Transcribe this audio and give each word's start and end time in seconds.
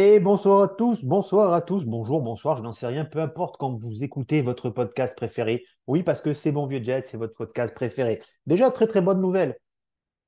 Et 0.00 0.20
bonsoir 0.20 0.62
à 0.62 0.68
tous, 0.68 1.04
bonsoir 1.04 1.52
à 1.52 1.60
tous, 1.60 1.84
bonjour, 1.84 2.22
bonsoir, 2.22 2.56
je 2.56 2.62
n'en 2.62 2.70
sais 2.70 2.86
rien, 2.86 3.04
peu 3.04 3.18
importe 3.18 3.56
quand 3.56 3.70
vous 3.70 4.04
écoutez 4.04 4.42
votre 4.42 4.70
podcast 4.70 5.16
préféré. 5.16 5.64
Oui, 5.88 6.04
parce 6.04 6.22
que 6.22 6.34
c'est 6.34 6.52
Bon 6.52 6.68
Vieux 6.68 6.80
Jet, 6.80 7.04
c'est 7.04 7.16
votre 7.16 7.34
podcast 7.34 7.74
préféré. 7.74 8.20
Déjà, 8.46 8.70
très 8.70 8.86
très 8.86 9.00
bonne 9.00 9.20
nouvelle. 9.20 9.58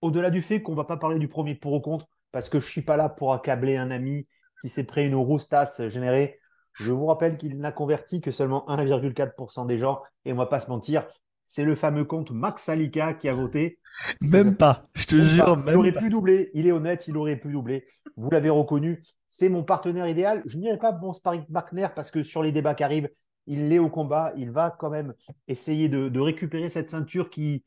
Au-delà 0.00 0.30
du 0.30 0.42
fait 0.42 0.60
qu'on 0.60 0.72
ne 0.72 0.76
va 0.76 0.82
pas 0.82 0.96
parler 0.96 1.20
du 1.20 1.28
premier 1.28 1.54
pour 1.54 1.72
ou 1.72 1.80
contre, 1.80 2.08
parce 2.32 2.48
que 2.48 2.58
je 2.58 2.66
ne 2.66 2.70
suis 2.70 2.82
pas 2.82 2.96
là 2.96 3.08
pour 3.08 3.32
accabler 3.32 3.76
un 3.76 3.92
ami 3.92 4.26
qui 4.60 4.68
s'est 4.68 4.86
pris 4.86 5.06
une 5.06 5.14
roustasse 5.14 5.86
générée. 5.86 6.40
Je 6.72 6.90
vous 6.90 7.06
rappelle 7.06 7.36
qu'il 7.36 7.56
n'a 7.56 7.70
converti 7.70 8.20
que 8.20 8.32
seulement 8.32 8.64
1,4% 8.66 9.68
des 9.68 9.78
gens, 9.78 10.02
et 10.24 10.32
on 10.32 10.34
ne 10.34 10.40
va 10.40 10.46
pas 10.46 10.58
se 10.58 10.68
mentir, 10.68 11.06
c'est 11.46 11.64
le 11.64 11.76
fameux 11.76 12.04
compte 12.04 12.32
Max 12.32 12.64
Salika 12.64 13.14
qui 13.14 13.28
a 13.28 13.32
voté. 13.32 13.78
Même 14.20 14.56
pas, 14.56 14.82
je 14.96 15.06
te 15.06 15.22
jure, 15.22 15.56
même 15.56 15.68
Il 15.68 15.76
aurait 15.76 15.92
pu 15.92 16.10
doubler, 16.10 16.50
il 16.54 16.66
est 16.66 16.72
honnête, 16.72 17.06
il 17.06 17.16
aurait 17.16 17.36
pu 17.36 17.52
doubler. 17.52 17.86
Vous 18.16 18.30
l'avez 18.30 18.50
reconnu, 18.50 19.04
c'est 19.30 19.48
mon 19.48 19.62
partenaire 19.62 20.08
idéal. 20.08 20.42
Je 20.44 20.58
n'irai 20.58 20.76
pas 20.76 20.90
bon 20.90 21.12
sparring 21.12 21.46
partner 21.46 21.86
parce 21.94 22.10
que 22.10 22.24
sur 22.24 22.42
les 22.42 22.50
débats 22.50 22.74
qui 22.74 22.82
arrivent, 22.82 23.08
il 23.46 23.68
l'est 23.68 23.78
au 23.78 23.88
combat. 23.88 24.32
Il 24.36 24.50
va 24.50 24.74
quand 24.76 24.90
même 24.90 25.14
essayer 25.46 25.88
de, 25.88 26.20
récupérer 26.20 26.68
cette 26.68 26.90
ceinture 26.90 27.30
qui, 27.30 27.64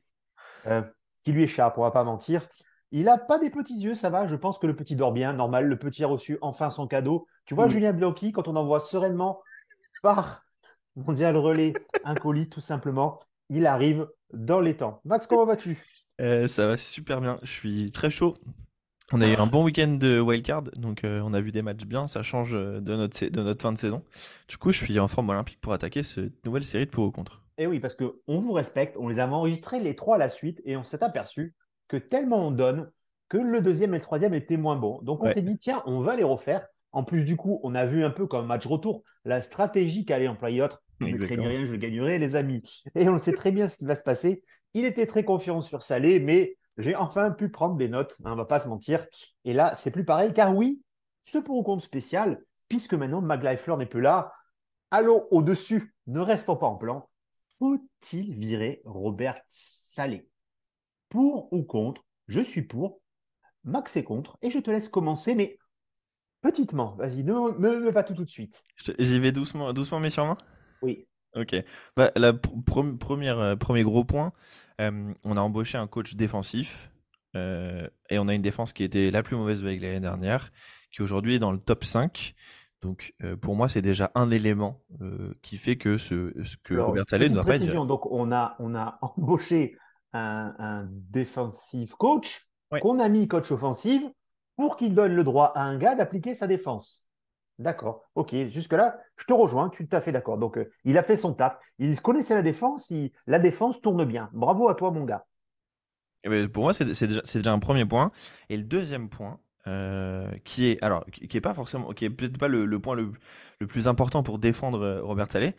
euh, 0.68 0.81
qui 1.23 1.31
lui 1.31 1.44
échappe, 1.44 1.77
on 1.77 1.84
va 1.84 1.91
pas 1.91 2.04
mentir. 2.04 2.45
Il 2.91 3.05
n'a 3.05 3.18
pas 3.18 3.40
des 3.40 3.49
petits 3.49 3.80
yeux, 3.80 3.95
ça 3.95 4.09
va. 4.09 4.27
Je 4.27 4.35
pense 4.35 4.59
que 4.59 4.68
le 4.68 4.76
petit 4.76 4.98
dort 4.98 5.13
bien, 5.13 5.31
normal. 5.31 5.66
Le 5.66 5.80
petit 5.80 6.04
a 6.04 6.07
reçu 6.07 6.38
enfin 6.41 6.70
son 6.70 6.85
cadeau. 6.85 7.27
Tu 7.45 7.55
vois, 7.55 7.70
Julien 7.70 7.93
Bianchi, 7.93 8.34
quand 8.34 8.49
on 8.49 8.57
envoie 8.57 8.82
sereinement 8.82 9.41
par 10.04 10.43
Mondial 10.98 11.38
Relais 11.38 11.73
un 12.04 12.13
colis, 12.13 12.49
tout 12.49 12.62
simplement, 12.62 13.20
il 13.49 13.66
arrive 13.66 14.09
dans 14.34 14.59
les 14.59 14.76
temps. 14.76 14.99
Max, 15.05 15.27
comment 15.27 15.45
vas-tu? 15.45 15.82
Euh, 16.20 16.45
Ça 16.45 16.68
va 16.68 16.76
super 16.76 17.21
bien. 17.21 17.40
Je 17.41 17.52
suis 17.52 17.91
très 17.91 18.12
chaud. 18.12 18.35
On 19.16 19.22
a 19.22 19.27
eu 19.27 19.35
un 19.35 19.45
bon 19.45 19.63
week-end 19.63 19.90
de 19.90 20.20
wildcard, 20.20 20.63
donc 20.76 21.03
euh, 21.03 21.21
on 21.23 21.35
a 21.35 21.40
vu 21.40 21.52
des 21.52 21.62
matchs 21.62 21.85
bien, 21.85 22.08
ça 22.08 22.23
change 22.23 22.55
euh, 22.55 22.80
de 22.81 22.95
notre, 22.95 23.23
de 23.23 23.44
notre 23.44 23.62
fin 23.62 23.71
de 23.71 23.77
saison. 23.77 24.02
Du 24.48 24.58
coup, 24.58 24.71
je 24.71 24.84
suis 24.84 24.99
en 24.99 25.08
forme 25.08 25.29
olympique 25.29 25.62
pour 25.62 25.71
attaquer 25.71 26.01
cette 26.01 26.43
nouvelle 26.43 26.63
série 26.63 26.88
de 26.88 26.90
pour 26.90 27.05
ou 27.05 27.12
contre. 27.12 27.43
Et 27.60 27.63
eh 27.63 27.68
oui, 27.68 27.79
parce 27.79 27.93
qu'on 27.93 28.40
vous 28.40 28.54
respecte, 28.54 28.98
on 28.98 29.07
les 29.07 29.20
a 29.20 29.27
enregistrés 29.27 29.79
les 29.79 29.96
trois 29.96 30.15
à 30.15 30.18
la 30.18 30.29
suite 30.29 30.63
et 30.65 30.76
on 30.77 30.84
s'est 30.84 31.04
aperçu 31.04 31.54
que 31.88 31.98
tellement 31.98 32.48
on 32.48 32.49
donne 32.49 32.90
que 33.29 33.38
le 33.38 33.62
deuxième 33.62 33.93
et 33.93 33.99
le 33.99 34.04
troisième 34.04 34.34
étaient 34.34 34.57
moins 34.57 34.77
bons. 34.77 34.99
Donc 35.04 35.23
on 35.23 35.32
s'est 35.32 35.43
dit, 35.43 35.60
tiens, 35.60 35.84
on 35.85 36.01
va 36.01 36.16
les 36.16 36.23
refaire. 36.23 36.66
En 36.91 37.04
plus, 37.04 37.23
du 37.23 37.38
coup, 37.38 37.60
on 37.62 37.76
a 37.76 37.85
vu 37.85 38.04
un 38.04 38.10
peu 38.10 38.26
comme 38.26 38.48
match 38.48 38.66
retour 38.66 39.04
la 39.26 39.43
stratégie 39.43 40.05
qu'allait 40.05 40.27
employer 40.27 40.63
autre 40.63 40.82
je 41.01 41.07
ne 41.07 41.41
rien, 41.41 41.66
je 41.66 41.71
le 41.71 41.77
gagnerai, 41.77 42.18
les 42.18 42.35
amis. 42.35 42.63
Et 42.95 43.07
on 43.10 43.20
sait 43.20 43.34
très 43.34 43.51
bien 43.51 43.68
ce 43.68 43.77
qui 43.77 43.85
va 43.85 43.95
se 43.95 44.04
passer. 44.04 44.41
Il 44.73 44.85
était 44.85 45.05
très 45.05 45.23
confiant 45.23 45.62
sur 45.62 45.84
Salé, 45.84 46.20
mais 46.20 46.57
j'ai 46.77 46.96
enfin 46.96 47.32
pu 47.32 47.49
prendre 47.49 47.76
des 47.76 47.88
notes, 47.88 48.18
hein, 48.24 48.34
on 48.34 48.35
va 48.35 48.46
pas 48.46 48.60
se 48.60 48.68
mentir. 48.68 49.05
Et 49.46 49.54
là, 49.54 49.76
c'est 49.76 49.91
plus 49.91 50.05
pareil, 50.05 50.34
car 50.34 50.55
oui, 50.55 50.82
ce 51.21 51.38
pour 51.38 51.57
ou 51.57 51.63
contre 51.63 51.84
spécial, 51.84 52.43
puisque 52.68 52.93
maintenant 52.93 53.24
Fleur 53.57 53.77
n'est 53.77 53.85
plus 53.85 54.02
là, 54.02 54.34
allons 54.91 55.27
au-dessus, 55.32 55.94
ne 56.07 56.20
restons 56.20 56.55
pas 56.55 56.68
en 56.68 56.76
plan. 56.76 57.10
Faut-il 57.60 58.34
virer 58.34 58.82
Robert 58.85 59.40
Salé? 59.48 60.27
Pour 61.10 61.51
ou 61.54 61.63
contre? 61.63 62.04
Je 62.27 62.41
suis 62.41 62.63
pour. 62.63 63.01
Max 63.63 63.96
est 63.96 64.03
contre. 64.03 64.38
Et 64.41 64.50
je 64.50 64.59
te 64.59 64.72
laisse 64.72 64.90
commencer, 64.90 65.35
mais 65.35 65.57
petitement. 66.41 66.96
Vas-y, 66.96 67.24
ne 67.24 67.34
me, 67.57 67.91
pas 67.91 68.03
tout 68.03 68.13
tout 68.13 68.25
de 68.25 68.29
suite. 68.29 68.63
J'y 69.00 69.19
vais 69.19 69.31
doucement, 69.31 69.72
doucement 69.74 70.00
mais 70.00 70.09
sûrement? 70.09 70.38
Oui. 70.81 71.07
Ok. 71.35 71.56
Bah, 71.96 72.12
la 72.16 72.34
première, 72.34 73.40
euh, 73.40 73.56
premier 73.56 73.84
gros 73.84 74.03
point, 74.03 74.34
euh, 74.81 75.13
on 75.24 75.38
a 75.38 75.41
embauché 75.41 75.78
un 75.78 75.88
coach 75.88 76.16
défensif 76.16 76.91
euh, 77.35 77.88
et 78.09 78.19
on 78.19 78.28
a 78.28 78.34
une 78.34 78.41
défense 78.41 78.74
qui 78.74 78.84
était 78.84 79.12
la 79.12 79.24
plus 79.24 79.35
mauvaise 79.35 79.63
avec 79.63 79.81
l'année 79.81 80.00
dernière, 80.00 80.52
qui 80.91 81.02
aujourd'hui 81.02 81.35
est 81.35 81.40
dans 81.40 81.52
le 81.52 81.57
top 81.57 81.84
5. 81.84 82.34
Donc 82.81 83.13
pour 83.40 83.56
moi, 83.56 83.69
c'est 83.69 83.81
déjà 83.81 84.12
un 84.13 84.29
élément 84.29 84.84
qui 85.41 85.56
fait 85.57 85.78
que 85.78 85.97
ce, 85.97 86.34
que 86.63 86.74
Robert 86.74 87.06
Salé 87.09 87.29
ne 87.29 87.35
doit 87.35 87.46
pas 87.46 87.56
être. 87.56 87.85
Donc 87.85 88.06
on 88.12 88.31
a, 88.34 88.57
on 88.59 88.75
a 88.75 89.00
embauché 89.18 89.78
un, 90.11 90.53
un 90.59 90.90
defensive 90.91 91.95
coach 91.95 92.45
qu'on 92.81 93.00
a 93.00 93.07
mis 93.07 93.28
coach 93.29 93.51
offensif 93.51 94.03
pour 94.55 94.75
qu'il 94.75 94.94
donne 94.94 95.16
le 95.16 95.23
droit 95.23 95.51
à 95.55 95.63
un 95.63 95.78
gars 95.78 95.95
d'appliquer 95.95 96.35
sa 96.35 96.47
défense. 96.47 97.03
D'accord, 97.63 98.03
ok, 98.16 98.35
jusque-là, 98.50 99.00
je 99.16 99.24
te 99.24 99.31
rejoins, 99.31 99.69
tu 99.69 99.88
à 99.94 100.01
fait 100.01 100.12
d'accord. 100.12 100.38
Donc, 100.38 100.57
euh, 100.57 100.66
il 100.84 100.97
a 100.97 101.03
fait 101.03 101.16
son 101.16 101.34
taf, 101.34 101.57
il 101.79 102.01
connaissait 102.01 102.35
la 102.35 102.41
défense, 102.41 102.91
la 103.25 103.40
défense 103.40 103.79
tourne 103.79 104.03
bien. 104.03 104.29
Bravo 104.34 104.68
à 104.68 104.75
toi, 104.75 104.91
mon 104.91 105.06
gars. 105.06 105.25
Eh 106.25 106.29
ben, 106.29 106.50
pour 106.50 106.63
moi, 106.63 106.73
c'est 106.73 106.85
déjà, 106.85 107.53
un 107.53 107.59
premier 107.59 107.85
point. 107.85 108.12
Et 108.50 108.57
le 108.57 108.66
deuxième 108.66 109.07
point, 109.07 109.40
euh, 109.68 110.29
qui 110.44 110.66
est 110.66 110.79
qui 111.29 111.38
est 111.38 111.41
pas 111.41 111.53
forcément 111.53 111.94
qui 111.94 112.03
est 112.03 112.09
peut-être 112.09 112.38
pas 112.38 112.50
le, 112.50 112.68
point 112.81 112.96
le, 112.96 113.13
plus 113.66 113.88
important 113.88 114.22
pour 114.22 114.38
défendre 114.38 114.81
euh, 114.81 115.02
Robert 115.02 115.31
Salé 115.31 115.56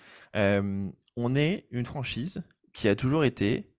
on 1.16 1.34
est 1.34 1.66
une 1.70 1.86
franchise 1.86 2.42
qui 2.74 2.86
a 2.86 2.96
toujours 2.96 3.24
été 3.24 3.72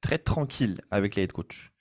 très 0.00 0.16
tranquille 0.16 0.80
avec 0.90 1.14
les 1.14 1.24
head 1.24 1.32
coach 1.32 1.74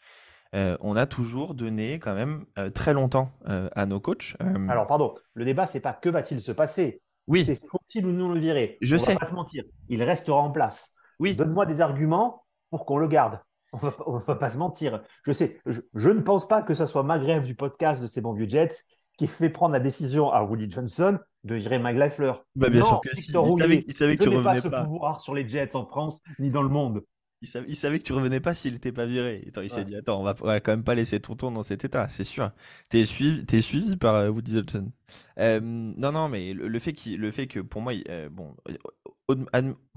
euh, 0.53 0.77
on 0.81 0.95
a 0.95 1.05
toujours 1.05 1.55
donné 1.55 1.99
quand 1.99 2.13
même 2.13 2.45
euh, 2.57 2.69
très 2.69 2.93
longtemps 2.93 3.31
euh, 3.47 3.69
à 3.75 3.85
nos 3.85 3.99
coachs. 3.99 4.35
Alors, 4.69 4.85
pardon, 4.85 5.15
le 5.33 5.45
débat, 5.45 5.65
c'est 5.65 5.79
pas 5.79 5.93
que 5.93 6.09
va-t-il 6.09 6.41
se 6.41 6.51
passer 6.51 7.01
Oui. 7.27 7.45
C'est 7.45 7.55
faut-il 7.55 8.05
ou 8.05 8.11
non 8.11 8.33
le 8.33 8.39
virer? 8.39 8.77
Je 8.81 8.95
on 8.95 8.99
sais. 8.99 9.13
Va 9.13 9.19
pas 9.19 9.25
se 9.25 9.35
mentir. 9.35 9.63
Il 9.87 10.03
restera 10.03 10.41
en 10.41 10.51
place. 10.51 10.95
Oui. 11.19 11.35
Donne-moi 11.35 11.65
des 11.65 11.79
arguments 11.79 12.43
pour 12.69 12.85
qu'on 12.85 12.97
le 12.97 13.07
garde. 13.07 13.39
On 13.73 13.77
va, 13.77 13.93
va 14.27 14.35
pas 14.35 14.49
se 14.49 14.57
mentir. 14.57 15.01
Je 15.25 15.31
sais, 15.31 15.61
je, 15.65 16.09
ne 16.09 16.19
pense 16.19 16.45
pas 16.45 16.61
que 16.61 16.75
ce 16.75 16.85
soit 16.85 17.03
ma 17.03 17.17
grève 17.17 17.43
du 17.43 17.55
podcast 17.55 18.01
de 18.01 18.07
ces 18.07 18.19
bons 18.19 18.33
vieux 18.33 18.49
Jets 18.49 18.75
qui 19.17 19.27
fait 19.27 19.49
prendre 19.49 19.71
la 19.71 19.79
décision 19.79 20.29
à 20.29 20.43
Woody 20.43 20.69
Johnson 20.69 21.19
de 21.45 21.55
virer 21.55 21.79
McLeifler. 21.79 22.33
Bah 22.55 22.69
bien 22.69 22.83
sûr 22.83 22.99
que 22.99 23.15
si. 23.15 23.31
Il 23.31 23.93
savait, 23.93 24.17
que 24.17 24.23
tu 24.23 24.29
revenais 24.29 24.61
pas. 24.61 24.69
pas 24.69 24.81
ce 24.81 24.83
pouvoir 24.83 25.21
sur 25.21 25.33
les 25.33 25.47
Jets 25.47 25.75
en 25.75 25.85
France 25.85 26.19
ni 26.37 26.49
dans 26.49 26.63
le 26.63 26.69
monde. 26.69 27.03
Il 27.43 27.75
savait, 27.75 27.97
que 27.97 28.03
tu 28.03 28.13
revenais 28.13 28.39
pas 28.39 28.53
s'il 28.53 28.73
n'était 28.73 28.91
pas 28.91 29.07
viré. 29.07 29.43
il 29.63 29.69
s'est 29.71 29.83
dit 29.83 29.95
Attends, 29.95 30.19
on 30.19 30.23
va, 30.23 30.33
va, 30.33 30.59
quand 30.59 30.73
même 30.73 30.83
pas 30.83 30.93
laisser 30.93 31.19
ton 31.19 31.35
tour 31.35 31.49
dans 31.49 31.63
cet 31.63 31.83
état, 31.83 32.07
c'est 32.07 32.23
sûr. 32.23 32.51
T'es 32.89 33.03
suivi, 33.05 33.43
es 33.51 33.61
suivi 33.61 33.97
par 33.97 34.13
euh, 34.15 34.29
Woody 34.29 34.53
Johnson. 34.53 34.91
Euh, 35.39 35.59
non, 35.59 36.11
non, 36.11 36.29
mais 36.29 36.53
le, 36.53 36.79
fait, 36.79 36.93
le 37.07 37.31
fait 37.31 37.47
que 37.47 37.59
pour 37.59 37.81
moi, 37.81 37.93
euh, 38.09 38.29
bon, 38.29 38.55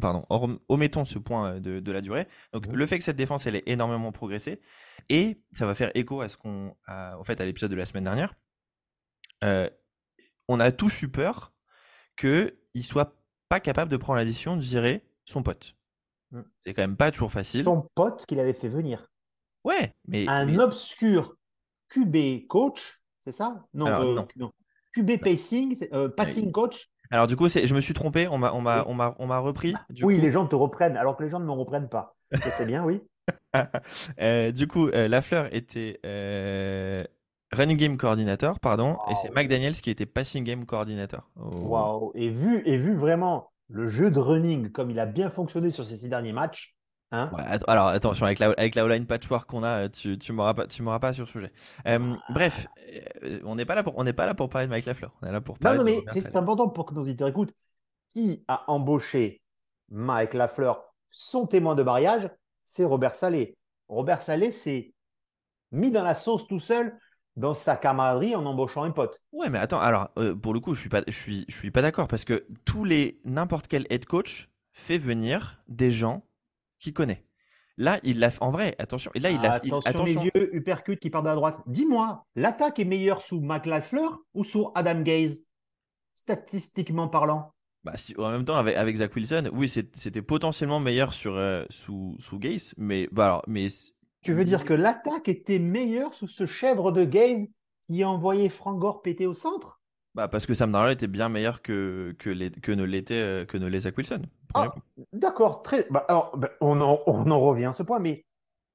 pardon, 0.01 0.25
omettons 0.69 1.05
ce 1.05 1.19
point 1.19 1.61
de, 1.61 1.93
la 1.93 2.01
durée. 2.01 2.27
Donc, 2.55 2.67
le 2.67 2.87
fait 2.87 2.97
que 2.97 3.05
cette 3.05 3.17
défense, 3.17 3.47
elle 3.47 3.57
ait 3.57 3.65
énormément 3.67 4.11
progressé, 4.11 4.63
et 5.11 5.43
ça 5.53 5.67
va 5.67 5.75
faire 5.75 5.91
écho 5.95 6.23
à 6.23 6.31
ce 6.31 6.39
qu'on, 6.39 6.75
en 6.89 7.25
fait, 7.25 7.43
à 7.43 7.45
l'épisode 7.45 7.71
de 7.71 7.77
la 7.77 7.85
semaine 7.85 8.05
dernière. 8.05 8.35
on 10.49 10.61
a 10.61 10.73
tous 10.73 11.03
eu 11.03 11.09
peur 11.09 11.53
qu'il 12.17 12.85
soit 12.85 13.21
pas 13.51 13.61
capable 13.61 13.91
de 13.91 13.99
prendre 13.99 14.17
la 14.17 14.25
décision 14.25 14.57
de 14.57 14.63
virer 14.63 15.05
son 15.27 15.43
pote. 15.43 15.77
Mm. 16.35 16.43
C'est 16.65 16.75
quand 16.75 16.83
même 16.83 16.97
pas 16.97 17.11
toujours 17.11 17.33
facile. 17.33 17.65
Son 17.65 17.89
pote 17.95 18.27
qu'il 18.27 18.41
avait 18.41 18.53
fait 18.53 18.69
venir. 18.69 19.07
Ouais, 19.65 19.95
mais. 20.07 20.27
Un 20.29 20.59
obscur 20.59 21.37
QB 21.89 22.47
coach, 22.49 23.01
c'est 23.25 23.33
ça? 23.33 23.65
Non, 23.73 23.87
euh, 23.87 24.23
non, 24.37 24.51
QB 24.95 25.21
pacing, 25.23 25.77
euh, 25.93 26.09
passing 26.09 26.51
coach. 26.53 26.91
Alors 27.11 27.27
du 27.27 27.37
coup, 27.37 27.49
je 27.49 27.75
me 27.75 27.81
suis 27.81 27.95
trompé, 27.95 28.27
on 28.29 28.39
m'a 28.39 28.53
on 28.53 28.61
m'a 28.61 28.85
on 28.87 28.95
m'a 28.95 29.15
on 29.19 29.27
m'a 29.27 29.39
repris. 29.39 29.75
Oui, 30.03 30.19
les 30.19 30.31
gens 30.31 30.47
te 30.47 30.57
reprennent 30.57 30.97
alors 30.97 31.17
que 31.17 31.23
les 31.23 31.31
gens 31.31 31.39
ne 31.39 31.45
me 31.45 31.53
reprennent 31.53 31.89
pas. 31.89 32.17
C'est 32.53 32.67
bien, 32.67 32.85
oui. 32.85 33.01
Euh, 34.21 34.51
du 34.51 34.67
coup, 34.67 34.89
Lafleur 34.89 35.49
était 35.55 36.01
running 37.53 37.79
game 37.79 37.97
coordinator, 37.97 38.59
pardon, 38.59 38.99
et 39.09 39.15
c'est 39.15 39.31
McDaniels 39.31 39.77
qui 39.77 39.91
était 39.91 40.07
passing 40.07 40.43
game 40.43 40.67
coordinator. 40.67 41.31
Waouh 41.37 42.11
Et 42.17 42.29
vu 42.31 42.63
et 42.67 42.77
vu 42.77 42.97
vraiment 42.97 43.54
le 43.69 43.89
jeu 43.89 44.11
de 44.11 44.19
running, 44.19 44.71
comme 44.71 44.91
il 44.91 44.99
a 44.99 45.07
bien 45.07 45.31
fonctionné 45.31 45.71
sur 45.71 45.85
ces 45.85 45.97
six 45.97 46.09
derniers 46.09 46.33
matchs. 46.33 46.75
Hein 47.11 47.31
alors 47.69 47.89
attention, 47.89 48.27
avec 48.27 48.41
la, 48.41 48.51
avec 48.53 48.75
la 48.75 48.89
line 48.89 49.07
patchwork 49.07 49.49
qu'on 49.49 49.63
a, 49.63 49.89
tu, 49.89 50.19
tu 50.19 50.33
m'auras 50.33 50.55
pas, 50.55 50.67
tu 50.67 50.83
pas 50.83 51.13
sur 51.13 51.27
ce 51.27 51.33
sujet. 51.33 51.53
Euh, 51.87 52.15
ah. 52.17 52.33
Bref, 52.33 52.67
euh, 53.23 53.39
on 53.45 53.55
n'est 53.55 53.65
pas 53.65 53.77
là 53.77 53.85
pour, 53.85 53.97
on 53.97 54.05
pas 54.05 54.27
là 54.27 54.35
pour 54.35 54.49
parler 54.49 54.67
de 54.67 54.73
Mike 54.73 54.87
Lafleur. 54.87 55.15
On 55.23 55.27
est 55.29 55.33
là 55.33 55.41
pour 55.41 55.59
parler. 55.59 55.79
Non, 55.79 55.85
non, 55.85 56.03
mais 56.15 56.21
c'est 56.21 56.37
important 56.37 56.69
pour 56.69 56.87
que 56.87 56.95
nos 56.95 57.03
auditeurs 57.03 57.29
écoutent. 57.29 57.55
Qui 58.13 58.45
a 58.49 58.71
embauché 58.71 59.43
Mike 59.91 60.35
Lafleur, 60.35 60.85
son 61.11 61.47
témoin 61.47 61.75
de 61.75 61.83
mariage, 61.83 62.31
c'est 62.65 62.85
Robert 62.85 63.15
Salé. 63.15 63.57
Robert 63.89 64.23
Salé 64.23 64.51
s'est 64.51 64.95
mis 65.73 65.91
dans 65.91 66.03
la 66.03 66.15
sauce 66.15 66.47
tout 66.47 66.61
seul 66.61 66.99
dans 67.37 67.55
sa 67.55 67.77
camaraderie 67.77 68.35
en 68.37 68.45
embauchant 68.47 68.85
un 68.85 68.91
pote. 68.91 69.21
Ouais, 69.33 69.51
mais 69.51 69.59
attends, 69.59 69.81
alors 69.81 70.11
euh, 70.19 70.35
pour 70.35 70.55
le 70.55 70.61
coup, 70.61 70.75
je 70.75 70.81
suis 70.81 70.89
pas, 70.89 71.03
je 71.07 71.13
suis, 71.13 71.45
je 71.49 71.55
suis 71.55 71.71
pas 71.71 71.83
d'accord 71.83 72.09
parce 72.09 72.25
que 72.25 72.47
tous 72.65 72.85
les 72.85 73.21
n'importe 73.25 73.69
quel 73.69 73.87
head 73.91 74.07
coach 74.07 74.49
fait 74.73 74.99
venir 74.99 75.63
des 75.69 75.91
gens 75.91 76.25
qu'il 76.79 76.93
connaît. 76.93 77.25
Là, 77.77 77.99
il 78.05 78.21
l'a 78.21 78.31
en 78.41 78.51
vrai. 78.53 78.77
Attention. 78.79 79.11
Et 79.15 79.21
là, 79.21 79.31
il 79.31 79.45
a. 79.45 79.55
Attention, 79.55 79.81
attention. 79.85 80.23
les 80.23 80.31
yeux, 80.35 80.55
uppercut 80.55 80.97
qui 80.97 81.11
part 81.11 81.23
de 81.23 81.29
la 81.29 81.35
droite. 81.35 81.59
Dis-moi, 81.67 82.25
l'attaque 82.37 82.79
est 82.79 82.85
meilleure 82.85 83.21
sous 83.23 83.41
Mac 83.41 83.69
ou 84.35 84.45
sous 84.45 84.71
Adam 84.75 85.01
Gaze, 85.01 85.45
statistiquement 86.15 87.09
parlant? 87.09 87.53
Bah, 87.83 87.93
en 88.17 88.31
même 88.31 88.45
temps, 88.45 88.55
avec, 88.55 88.77
avec 88.77 88.97
Zach 88.97 89.15
Wilson, 89.15 89.51
oui, 89.53 89.69
c'était 89.69 90.23
potentiellement 90.23 90.81
meilleur 90.81 91.13
sur, 91.13 91.37
euh, 91.37 91.65
sous, 91.69 92.17
sous 92.19 92.39
Gaze, 92.39 92.75
mais, 92.79 93.09
bah 93.13 93.27
alors, 93.27 93.45
mais 93.47 93.69
tu 94.25 94.33
veux 94.33 94.45
dire 94.45 94.65
que 94.65 94.75
l'attaque 94.75 95.29
était 95.29 95.59
meilleure 95.59 96.15
sous 96.15 96.29
ce 96.29 96.47
chèvre 96.47 96.91
de 96.93 97.05
Gaze 97.05 97.49
qui 97.87 98.03
a 98.03 98.09
envoyé 98.09 98.49
Frank 98.49 98.79
Gore 98.79 99.03
péter 99.03 99.27
au 99.27 99.35
centre? 99.35 99.81
Bah 100.15 100.29
parce 100.29 100.47
que 100.47 100.55
Sam 100.55 100.73
Darnold 100.73 100.95
était 100.95 101.09
bien 101.09 101.29
meilleur 101.29 101.61
que, 101.61 102.15
que, 102.19 102.31
les, 102.31 102.51
que 102.51 102.73
ne 102.73 102.85
l'était 102.85 103.15
euh, 103.15 103.45
que 103.45 103.59
ne 103.59 103.79
Zach 103.79 103.97
Wilson. 103.99 104.23
Ah, 104.55 104.73
d'accord, 105.13 105.63
très. 105.63 105.87
Bah, 105.91 106.05
alors, 106.09 106.37
bah, 106.37 106.51
on, 106.61 106.81
en, 106.81 106.99
on 107.07 107.31
en 107.31 107.41
revient 107.41 107.67
à 107.67 107.73
ce 107.73 107.83
point, 107.83 107.99
mais 107.99 108.25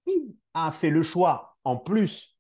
qui 0.06 0.36
a 0.54 0.70
fait 0.72 0.90
le 0.90 1.02
choix, 1.02 1.56
en 1.64 1.78
plus 1.78 2.38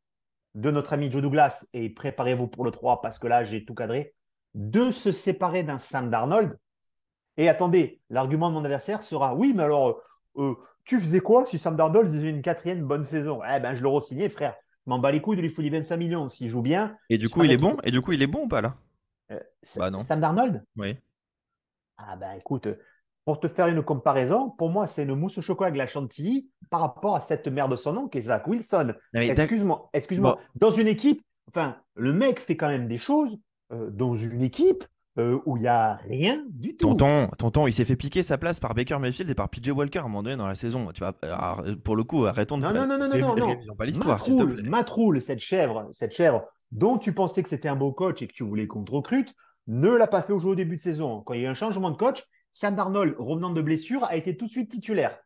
de 0.55 0.69
notre 0.69 0.93
ami 0.93 1.11
Joe 1.11 1.21
Douglas, 1.21 1.65
et 1.73 1.89
préparez-vous 1.89 2.47
pour 2.47 2.65
le 2.65 2.71
3 2.71 3.01
parce 3.01 3.19
que 3.19 3.27
là, 3.27 3.45
j'ai 3.45 3.63
tout 3.63 3.73
cadré, 3.73 4.13
de 4.53 4.91
se 4.91 5.11
séparer 5.11 5.63
d'un 5.63 5.79
Sam 5.79 6.09
Darnold? 6.09 6.57
Et 7.37 7.47
attendez, 7.47 8.01
l'argument 8.09 8.49
de 8.49 8.55
mon 8.55 8.65
adversaire 8.65 9.01
sera 9.01 9.33
oui, 9.33 9.53
mais 9.55 9.63
alors, 9.63 10.01
euh, 10.39 10.55
tu 10.85 10.99
faisait 10.99 11.19
quoi 11.19 11.45
si 11.45 11.59
Sam 11.59 11.75
Darnold 11.75 12.07
faisait 12.07 12.29
une 12.29 12.41
quatrième 12.41 12.83
bonne 12.83 13.05
saison? 13.05 13.41
Eh 13.43 13.59
ben, 13.59 13.75
je 13.75 13.83
l'aurais 13.83 14.01
signé, 14.01 14.29
frère. 14.29 14.55
Je 14.85 14.89
m'en 14.89 14.99
bats 14.99 15.11
les 15.11 15.21
couilles 15.21 15.37
de 15.37 15.41
lui 15.41 15.49
foutre 15.49 15.69
25 15.69 15.97
millions 15.97 16.27
s'il 16.27 16.49
joue 16.49 16.61
bien. 16.61 16.95
Et 17.09 17.17
du 17.17 17.29
coup, 17.29 17.43
il 17.43 17.51
est 17.51 17.57
bon 17.57 17.77
Et 17.83 17.91
du 17.91 18.01
coup, 18.01 18.11
il 18.11 18.21
est 18.21 18.27
bon 18.27 18.45
ou 18.45 18.47
pas 18.47 18.61
là? 18.61 18.75
Euh, 19.31 19.39
bah 19.77 19.91
non. 19.91 19.99
Sam 19.99 20.19
Darnold 20.19 20.63
Oui. 20.77 20.97
Ah 21.97 22.15
ben 22.15 22.31
écoute, 22.33 22.67
pour 23.25 23.39
te 23.39 23.47
faire 23.47 23.67
une 23.67 23.83
comparaison, 23.83 24.49
pour 24.49 24.69
moi, 24.69 24.87
c'est 24.87 25.03
une 25.03 25.13
mousse 25.13 25.37
au 25.37 25.41
chocolat 25.41 25.67
avec 25.67 25.77
la 25.77 25.85
chantilly 25.85 26.49
par 26.69 26.79
rapport 26.79 27.15
à 27.15 27.21
cette 27.21 27.47
mère 27.47 27.69
de 27.69 27.75
son 27.75 27.93
nom 27.93 28.07
qui 28.07 28.17
est 28.17 28.23
Zach 28.23 28.47
Wilson. 28.47 28.93
Excuse-moi, 29.13 29.89
excuse-moi. 29.93 30.39
Dans 30.55 30.71
une 30.71 30.87
équipe, 30.87 31.21
enfin, 31.49 31.77
le 31.93 32.13
mec 32.13 32.39
fait 32.39 32.57
quand 32.57 32.69
même 32.69 32.87
des 32.87 32.97
choses 32.97 33.37
euh, 33.71 33.89
dans 33.91 34.15
une 34.15 34.41
équipe 34.41 34.83
euh, 35.19 35.39
où 35.45 35.57
il 35.57 35.61
n'y 35.61 35.67
a 35.67 35.95
rien 35.95 36.43
du 36.49 36.77
tout. 36.77 36.87
Tonton, 36.87 37.27
tonton, 37.37 37.67
il 37.67 37.73
s'est 37.73 37.83
fait 37.83 37.97
piquer 37.97 38.23
sa 38.23 38.37
place 38.37 38.59
par 38.59 38.73
Baker 38.73 38.97
Mayfield 38.99 39.29
et 39.29 39.35
par 39.35 39.49
PJ 39.49 39.69
Walker 39.69 39.99
à 39.99 40.03
un 40.03 40.05
moment 40.05 40.23
donné 40.23 40.37
dans 40.37 40.47
la 40.47 40.55
saison. 40.55 40.89
Tu 40.93 41.01
vas, 41.01 41.13
pour 41.83 41.95
le 41.95 42.03
coup, 42.03 42.25
arrêtons 42.25 42.57
de 42.57 42.63
non, 42.63 42.71
faire. 42.71 42.87
Non, 42.87 42.97
non, 42.97 43.09
non, 43.09 43.35
non, 43.35 43.35
non. 43.35 43.75
Pas 43.75 43.85
l'histoire. 43.85 44.23
Matroul, 44.63 45.21
cette 45.21 45.39
chèvre, 45.39 45.89
cette 45.91 46.13
chèvre 46.13 46.45
dont 46.71 46.97
tu 46.97 47.13
pensais 47.13 47.43
que 47.43 47.49
c'était 47.49 47.67
un 47.67 47.75
beau 47.75 47.91
coach 47.91 48.21
et 48.21 48.27
que 48.27 48.33
tu 48.33 48.43
voulais 48.43 48.67
qu'on 48.67 48.83
te 48.83 48.91
recrute, 48.91 49.35
ne 49.67 49.89
l'a 49.89 50.07
pas 50.07 50.21
fait 50.21 50.33
au 50.33 50.39
jeu 50.39 50.49
au 50.49 50.55
début 50.55 50.77
de 50.77 50.81
saison. 50.81 51.21
Quand 51.21 51.33
il 51.33 51.41
y 51.41 51.45
a 51.45 51.47
eu 51.47 51.51
un 51.51 51.55
changement 51.55 51.91
de 51.91 51.97
coach, 51.97 52.23
Sam 52.51 52.75
Darnold, 52.75 53.15
revenant 53.19 53.51
de 53.51 53.61
blessure, 53.61 54.03
a 54.05 54.15
été 54.15 54.37
tout 54.37 54.45
de 54.45 54.51
suite 54.51 54.71
titulaire. 54.71 55.19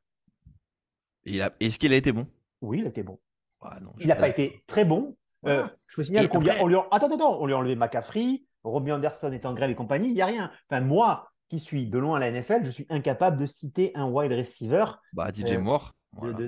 Est-ce 1.25 1.78
qu'il 1.78 1.94
a 1.94 1.96
été 1.96 2.12
bon? 2.12 2.28
Oui, 2.62 2.80
il 2.80 2.86
a 2.86 2.89
été 2.89 3.04
bon. 3.04 3.19
Ah 3.62 3.78
il 4.00 4.07
n'a 4.07 4.16
pas 4.16 4.28
été 4.28 4.63
très 4.68 4.84
bon. 4.84 5.16
Euh, 5.46 5.66
je 5.88 6.01
me 6.01 6.06
signale 6.06 6.28
qu'on 6.30 6.39
lui, 6.39 6.50
a... 6.50 6.88
Attends, 6.92 7.13
attends, 7.13 7.42
on 7.42 7.46
lui 7.46 7.54
a 7.54 7.57
enlevé 7.57 7.75
McCaffrey, 7.75 8.44
Robbie 8.63 8.92
Anderson 8.92 9.31
est 9.31 9.45
en 9.45 9.54
grève 9.54 9.69
et 9.69 9.75
compagnie, 9.75 10.10
il 10.10 10.15
n'y 10.15 10.21
a 10.21 10.25
rien. 10.25 10.51
Enfin, 10.69 10.81
moi, 10.81 11.31
qui 11.50 11.60
suis 11.60 11.88
de 11.88 11.98
loin 11.98 12.18
à 12.18 12.19
la 12.19 12.31
NFL, 12.31 12.65
je 12.65 12.71
suis 12.71 12.86
incapable 12.89 13.38
de 13.38 13.45
citer 13.45 13.92
un 13.95 14.06
wide 14.06 14.33
receiver. 14.33 14.86
Bah, 15.13 15.30
DJ 15.33 15.54
Moore. 15.54 15.94
De, 16.21 16.48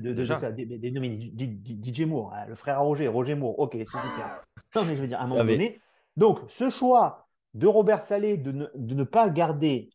DJ 1.83 2.01
Moore, 2.01 2.33
hein, 2.33 2.45
le 2.47 2.56
frère 2.56 2.77
à 2.77 2.81
Roger, 2.81 3.07
Roger 3.07 3.35
Moore. 3.35 3.57
Ok, 3.59 3.73
c'est 3.73 3.85
non, 4.75 4.85
mais 4.85 4.95
je 4.95 5.01
veux 5.01 5.07
dire, 5.07 5.19
à 5.19 5.23
un 5.23 5.27
moment 5.27 5.44
donné. 5.44 5.81
Donc, 6.17 6.39
ce 6.47 6.69
choix 6.69 7.27
de 7.53 7.67
Robert 7.67 8.01
Salé 8.01 8.38
de 8.38 8.51
ne, 8.51 8.65
de 8.75 8.94
ne, 8.94 9.03
pas 9.03 9.29
garder 9.29 9.89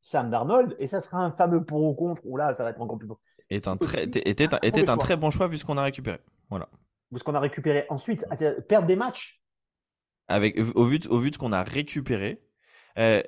Sam 0.00 0.30
Darnold, 0.30 0.76
et 0.78 0.86
ça 0.86 1.00
sera 1.00 1.18
un 1.18 1.30
fameux 1.30 1.64
pour 1.64 1.82
ou 1.82 1.94
contre, 1.94 2.22
ou 2.24 2.36
là, 2.36 2.54
ça 2.54 2.64
va 2.64 2.70
être 2.70 2.80
encore 2.80 2.98
plus. 2.98 3.08
Est 3.50 3.66
un 3.66 3.76
très, 3.76 4.04
était, 4.04 4.54
un, 4.54 4.58
était 4.62 4.88
un 4.88 4.96
très 4.96 5.16
bon 5.16 5.30
choix 5.30 5.48
vu 5.48 5.56
ce 5.56 5.64
qu'on 5.64 5.78
a 5.78 5.82
récupéré. 5.82 6.18
Voilà. 6.50 6.68
Ce 7.16 7.24
qu'on 7.24 7.34
a 7.34 7.40
récupéré. 7.40 7.86
Ensuite, 7.88 8.26
perdre 8.68 8.86
des 8.86 8.96
matchs. 8.96 9.37
Avec, 10.28 10.58
au, 10.74 10.84
vu 10.84 10.98
de, 10.98 11.08
au 11.08 11.18
vu 11.18 11.30
de 11.30 11.34
ce 11.34 11.38
qu'on 11.38 11.52
a 11.52 11.62
récupéré, 11.62 12.42
euh, 12.98 13.22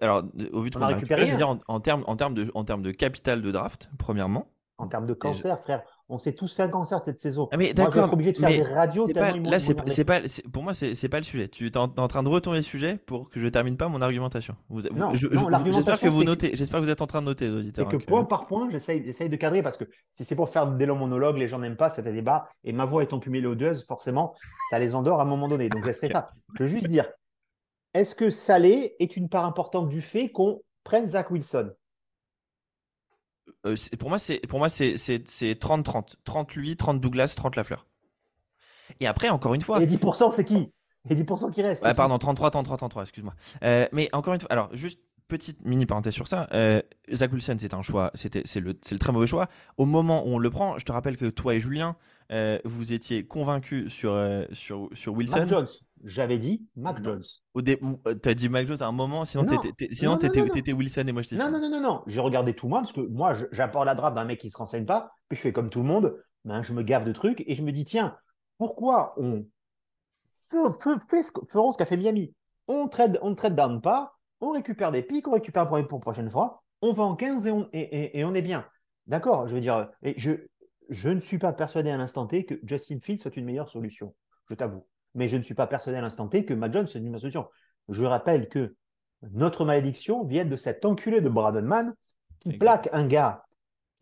alors, 0.00 0.24
au 0.52 0.62
vu 0.62 0.70
de 0.70 0.74
ce 0.74 0.78
qu'on 0.78 0.84
a, 0.84 0.88
récupéré, 0.88 1.26
je 1.26 1.32
veux 1.32 1.36
dire 1.36 1.48
en, 1.48 1.58
en 1.68 1.80
termes 1.80 2.04
en 2.06 2.16
termes 2.16 2.34
de, 2.34 2.50
en 2.54 2.64
termes 2.64 2.82
de 2.82 2.92
capital 2.92 3.42
de 3.42 3.50
draft, 3.50 3.90
premièrement. 3.98 4.52
En 4.78 4.88
termes 4.88 5.06
de 5.06 5.14
cancer, 5.14 5.60
frère, 5.60 5.82
on 6.08 6.18
s'est 6.18 6.34
tous 6.34 6.54
fait 6.54 6.62
un 6.62 6.68
cancer 6.68 7.00
cette 7.00 7.18
saison. 7.18 7.48
Ah, 7.50 7.56
mais 7.56 7.74
d'accord. 7.74 8.12
obligé 8.12 8.32
de 8.32 8.38
faire 8.38 8.48
des 8.48 8.62
radios. 8.62 9.08
Pas, 9.08 9.32
là, 9.36 9.58
c'est 9.58 10.04
pas, 10.04 10.20
pour 10.52 10.62
moi, 10.62 10.72
c'est 10.72 11.08
pas 11.08 11.18
le 11.18 11.24
sujet. 11.24 11.48
Tu 11.48 11.66
es 11.66 11.76
en, 11.76 11.88
train 11.88 12.22
de 12.22 12.28
retourner 12.28 12.60
le 12.60 12.64
sujet 12.64 12.98
pour 13.06 13.28
que 13.28 13.40
je 13.40 13.48
termine 13.48 13.76
pas 13.76 13.88
mon 13.88 14.00
argumentation. 14.00 14.54
J'espère 15.14 16.00
que 16.00 16.08
vous 16.08 16.24
notez. 16.24 16.54
J'espère 16.54 16.80
que 16.80 16.84
vous 16.84 16.90
êtes 16.90 17.02
en 17.02 17.06
train 17.06 17.20
de 17.20 17.26
noter, 17.26 17.50
C'est 17.74 17.88
que 17.88 17.96
point 17.96 18.24
par 18.24 18.46
point, 18.46 18.68
j'essaye 18.70 19.28
de 19.28 19.36
cadrer 19.36 19.62
parce 19.62 19.76
que 19.76 19.84
si 20.12 20.24
c'est 20.24 20.36
pour 20.36 20.48
faire 20.48 20.66
des 20.66 20.86
longs 20.86 20.96
monologues, 20.96 21.38
les 21.38 21.48
gens 21.48 21.58
n'aiment 21.58 21.76
pas, 21.76 21.90
cet 21.90 22.06
débat. 22.06 22.48
Et 22.62 22.72
ma 22.72 22.84
voix 22.84 23.02
étant 23.02 23.18
plus 23.18 23.30
mélodieuse, 23.30 23.84
forcément, 23.84 24.34
ça 24.70 24.78
les 24.78 24.94
endort 24.94 25.20
à 25.20 25.22
un 25.22 25.26
moment 25.26 25.48
donné. 25.48 25.68
Donc, 25.68 25.82
je 25.82 25.88
laisserai 25.88 26.10
ça. 26.10 26.30
Je 26.54 26.62
veux 26.62 26.68
juste 26.68 26.86
dire, 26.86 27.06
est-ce 27.94 28.14
que 28.14 28.30
Salé 28.30 28.94
est 29.00 29.16
une 29.16 29.28
part 29.28 29.44
importante 29.44 29.88
du 29.88 30.02
fait 30.02 30.28
qu'on 30.28 30.60
prenne 30.84 31.08
Zach 31.08 31.30
Wilson? 31.30 31.72
Euh, 33.66 33.76
pour 33.98 34.08
moi, 34.08 34.18
c'est 34.18 34.38
pour 34.46 34.58
moi 34.58 34.68
c'est 34.68 34.94
30-30. 34.94 36.14
30 36.24 36.54
lui, 36.54 36.76
30 36.76 37.00
Douglas, 37.00 37.34
30 37.36 37.56
Lafleur. 37.56 37.86
Et 39.00 39.06
après, 39.06 39.28
encore 39.28 39.54
une 39.54 39.62
fois. 39.62 39.82
Et 39.82 39.86
10%, 39.86 40.32
c'est 40.32 40.44
qui? 40.44 40.70
Et 41.08 41.14
10% 41.14 41.52
qui 41.52 41.62
reste 41.62 41.82
Pardon, 41.94 42.18
33, 42.18 42.50
33, 42.50 42.76
33, 42.76 43.02
excuse-moi. 43.02 43.34
Euh, 43.62 43.86
mais 43.92 44.08
encore 44.12 44.34
une 44.34 44.40
fois, 44.40 44.50
alors, 44.50 44.70
juste 44.72 45.00
petite 45.28 45.64
mini 45.64 45.86
parenthèse 45.86 46.14
sur 46.14 46.28
ça. 46.28 46.48
Euh, 46.52 46.80
Zach 47.12 47.32
Wilson, 47.32 47.56
c'est 47.58 47.74
un 47.74 47.82
choix, 47.82 48.10
c'est 48.14 48.34
le, 48.56 48.78
le 48.90 48.98
très 48.98 49.12
mauvais 49.12 49.26
choix. 49.26 49.48
Au 49.76 49.84
moment 49.84 50.24
où 50.24 50.34
on 50.34 50.38
le 50.38 50.50
prend, 50.50 50.78
je 50.78 50.84
te 50.84 50.92
rappelle 50.92 51.16
que 51.16 51.26
toi 51.26 51.54
et 51.54 51.60
Julien, 51.60 51.96
euh, 52.32 52.58
vous 52.64 52.92
étiez 52.92 53.26
convaincu 53.26 53.88
sur, 53.88 54.12
euh, 54.12 54.44
sur, 54.52 54.88
sur 54.94 55.14
Wilson. 55.14 55.40
Mac 55.40 55.48
Jones. 55.48 55.68
J'avais 56.04 56.38
dit 56.38 56.66
Mac 56.76 57.02
Jones. 57.02 57.22
Au 57.54 57.62
dé... 57.62 57.78
Euh, 58.06 58.14
t'as 58.14 58.34
dit 58.34 58.48
Mac 58.48 58.66
Jones 58.66 58.78
à 58.80 58.86
un 58.86 58.92
moment, 58.92 59.24
sinon 59.24 59.44
t'étais 59.44 60.72
Wilson 60.72 61.04
et 61.06 61.12
moi 61.12 61.22
je 61.22 61.28
t'ai 61.28 61.36
Non, 61.36 61.50
non, 61.50 61.60
non, 61.60 61.70
non, 61.70 61.80
non. 61.80 62.02
J'ai 62.06 62.20
regardé 62.20 62.54
tout 62.54 62.66
le 62.66 62.70
monde 62.70 62.82
parce 62.82 62.92
que 62.92 63.00
moi, 63.00 63.34
j'apporte 63.52 63.86
la 63.86 63.94
drape 63.94 64.14
d'un 64.14 64.24
mec 64.24 64.40
qui 64.40 64.50
se 64.50 64.56
renseigne 64.56 64.86
pas, 64.86 65.12
puis 65.28 65.36
je 65.36 65.42
fais 65.42 65.52
comme 65.52 65.70
tout 65.70 65.80
le 65.80 65.86
monde, 65.86 66.16
ben, 66.44 66.62
je 66.62 66.72
me 66.72 66.82
gave 66.82 67.04
de 67.04 67.12
trucs 67.12 67.44
et 67.46 67.54
je 67.54 67.62
me 67.62 67.72
dis, 67.72 67.84
tiens, 67.84 68.16
pourquoi 68.58 69.14
on 69.18 69.46
ferons 70.50 71.72
ce 71.72 71.78
qu'a 71.78 71.86
fait 71.86 71.96
Miami? 71.96 72.34
On 72.68 72.88
trade, 72.88 73.18
on 73.22 73.34
trade 73.34 73.54
down 73.54 73.80
pas, 73.80 74.16
on 74.40 74.50
récupère 74.50 74.90
des 74.92 75.02
pics, 75.02 75.26
on 75.28 75.32
récupère 75.32 75.62
un 75.62 75.66
problème 75.66 75.86
pour 75.86 75.98
la 75.98 76.02
prochaine 76.02 76.30
fois, 76.30 76.62
on 76.82 76.92
va 76.92 77.04
en 77.04 77.14
15 77.14 77.46
et 77.46 77.50
on, 77.52 77.68
et, 77.72 78.18
et 78.18 78.24
on 78.24 78.34
est 78.34 78.42
bien. 78.42 78.66
D'accord 79.06 79.46
Je 79.48 79.54
veux 79.54 79.60
dire, 79.60 79.88
et 80.02 80.14
je, 80.18 80.32
je 80.88 81.08
ne 81.08 81.20
suis 81.20 81.38
pas 81.38 81.52
persuadé 81.52 81.90
à 81.90 81.96
l'instant 81.96 82.26
T 82.26 82.44
que 82.44 82.60
Justin 82.64 82.98
Fields 83.02 83.20
soit 83.20 83.36
une 83.36 83.44
meilleure 83.44 83.68
solution, 83.68 84.14
je 84.48 84.54
t'avoue. 84.54 84.86
Mais 85.14 85.28
je 85.28 85.36
ne 85.36 85.42
suis 85.42 85.54
pas 85.54 85.66
persuadé 85.66 85.98
à 85.98 86.00
l'instant 86.00 86.28
T 86.28 86.44
que 86.44 86.54
Matt 86.54 86.72
Jones 86.72 86.86
soit 86.86 86.98
une 86.98 87.06
meilleure 87.06 87.20
solution. 87.20 87.48
Je 87.88 88.04
rappelle 88.04 88.48
que 88.48 88.76
notre 89.32 89.64
malédiction 89.64 90.24
vient 90.24 90.44
de 90.44 90.56
cet 90.56 90.84
enculé 90.84 91.20
de 91.20 91.28
Braden 91.28 91.64
Mann 91.64 91.94
qui 92.40 92.52
plaque 92.56 92.88
un 92.92 93.06
gars 93.06 93.44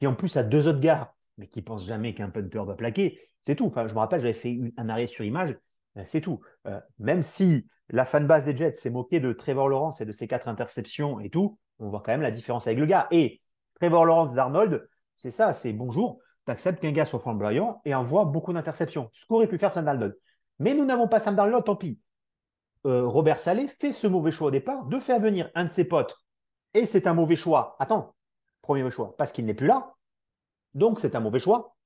qui 0.01 0.07
en 0.07 0.15
plus 0.15 0.37
a 0.37 0.43
deux 0.43 0.67
autres 0.67 0.81
gars, 0.81 1.15
mais 1.39 1.47
qui 1.47 1.63
pense 1.63 1.87
jamais 1.87 2.15
qu'un 2.15 2.31
punter 2.31 2.65
va 2.65 2.75
plaquer. 2.75 3.21
C'est 3.43 3.55
tout. 3.55 3.67
Enfin, 3.67 3.87
je 3.87 3.95
me 3.95 3.99
rappelle, 3.99 4.21
j'avais 4.21 4.35
fait 4.35 4.59
un 4.77 4.89
arrêt 4.89 5.07
sur 5.07 5.25
image. 5.25 5.57
Euh, 5.97 6.03
c'est 6.07 6.21
tout. 6.21 6.41
Euh, 6.67 6.81
même 6.99 7.23
si 7.23 7.67
la 7.91 8.05
fanbase 8.05 8.47
des 8.47 8.57
Jets 8.57 8.75
s'est 8.75 8.91
moquée 8.91 9.20
de 9.20 9.32
Trevor 9.32 9.69
Lawrence 9.69 10.01
et 10.01 10.06
de 10.06 10.13
ses 10.13 10.27
quatre 10.27 10.49
interceptions 10.49 11.20
et 11.20 11.31
tout, 11.31 11.58
on 11.79 11.91
voit 11.91 12.03
quand 12.05 12.13
même 12.13 12.23
la 12.23 12.31
différence 12.31 12.67
avec 12.67 12.79
le 12.79 12.87
gars. 12.87 13.06
Et 13.11 13.41
Trevor 13.75 14.05
Lawrence 14.05 14.35
d'Arnold, 14.35 14.89
c'est 15.17 15.31
ça, 15.31 15.53
c'est 15.53 15.73
bonjour 15.73 16.20
tu 16.46 16.53
acceptes 16.53 16.81
qu'un 16.81 16.93
gars 16.93 17.05
soit 17.05 17.20
flamboyant 17.20 17.81
et 17.84 17.94
envoie 17.94 18.24
beaucoup 18.24 18.53
d'interceptions. 18.53 19.10
Ce 19.13 19.27
qu'aurait 19.27 19.46
pu 19.46 19.58
faire 19.58 19.72
Sam 19.72 19.84
Darnold. 19.84 20.17
Mais 20.58 20.74
nous 20.74 20.84
n'avons 20.84 21.08
pas 21.08 21.20
Sam 21.20 21.34
Darnold, 21.34 21.65
tant 21.65 21.77
pis. 21.77 22.01
Euh, 22.86 23.06
Robert 23.06 23.39
Salé 23.39 23.67
fait 23.67 23.93
ce 23.93 24.06
mauvais 24.06 24.32
choix 24.32 24.48
au 24.48 24.51
départ 24.51 24.84
de 24.84 25.01
faire 25.01 25.20
venir 25.20 25.51
un 25.55 25.65
de 25.65 25.70
ses 25.70 25.89
potes. 25.89 26.17
Et 26.74 26.86
c'est 26.86 27.06
un 27.06 27.15
mauvais 27.15 27.36
choix. 27.36 27.77
Attends, 27.79 28.15
premier 28.60 28.91
choix, 28.91 29.17
parce 29.17 29.32
qu'il 29.32 29.46
n'est 29.46 29.55
plus 29.55 29.67
là. 29.67 29.94
Donc 30.74 31.01
c'est 31.01 31.15
un 31.15 31.20
mauvais 31.20 31.39
choix. 31.39 31.77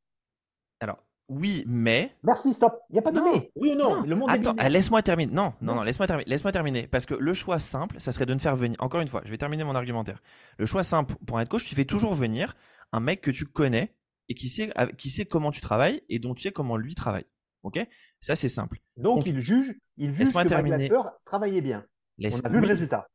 Alors, 0.80 0.98
oui, 1.28 1.62
mais. 1.66 2.16
Merci, 2.22 2.54
stop. 2.54 2.80
Il 2.88 2.94
n'y 2.94 2.98
a 2.98 3.02
pas 3.02 3.12
de 3.12 3.20
mais. 3.20 3.52
Oui 3.54 3.72
ou 3.74 3.76
non, 3.76 4.02
Le 4.02 4.16
monde 4.16 4.30
Attends, 4.30 4.54
laisse-moi 4.68 5.02
terminer. 5.02 5.32
Non, 5.32 5.52
non, 5.60 5.74
non, 5.74 5.82
laisse-moi 5.82 6.06
terminer. 6.06 6.28
Laisse-moi 6.28 6.52
terminer. 6.52 6.86
Parce 6.86 7.04
que 7.04 7.14
le 7.14 7.34
choix 7.34 7.58
simple, 7.58 8.00
ça 8.00 8.12
serait 8.12 8.26
de 8.26 8.32
ne 8.32 8.38
faire 8.38 8.56
venir. 8.56 8.76
Encore 8.80 9.00
une 9.00 9.08
fois, 9.08 9.20
je 9.24 9.30
vais 9.30 9.38
terminer 9.38 9.62
mon 9.64 9.74
argumentaire. 9.74 10.22
Le 10.56 10.64
choix 10.64 10.84
simple 10.84 11.14
pour 11.26 11.38
être 11.40 11.48
coach, 11.48 11.66
tu 11.66 11.74
fais 11.74 11.84
toujours 11.84 12.14
venir 12.14 12.56
un 12.92 13.00
mec 13.00 13.20
que 13.20 13.30
tu 13.30 13.44
connais 13.44 13.94
et 14.28 14.34
qui 14.34 14.48
sait, 14.48 14.72
qui 14.96 15.10
sait 15.10 15.24
comment 15.24 15.50
tu 15.50 15.60
travailles 15.60 16.02
et 16.08 16.18
dont 16.18 16.34
tu 16.34 16.42
sais 16.42 16.52
comment 16.52 16.76
lui 16.76 16.94
travaille. 16.94 17.24
Ok? 17.62 17.78
Ça, 18.20 18.36
c'est 18.36 18.48
simple. 18.48 18.80
Donc, 18.96 19.26
il 19.26 19.40
juge, 19.40 19.74
il 19.96 20.14
juge 20.14 20.32
que 20.32 20.48
terminer. 20.48 20.90
travaillait 21.24 21.60
bien. 21.60 21.84
On 22.20 22.40
a 22.40 22.48
vu 22.48 22.60
le 22.60 22.66
résultat. 22.66 23.06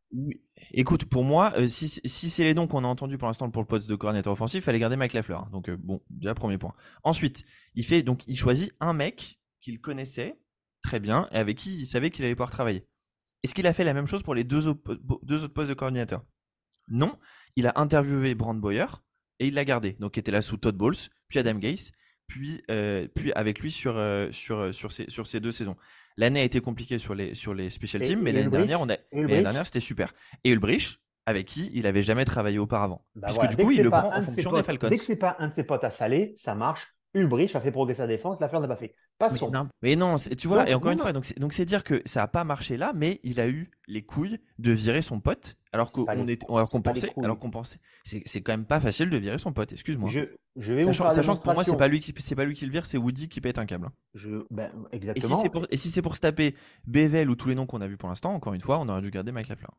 Écoute, 0.71 1.05
pour 1.05 1.23
moi, 1.23 1.53
euh, 1.57 1.67
si, 1.67 1.89
si 1.89 2.29
c'est 2.29 2.43
les 2.43 2.53
noms 2.53 2.67
qu'on 2.67 2.83
a 2.83 2.87
entendus 2.87 3.17
pour 3.17 3.27
l'instant 3.27 3.49
pour 3.49 3.61
le 3.61 3.67
poste 3.67 3.89
de 3.89 3.95
coordinateur 3.95 4.33
offensif, 4.33 4.59
il 4.59 4.61
fallait 4.61 4.79
garder 4.79 4.95
Mike 4.95 5.13
Lafleur. 5.13 5.41
Hein. 5.41 5.49
Donc, 5.51 5.69
euh, 5.69 5.77
bon, 5.77 6.01
déjà, 6.09 6.33
premier 6.33 6.57
point. 6.57 6.73
Ensuite, 7.03 7.43
il 7.75 7.83
fait 7.83 8.03
donc 8.03 8.25
il 8.27 8.37
choisit 8.37 8.73
un 8.79 8.93
mec 8.93 9.39
qu'il 9.59 9.81
connaissait 9.81 10.39
très 10.81 10.99
bien 10.99 11.27
et 11.31 11.37
avec 11.37 11.57
qui 11.57 11.75
il 11.79 11.85
savait 11.85 12.11
qu'il 12.11 12.23
allait 12.25 12.35
pouvoir 12.35 12.51
travailler. 12.51 12.87
Est-ce 13.43 13.53
qu'il 13.53 13.67
a 13.67 13.73
fait 13.73 13.83
la 13.83 13.93
même 13.93 14.07
chose 14.07 14.23
pour 14.23 14.35
les 14.35 14.45
deux, 14.45 14.61
deux 15.23 15.43
autres 15.43 15.53
postes 15.53 15.69
de 15.69 15.73
coordinateur? 15.73 16.23
Non. 16.87 17.17
Il 17.55 17.67
a 17.67 17.73
interviewé 17.75 18.35
Brand 18.35 18.59
Boyer, 18.59 18.85
et 19.39 19.47
il 19.47 19.53
l'a 19.53 19.65
gardé. 19.65 19.93
Donc, 19.99 20.17
il 20.17 20.21
était 20.21 20.31
là 20.31 20.41
sous 20.41 20.57
Todd 20.57 20.75
Bowles, 20.75 20.95
puis 21.27 21.39
Adam 21.39 21.55
Gase, 21.55 21.91
puis, 22.27 22.61
euh, 22.71 23.07
puis 23.13 23.31
avec 23.33 23.59
lui 23.59 23.71
sur, 23.71 23.97
euh, 23.97 24.31
sur, 24.31 24.57
euh, 24.57 24.71
sur, 24.71 24.91
ces, 24.91 25.09
sur 25.09 25.27
ces 25.27 25.39
deux 25.39 25.51
saisons. 25.51 25.75
L'année 26.17 26.41
a 26.41 26.43
été 26.43 26.61
compliquée 26.61 26.99
sur 26.99 27.15
les, 27.15 27.35
sur 27.35 27.53
les 27.53 27.69
special 27.69 28.01
teams, 28.01 28.21
mais 28.21 28.31
l'année 28.31 28.49
dernière, 28.49 28.81
on 28.81 28.89
a, 28.89 28.97
dernière, 29.11 29.65
c'était 29.65 29.79
super. 29.79 30.13
Et 30.43 30.51
Ulbrich, 30.51 30.99
avec 31.25 31.47
qui 31.47 31.71
il 31.73 31.87
avait 31.87 32.01
jamais 32.01 32.25
travaillé 32.25 32.59
auparavant. 32.59 33.05
Bah 33.15 33.27
puisque 33.27 33.47
du 33.47 33.63
coup, 33.63 33.71
il 33.71 33.81
le 33.81 33.89
prend 33.89 34.15
en 34.15 34.21
fonction 34.21 34.51
des 34.53 34.63
Falcons. 34.63 34.89
Dès 34.89 34.97
que 34.97 35.03
c'est 35.03 35.15
pas 35.17 35.35
un 35.39 35.47
de 35.47 35.53
ses 35.53 35.63
potes 35.63 35.83
à 35.83 35.89
saler, 35.89 36.35
ça 36.37 36.53
marche. 36.55 36.93
Ulbrich 37.15 37.55
a 37.55 37.61
fait 37.61 37.71
progresser 37.71 37.99
sa 37.99 38.07
défense, 38.07 38.39
l'affaire 38.39 38.59
n'a 38.59 38.67
pas 38.67 38.75
fait. 38.75 38.95
Pas 39.19 39.29
Mais 39.29 39.37
son. 39.37 39.51
non, 39.51 39.69
mais 39.81 39.95
non, 39.95 40.15
tu 40.15 40.47
vois, 40.47 40.59
Donc, 40.59 40.69
et 40.69 40.73
encore 40.73 40.87
non, 40.87 40.91
une 40.93 40.97
non. 40.97 41.21
fois, 41.21 41.37
donc 41.37 41.53
c'est 41.53 41.65
dire 41.65 41.83
que 41.83 42.01
ça 42.05 42.23
a 42.23 42.27
pas 42.27 42.43
marché 42.43 42.75
là, 42.75 42.91
mais 42.95 43.19
il 43.23 43.39
a 43.39 43.47
eu 43.47 43.69
les 43.87 44.03
couilles 44.03 44.39
de 44.57 44.71
virer 44.71 45.03
son 45.03 45.19
pote, 45.19 45.55
alors 45.73 45.91
qu'on 45.91 46.05
les 46.23 46.37
pensait, 46.37 47.11
alors 47.23 47.39
qu'on 47.39 47.49
pensait, 47.49 47.79
c'est 48.03 48.21
c'est 48.25 48.41
quand 48.41 48.53
même 48.53 48.65
pas 48.65 48.79
facile 48.79 49.09
de 49.09 49.17
virer 49.17 49.39
son 49.39 49.51
pote, 49.51 49.71
excuse-moi. 49.71 50.07
Je, 50.09 50.19
je 50.55 50.73
vais 50.73 50.83
vous 50.83 50.93
Sachant, 50.93 51.35
que 51.35 51.41
pour 51.41 51.53
moi, 51.55 51.63
c'est 51.63 51.75
pas 51.75 51.87
lui 51.87 51.99
qui, 51.99 52.13
c'est 52.19 52.35
pas 52.35 52.45
lui 52.45 52.53
qui 52.53 52.65
le 52.67 52.71
vire, 52.71 52.85
c'est 52.85 52.97
Woody 52.97 53.27
qui 53.27 53.41
pète 53.41 53.57
un 53.57 53.65
câble. 53.65 53.89
Je, 54.13 54.29
ben, 54.51 54.69
Et 54.91 55.19
si 55.19 55.35
c'est 55.35 55.49
pour, 55.49 55.65
si 55.73 55.89
se 55.89 56.01
taper 56.19 56.53
Bevel 56.85 57.29
ou 57.31 57.35
tous 57.35 57.49
les 57.49 57.55
noms 57.55 57.65
qu'on 57.65 57.81
a 57.81 57.87
vus 57.87 57.97
pour 57.97 58.07
l'instant, 58.07 58.33
encore 58.35 58.53
une 58.53 58.61
fois, 58.61 58.79
on 58.79 58.87
aurait 58.87 59.01
dû 59.01 59.09
garder 59.09 59.31
Mike 59.31 59.47
Lafleur. 59.49 59.71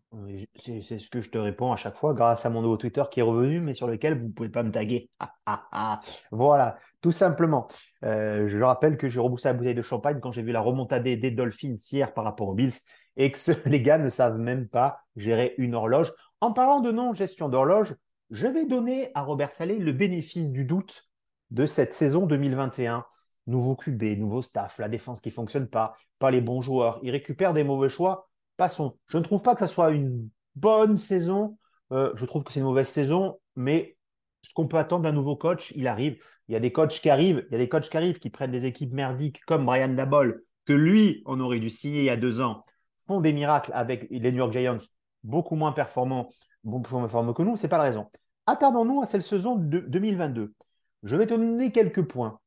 C'est 0.57 0.83
c'est 0.83 0.99
ce 0.99 1.09
que 1.09 1.21
je 1.21 1.31
te 1.31 1.39
réponds 1.39 1.71
à 1.71 1.77
chaque 1.77 1.97
fois 1.97 2.13
grâce 2.13 2.45
à 2.45 2.51
mon 2.51 2.61
nouveau 2.61 2.77
Twitter 2.77 3.05
qui 3.11 3.21
est 3.21 3.25
revenu, 3.25 3.61
mais 3.61 3.75
sur 3.75 3.87
lequel 3.87 4.19
vous 4.19 4.27
ne 4.27 4.33
pouvez 4.33 4.49
pas 4.49 4.65
me 4.65 4.73
taguer. 4.73 5.11
Ah, 5.21 5.33
ah, 5.47 5.69
ah. 5.71 6.01
Voilà, 6.33 6.77
tout 7.01 7.13
simplement. 7.13 7.69
Euh, 8.05 8.49
je 8.49 8.61
rappelle 8.61 8.97
que 8.97 9.09
j'ai 9.09 9.21
reboussé 9.21 9.49
la 9.49 9.55
bouteille 9.55 9.77
de 9.77 9.83
champagne 9.83 10.19
quand 10.21 10.33
j'ai 10.33 10.43
vu 10.43 10.51
la 10.51 10.61
remontade 10.61 11.05
des 11.05 11.31
Dolphins 11.31 11.77
hier 11.93 12.13
par 12.13 12.25
rapport 12.25 12.49
aux 12.49 12.55
Bills 12.55 12.75
et 13.17 13.31
que 13.31 13.39
les 13.69 13.81
gars 13.81 13.99
ne 13.99 14.09
savent 14.09 14.39
même 14.39 14.69
pas 14.69 15.01
gérer 15.17 15.55
une 15.59 15.75
horloge. 15.75 16.13
En 16.41 16.53
parlant 16.53 16.81
de 16.81 16.93
non-gestion 16.93 17.49
d'horloge, 17.49 17.95
je 18.31 18.47
vais 18.47 18.67
donner 18.67 19.11
à 19.15 19.23
Robert 19.23 19.53
Salé 19.53 19.79
le 19.79 19.93
bénéfice 19.93 20.51
du 20.51 20.65
doute 20.65 21.09
de 21.51 21.67
cette 21.67 21.93
saison 21.93 22.27
2021. 22.27 23.05
Nouveau 23.47 23.77
QB, 23.77 24.19
nouveau 24.19 24.43
staff, 24.43 24.79
la 24.79 24.89
défense 24.89 25.21
qui 25.21 25.31
fonctionne 25.31 25.69
pas, 25.69 25.97
pas 26.19 26.31
les 26.31 26.41
bons 26.41 26.63
joueurs. 26.63 26.99
Il 27.03 27.11
récupère 27.11 27.53
des 27.53 27.65
mauvais 27.65 27.91
choix. 27.91 28.29
Passons. 28.57 28.99
Je 29.07 29.19
ne 29.19 29.23
trouve 29.23 29.43
pas 29.43 29.55
que 29.55 29.61
ça 29.61 29.67
soit 29.67 29.91
une 29.91 30.29
bonne 30.55 30.97
saison. 30.97 31.59
Euh, 31.93 32.13
je 32.17 32.25
trouve 32.25 32.45
que 32.45 32.53
c'est 32.53 32.61
une 32.61 32.67
mauvaise 32.67 32.89
saison, 32.89 33.39
mais 33.57 33.97
ce 34.43 34.53
qu'on 34.55 34.67
peut 34.67 34.79
attendre 34.79 35.03
d'un 35.03 35.13
nouveau 35.13 35.37
coach, 35.37 35.73
il 35.75 35.87
arrive. 35.87 36.19
Il 36.49 36.53
y 36.53 36.57
a 36.57 36.61
des 36.61 36.73
coachs 36.73 37.01
qui 37.01 37.11
arrivent, 37.11 37.45
il 37.49 37.53
y 37.53 37.55
a 37.57 37.59
des 37.59 37.69
coachs 37.69 37.89
qui 37.89 37.97
arrivent 37.97 38.19
qui 38.19 38.31
prennent 38.31 38.51
des 38.51 38.67
équipes 38.67 38.93
merdiques 38.93 39.41
comme 39.47 39.65
Brian 39.65 39.89
Dabol, 39.89 40.45
que 40.67 40.73
lui, 40.73 41.23
on 41.27 41.41
aurait 41.41 41.61
dû 41.61 41.71
signer 41.71 42.01
il 42.01 42.05
y 42.05 42.11
a 42.11 42.17
deux 42.17 42.41
ans, 42.41 42.65
font 43.07 43.21
des 43.21 43.33
miracles 43.33 43.71
avec 43.75 44.07
les 44.11 44.33
New 44.33 44.39
York 44.39 44.53
Giants, 44.53 44.79
beaucoup 45.23 45.57
moins 45.57 45.73
performants, 45.73 46.31
beaucoup 46.63 46.93
moins 46.93 47.03
performants 47.03 47.33
que 47.35 47.43
nous, 47.43 47.57
c'est 47.57 47.69
pas 47.69 47.79
la 47.79 47.85
raison. 47.85 48.11
Attardons-nous 48.47 49.03
à 49.03 49.07
cette 49.07 49.23
saison 49.23 49.57
de 49.57 49.81
2022. 49.81 50.55
Je 51.03 51.17
vais 51.17 51.27
te 51.27 51.35
donner 51.35 51.73
quelques 51.73 52.03
points. 52.07 52.41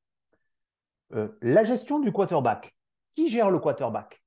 Euh, 1.14 1.30
la 1.42 1.64
gestion 1.64 2.00
du 2.00 2.12
quarterback. 2.12 2.76
Qui 3.12 3.30
gère 3.30 3.50
le 3.50 3.60
quarterback? 3.60 4.22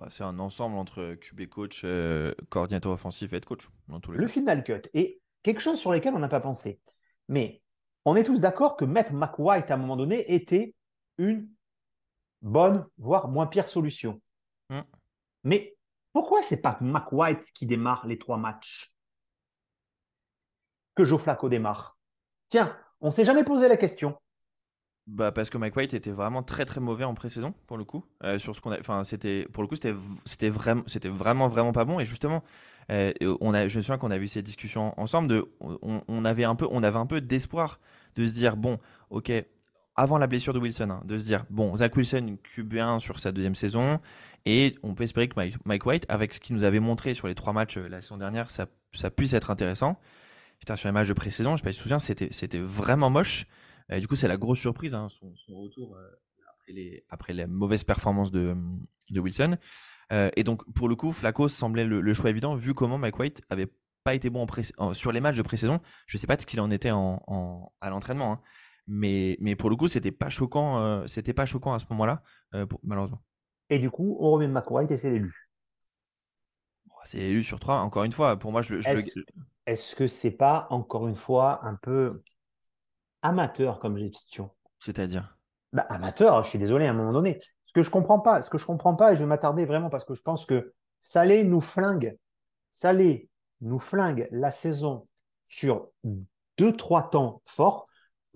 Bah, 0.00 0.08
c'est 0.10 0.24
un 0.24 0.38
ensemble 0.38 0.76
entre 0.76 1.14
QB 1.14 1.46
coach, 1.48 1.82
euh, 1.84 2.32
coordinateur 2.50 2.92
offensif 2.92 3.32
et 3.32 3.36
head 3.36 3.44
coach, 3.44 3.68
dans 3.88 4.00
tous 4.00 4.12
les 4.12 4.18
Le 4.18 4.26
cas. 4.26 4.32
final 4.32 4.62
cut. 4.64 4.82
Et 4.94 5.20
quelque 5.42 5.60
chose 5.60 5.78
sur 5.78 5.92
lequel 5.92 6.14
on 6.14 6.18
n'a 6.20 6.28
pas 6.28 6.40
pensé. 6.40 6.80
Mais 7.28 7.62
on 8.04 8.16
est 8.16 8.24
tous 8.24 8.40
d'accord 8.40 8.76
que 8.76 8.84
mettre 8.84 9.12
McWhite 9.12 9.70
à 9.70 9.74
un 9.74 9.76
moment 9.76 9.96
donné 9.96 10.32
était 10.34 10.74
une 11.18 11.48
bonne, 12.42 12.84
voire 12.96 13.28
moins 13.28 13.46
pire 13.46 13.68
solution. 13.68 14.20
Hmm. 14.70 14.84
Mais 15.42 15.76
pourquoi 16.12 16.42
c'est 16.44 16.62
pas 16.62 16.78
McWhite 16.80 17.52
qui 17.52 17.66
démarre 17.66 18.06
les 18.06 18.18
trois 18.20 18.36
matchs 18.36 18.92
que 20.94 21.04
Joe 21.04 21.20
Flacco 21.20 21.48
démarre? 21.48 21.96
Tiens, 22.50 22.76
on 23.00 23.10
s'est 23.10 23.24
jamais 23.24 23.44
posé 23.44 23.68
la 23.68 23.76
question. 23.78 24.18
Bah 25.06 25.32
parce 25.32 25.48
que 25.48 25.56
Mike 25.56 25.74
White 25.74 25.94
était 25.94 26.10
vraiment 26.10 26.42
très 26.42 26.66
très 26.66 26.80
mauvais 26.80 27.04
en 27.04 27.14
pré-saison 27.14 27.54
pour 27.66 27.78
le 27.78 27.84
coup 27.84 28.04
Euh, 28.24 28.38
sur 28.38 28.54
ce 28.54 28.60
qu'on 28.60 28.72
a 28.72 28.78
enfin 28.78 29.04
c'était 29.04 29.46
pour 29.54 29.62
le 29.62 29.66
coup 29.68 29.74
c'était 29.76 30.50
vraiment 30.50 30.82
c'était 30.86 31.08
vraiment 31.08 31.48
vraiment 31.48 31.72
pas 31.72 31.86
bon 31.86 31.98
et 31.98 32.04
justement 32.04 32.44
euh, 32.90 33.12
on 33.40 33.54
a 33.54 33.68
je 33.68 33.78
me 33.78 33.82
souviens 33.82 33.96
qu'on 33.96 34.10
a 34.10 34.18
eu 34.18 34.28
ces 34.28 34.42
discussions 34.42 34.92
ensemble 35.00 35.28
de 35.28 35.50
on, 35.60 36.02
on 36.06 36.24
avait 36.26 36.44
un 36.44 36.54
peu 36.54 36.68
on 36.70 36.82
avait 36.82 36.98
un 36.98 37.06
peu 37.06 37.22
d'espoir 37.22 37.80
de 38.16 38.24
se 38.26 38.34
dire 38.34 38.58
bon 38.58 38.78
ok 39.08 39.32
avant 39.98 40.18
la 40.18 40.26
blessure 40.26 40.52
de 40.52 40.58
Wilson 40.58 40.90
hein, 40.90 41.02
de 41.04 41.18
se 41.18 41.24
dire 41.24 41.44
bon 41.50 41.76
Zach 41.76 41.96
Wilson 41.96 42.38
QB1 42.54 43.00
sur 43.00 43.20
sa 43.20 43.32
deuxième 43.32 43.54
saison 43.54 44.00
et 44.46 44.74
on 44.82 44.94
peut 44.94 45.04
espérer 45.04 45.28
que 45.28 45.34
Mike, 45.64 45.86
White 45.86 46.06
avec 46.08 46.32
ce 46.32 46.40
qu'il 46.40 46.56
nous 46.56 46.64
avait 46.64 46.80
montré 46.80 47.14
sur 47.14 47.28
les 47.28 47.34
trois 47.34 47.52
matchs 47.52 47.76
euh, 47.76 47.88
la 47.88 48.00
saison 48.00 48.16
dernière 48.16 48.50
ça 48.50 48.66
puisse 49.10 49.32
être 49.34 49.50
intéressant 49.50 49.98
Putain, 50.60 50.74
sur 50.76 50.88
les 50.88 50.92
matchs 50.92 51.08
de 51.08 51.12
pré-saison 51.12 51.56
je 51.56 51.62
sais 51.62 51.64
pas 51.64 51.72
si 51.72 51.78
tu 51.78 51.88
te 51.88 51.94
souviens 51.94 52.30
c'était 52.30 52.58
vraiment 52.58 53.10
moche 53.10 53.46
du 53.96 54.06
coup, 54.06 54.16
c'est 54.16 54.28
la 54.28 54.36
grosse 54.36 54.58
surprise, 54.58 54.94
hein, 54.94 55.08
son, 55.10 55.54
retour 55.54 55.96
euh, 55.96 56.06
après, 56.50 56.72
les, 56.72 57.04
après 57.08 57.32
les 57.32 57.46
mauvaises 57.46 57.84
performances 57.84 58.30
de, 58.30 58.54
Wilson. 59.10 59.56
Euh, 60.12 60.30
et 60.36 60.44
donc, 60.44 60.70
pour 60.74 60.88
le 60.88 60.96
coup, 60.96 61.12
Flacco 61.12 61.48
semblait 61.48 61.84
le, 61.84 62.14
choix 62.14 62.30
évident, 62.30 62.54
vu 62.54 62.74
comment 62.74 62.98
Mike 62.98 63.18
White 63.18 63.42
avait 63.48 63.68
pas 64.04 64.14
été 64.14 64.30
bon 64.30 64.46
sur 64.92 65.12
les 65.12 65.20
matchs 65.20 65.36
de 65.36 65.42
pré-saison. 65.42 65.80
Je 66.06 66.18
sais 66.18 66.26
pas 66.26 66.38
ce 66.38 66.46
qu'il 66.46 66.60
en 66.60 66.70
était 66.70 66.90
en, 66.90 67.22
en- 67.26 67.72
à 67.80 67.90
l'entraînement, 67.90 68.32
hein. 68.32 68.40
Mais, 68.88 69.36
mais 69.40 69.56
pour 69.56 69.70
le 69.70 69.76
coup, 69.76 69.88
c'était 69.88 70.12
pas 70.12 70.30
choquant, 70.30 70.78
euh, 70.80 71.06
c'était 71.06 71.34
pas 71.34 71.46
choquant 71.46 71.74
à 71.74 71.78
ce 71.78 71.84
moment-là, 71.90 72.22
euh, 72.54 72.66
malheureusement. 72.82 73.22
Et 73.70 73.78
du 73.78 73.90
coup, 73.90 74.18
on 74.20 74.32
remet 74.32 74.46
McWhite 74.48 74.90
et 74.90 74.98
c'est 74.98 75.10
l'élu. 75.10 75.48
C'est 77.04 77.18
élu 77.18 77.42
sur 77.42 77.58
trois. 77.58 77.76
Encore 77.80 78.04
une 78.04 78.12
fois, 78.12 78.38
pour 78.38 78.52
moi, 78.52 78.62
je, 78.62 78.80
je 78.80 78.92
le- 78.92 79.02
Est-ce 79.02 79.20
est-ce 79.66 79.94
que 79.94 80.08
c'est 80.08 80.32
pas, 80.36 80.66
encore 80.70 81.06
une 81.08 81.14
fois, 81.16 81.64
un 81.64 81.74
peu 81.76 82.18
amateur 83.22 83.78
comme 83.78 83.96
gestion? 83.96 84.50
C'est-à-dire? 84.80 85.38
Bah, 85.72 85.86
amateur, 85.90 86.42
je 86.44 86.48
suis 86.50 86.58
désolé 86.58 86.86
à 86.86 86.90
un 86.90 86.94
moment 86.94 87.12
donné. 87.12 87.40
Ce 87.66 87.72
que 87.72 87.82
je 87.82 87.90
comprends 87.90 88.20
pas, 88.20 88.42
ce 88.42 88.50
que 88.50 88.58
je 88.58 88.66
comprends 88.66 88.94
pas, 88.94 89.12
et 89.12 89.16
je 89.16 89.20
vais 89.20 89.26
m'attarder 89.26 89.66
vraiment 89.66 89.90
parce 89.90 90.04
que 90.04 90.14
je 90.14 90.22
pense 90.22 90.46
que 90.46 90.72
Salé 91.00 91.44
nous 91.44 91.60
flingue, 91.60 92.16
Salé 92.70 93.28
nous 93.60 93.78
flingue 93.78 94.28
la 94.32 94.52
saison 94.52 95.06
sur 95.46 95.88
deux, 96.58 96.72
trois 96.72 97.10
temps 97.10 97.42
forts. 97.46 97.86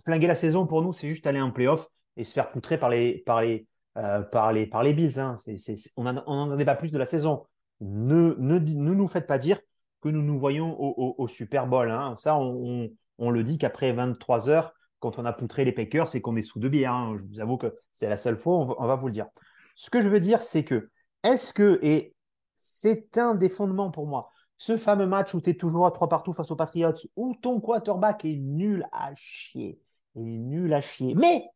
Flinguer 0.04 0.26
la 0.26 0.34
saison 0.34 0.66
pour 0.66 0.82
nous, 0.82 0.92
c'est 0.92 1.08
juste 1.08 1.26
aller 1.26 1.40
en 1.40 1.50
playoff 1.50 1.88
et 2.16 2.24
se 2.24 2.32
faire 2.32 2.50
poutrer 2.50 2.78
par 2.78 2.90
les, 2.90 3.18
par 3.24 3.42
les, 3.42 3.66
euh, 3.98 4.22
par 4.22 4.52
les, 4.52 4.66
par 4.66 4.82
les 4.82 4.94
Bills. 4.94 5.18
hein. 5.20 5.36
C'est- 5.38 5.92
on 5.96 6.04
n'en 6.04 6.58
est 6.58 6.64
pas 6.64 6.74
plus 6.74 6.90
de 6.90 6.98
la 6.98 7.06
saison. 7.06 7.46
Ne, 7.80 8.34
ne, 8.38 8.58
ne 8.58 8.94
nous 8.94 9.08
faites 9.08 9.26
pas 9.26 9.38
dire 9.38 9.60
que 10.00 10.08
nous 10.08 10.22
nous 10.22 10.38
voyons 10.38 10.76
au, 10.78 11.28
Super 11.28 11.66
Bowl. 11.66 11.90
hein. 11.90 12.16
Ça, 12.18 12.36
on, 12.36 12.84
on- 12.84 12.90
on 13.18 13.30
le 13.30 13.44
dit 13.44 13.58
qu'après 13.58 13.92
23 13.92 14.48
heures, 14.48 14.72
quand 14.98 15.18
on 15.18 15.24
a 15.24 15.32
poutré 15.32 15.64
les 15.64 15.72
Packers, 15.72 16.08
c'est 16.08 16.20
qu'on 16.20 16.36
est 16.36 16.42
sous 16.42 16.58
de 16.60 16.68
bière. 16.68 16.92
hein. 16.92 17.16
Je 17.18 17.24
vous 17.28 17.40
avoue 17.40 17.56
que 17.56 17.74
c'est 17.92 18.08
la 18.08 18.16
seule 18.18 18.36
fois, 18.36 18.56
on 18.58 18.64
va, 18.66 18.74
on 18.78 18.86
va 18.86 18.96
vous 18.96 19.06
le 19.06 19.12
dire. 19.12 19.26
Ce 19.74 19.90
que 19.90 20.02
je 20.02 20.08
veux 20.08 20.20
dire, 20.20 20.42
c'est 20.42 20.64
que, 20.64 20.90
est-ce 21.22 21.52
que, 21.52 21.78
et 21.82 22.14
c'est 22.56 23.16
un 23.18 23.34
des 23.34 23.48
fondements 23.48 23.90
pour 23.90 24.06
moi, 24.06 24.30
ce 24.62 24.76
fameux 24.76 25.08
match 25.08 25.34
où 25.34 25.40
tu 25.40 25.50
es 25.50 25.54
toujours 25.54 25.86
à 25.86 25.90
trois 25.90 26.08
partout 26.08 26.32
face 26.32 26.52
aux 26.52 26.56
Patriots, 26.56 26.94
où 27.16 27.34
ton 27.34 27.58
quarterback 27.58 28.24
est 28.24 28.36
nul 28.36 28.86
à 28.92 29.12
chier, 29.16 29.80
il 30.14 30.22
est 30.22 30.38
nul 30.38 30.72
à 30.72 30.80
chier, 30.80 31.16
mais 31.16 31.48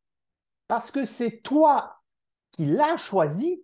parce 0.67 0.91
que 0.91 1.05
c'est 1.05 1.41
toi 1.41 1.99
qui 2.51 2.67
l'as 2.67 2.97
choisi, 2.97 3.63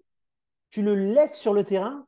tu 0.71 0.81
le 0.81 0.95
laisses 0.95 1.37
sur 1.37 1.55
le 1.55 1.65
terrain 1.65 2.07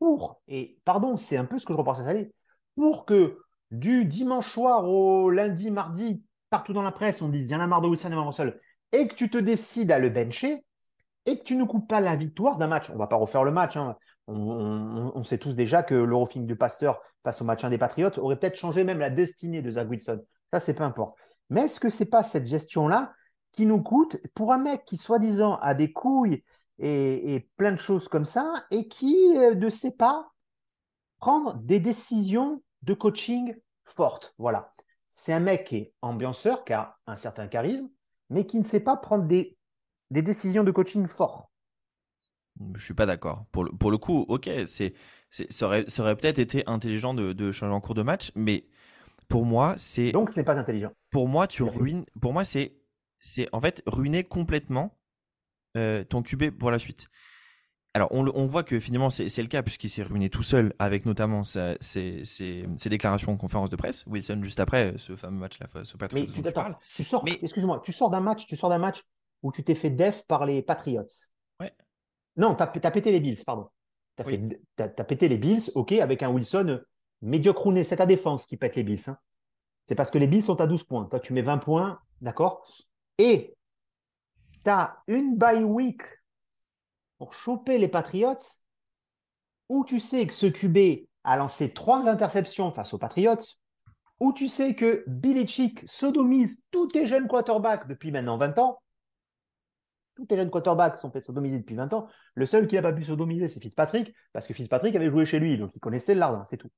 pour, 0.00 0.42
et 0.48 0.80
pardon, 0.84 1.16
c'est 1.16 1.36
un 1.36 1.44
peu 1.44 1.56
ce 1.60 1.66
que 1.66 1.72
je 1.72 1.78
repense 1.78 2.00
à 2.00 2.04
Salé, 2.04 2.32
pour 2.74 3.04
que 3.04 3.38
du 3.70 4.04
dimanche 4.04 4.50
soir 4.50 4.88
au 4.88 5.30
lundi, 5.30 5.70
mardi, 5.70 6.24
partout 6.50 6.72
dans 6.72 6.82
la 6.82 6.90
presse, 6.90 7.22
on 7.22 7.28
dise 7.28 7.48
il 7.48 7.52
y 7.52 7.54
en 7.54 7.60
a 7.60 7.68
marre 7.68 7.80
de 7.80 7.86
Wilson 7.86 8.10
et 8.10 8.16
Russell, 8.16 8.58
et 8.90 9.06
que 9.06 9.14
tu 9.14 9.30
te 9.30 9.38
décides 9.38 9.92
à 9.92 10.00
le 10.00 10.10
bencher, 10.10 10.64
et 11.26 11.38
que 11.38 11.44
tu 11.44 11.54
ne 11.54 11.62
coupes 11.62 11.88
pas 11.88 12.00
la 12.00 12.16
victoire 12.16 12.58
d'un 12.58 12.66
match. 12.66 12.90
On 12.90 12.96
va 12.96 13.06
pas 13.06 13.16
refaire 13.16 13.44
le 13.44 13.52
match. 13.52 13.76
hein. 13.76 13.96
On, 14.28 15.22
sait 15.22 15.38
tous 15.38 15.54
déjà 15.54 15.82
que 15.82 15.94
l'Eurofing 15.94 16.46
du 16.46 16.56
Pasteur 16.56 17.00
face 17.22 17.40
au 17.40 17.44
match 17.44 17.64
1 17.64 17.70
des 17.70 17.78
Patriotes 17.78 18.18
aurait 18.18 18.36
peut-être 18.36 18.56
changé 18.56 18.82
même 18.82 18.98
la 18.98 19.10
destinée 19.10 19.62
de 19.62 19.70
Zach 19.70 19.88
Wilson. 19.88 20.20
Ça, 20.52 20.60
c'est 20.60 20.74
peu 20.74 20.82
importe. 20.82 21.16
Mais 21.48 21.62
est-ce 21.62 21.78
que 21.78 21.90
c'est 21.90 22.10
pas 22.10 22.22
cette 22.22 22.46
gestion-là 22.46 23.12
qui 23.52 23.66
nous 23.66 23.80
coûte 23.80 24.16
pour 24.34 24.52
un 24.52 24.58
mec 24.58 24.84
qui, 24.84 24.96
soi-disant, 24.96 25.56
a 25.56 25.74
des 25.74 25.92
couilles 25.92 26.42
et, 26.78 27.48
plein 27.56 27.72
de 27.72 27.76
choses 27.76 28.08
comme 28.08 28.24
ça 28.24 28.52
et 28.70 28.88
qui 28.88 29.16
euh, 29.36 29.54
ne 29.54 29.70
sait 29.70 29.96
pas 29.96 30.30
prendre 31.18 31.54
des 31.58 31.80
décisions 31.80 32.62
de 32.82 32.94
coaching 32.94 33.54
fortes? 33.84 34.34
Voilà. 34.38 34.74
C'est 35.08 35.32
un 35.32 35.40
mec 35.40 35.68
qui 35.68 35.76
est 35.76 35.94
ambianceur, 36.02 36.64
qui 36.64 36.72
a 36.72 36.96
un 37.06 37.16
certain 37.16 37.46
charisme, 37.46 37.88
mais 38.28 38.44
qui 38.44 38.58
ne 38.58 38.64
sait 38.64 38.80
pas 38.80 38.96
prendre 38.96 39.24
des 39.24 39.56
décisions 40.10 40.64
de 40.64 40.72
coaching 40.72 41.06
fortes. 41.06 41.48
Je 42.74 42.84
suis 42.84 42.94
pas 42.94 43.06
d'accord. 43.06 43.46
Pour 43.52 43.64
le, 43.64 43.70
pour 43.70 43.90
le 43.90 43.98
coup, 43.98 44.24
ok, 44.28 44.48
c'est, 44.66 44.94
c'est, 45.30 45.50
ça 45.52 45.66
aurait, 45.66 45.84
aurait 46.00 46.16
peut-être 46.16 46.38
été 46.38 46.62
intelligent 46.66 47.12
de, 47.14 47.32
de 47.32 47.52
changer 47.52 47.72
en 47.74 47.80
cours 47.80 47.94
de 47.94 48.02
match, 48.02 48.32
mais 48.34 48.66
pour 49.28 49.44
moi, 49.44 49.74
c'est, 49.78 50.12
Donc, 50.12 50.30
ce 50.30 50.36
n'est 50.36 50.44
pas 50.44 50.56
intelligent. 50.58 50.92
pour 51.10 51.28
moi, 51.28 51.46
tu 51.46 51.62
Merci. 51.64 51.78
ruines, 51.78 52.04
pour 52.20 52.32
moi, 52.32 52.44
c'est, 52.44 52.76
c'est 53.20 53.48
en 53.52 53.60
fait 53.60 53.82
ruiner 53.86 54.24
complètement 54.24 54.96
euh, 55.76 56.04
ton 56.04 56.22
QB 56.22 56.50
pour 56.50 56.70
la 56.70 56.78
suite. 56.78 57.08
Alors, 57.94 58.08
on, 58.12 58.26
on 58.34 58.46
voit 58.46 58.62
que 58.62 58.78
finalement, 58.78 59.08
c'est, 59.10 59.28
c'est 59.30 59.40
le 59.42 59.48
cas, 59.48 59.62
puisqu'il 59.62 59.88
s'est 59.88 60.02
ruiné 60.02 60.28
tout 60.30 60.42
seul, 60.42 60.74
avec 60.78 61.06
notamment 61.06 61.44
sa- 61.44 61.76
ses, 61.80 62.24
ses- 62.26 62.66
ses 62.76 62.90
déclarations 62.90 63.32
en 63.32 63.36
conférence 63.38 63.70
de 63.70 63.76
presse. 63.76 64.04
Wilson, 64.06 64.40
juste 64.42 64.60
après 64.60 64.94
ce 64.98 65.16
fameux 65.16 65.38
match-là, 65.38 65.66
face 65.66 65.94
aux 65.94 65.98
Patriots 65.98 66.26
Mais 66.26 66.32
tu, 66.32 66.42
tu 66.42 66.48
attends, 66.48 66.60
parles. 66.62 66.76
tu 66.94 67.04
sors, 67.04 67.24
Mais- 67.24 67.38
excuse-moi, 67.42 67.80
tu 67.84 67.92
sors 67.92 68.10
d'un 68.10 68.20
match, 68.20 68.46
tu 68.46 68.54
sors 68.56 68.68
d'un 68.70 68.78
match 68.78 69.02
où 69.42 69.50
tu 69.50 69.64
t'es 69.64 69.74
fait 69.74 69.90
def 69.90 70.26
par 70.26 70.44
les 70.44 70.60
Patriots. 70.62 71.06
Ouais. 71.60 71.72
Non, 72.36 72.54
tu 72.54 72.62
as, 72.62 72.66
pété 72.66 73.12
les 73.12 73.20
Bills, 73.20 73.42
pardon. 73.44 73.68
Tu 74.16 74.22
as, 74.22 74.26
Oui. 74.26 74.48
pété 75.06 75.28
les 75.28 75.38
Bills, 75.38 75.70
ok, 75.74 75.92
avec 75.92 76.22
un 76.22 76.30
Wilson 76.30 76.68
euh, 76.68 76.86
médiocre 77.22 77.66
ou 77.66 77.72
né. 77.72 77.84
C'est 77.84 77.96
ta 77.96 78.06
défense 78.06 78.46
qui 78.46 78.56
pète 78.56 78.76
les 78.76 78.82
Bills. 78.82 79.08
hein. 79.08 79.18
C'est 79.84 79.94
parce 79.94 80.10
que 80.10 80.18
les 80.18 80.26
Bills 80.26 80.42
sont 80.42 80.60
à 80.60 80.66
12 80.66 80.84
points. 80.84 81.04
Toi, 81.06 81.20
tu 81.20 81.32
mets 81.32 81.42
20 81.42 81.58
points, 81.58 82.00
d'accord 82.20 82.66
Et 83.18 83.56
tu 84.64 84.70
as 84.70 84.98
une 85.06 85.36
bye 85.36 85.62
week 85.62 86.02
pour 87.18 87.32
choper 87.32 87.78
les 87.78 87.88
Patriots, 87.88 88.36
où 89.68 89.84
tu 89.84 90.00
sais 90.00 90.26
que 90.26 90.32
ce 90.34 90.46
QB 90.46 91.06
a 91.24 91.36
lancé 91.36 91.72
trois 91.72 92.08
interceptions 92.08 92.72
face 92.72 92.92
aux 92.94 92.98
Patriots, 92.98 93.36
où 94.20 94.32
tu 94.32 94.48
sais 94.48 94.74
que 94.74 95.04
Billy 95.06 95.46
Chick 95.46 95.82
sodomise 95.86 96.64
tous 96.70 96.88
tes 96.88 97.06
jeunes 97.06 97.28
quarterbacks 97.28 97.86
depuis 97.86 98.10
maintenant 98.10 98.38
20 98.38 98.58
ans, 98.58 98.80
tous 100.16 100.26
tes 100.26 100.36
jeunes 100.36 100.50
quarterbacks 100.50 100.96
sont 100.96 101.10
fait 101.10 101.24
sodomiser 101.24 101.58
depuis 101.58 101.76
20 101.76 101.92
ans. 101.92 102.08
Le 102.34 102.46
seul 102.46 102.66
qui 102.66 102.74
n'a 102.74 102.82
pas 102.82 102.92
pu 102.92 103.04
sodomiser, 103.04 103.48
c'est 103.48 103.60
Fitzpatrick, 103.60 104.12
parce 104.32 104.46
que 104.46 104.54
Fitzpatrick 104.54 104.96
avait 104.96 105.10
joué 105.10 105.26
chez 105.26 105.38
lui, 105.38 105.58
donc 105.58 105.70
il 105.74 105.80
connaissait 105.80 106.14
le 106.14 106.20
lardin, 106.20 106.44
c'est 106.46 106.56
tout. 106.56 106.70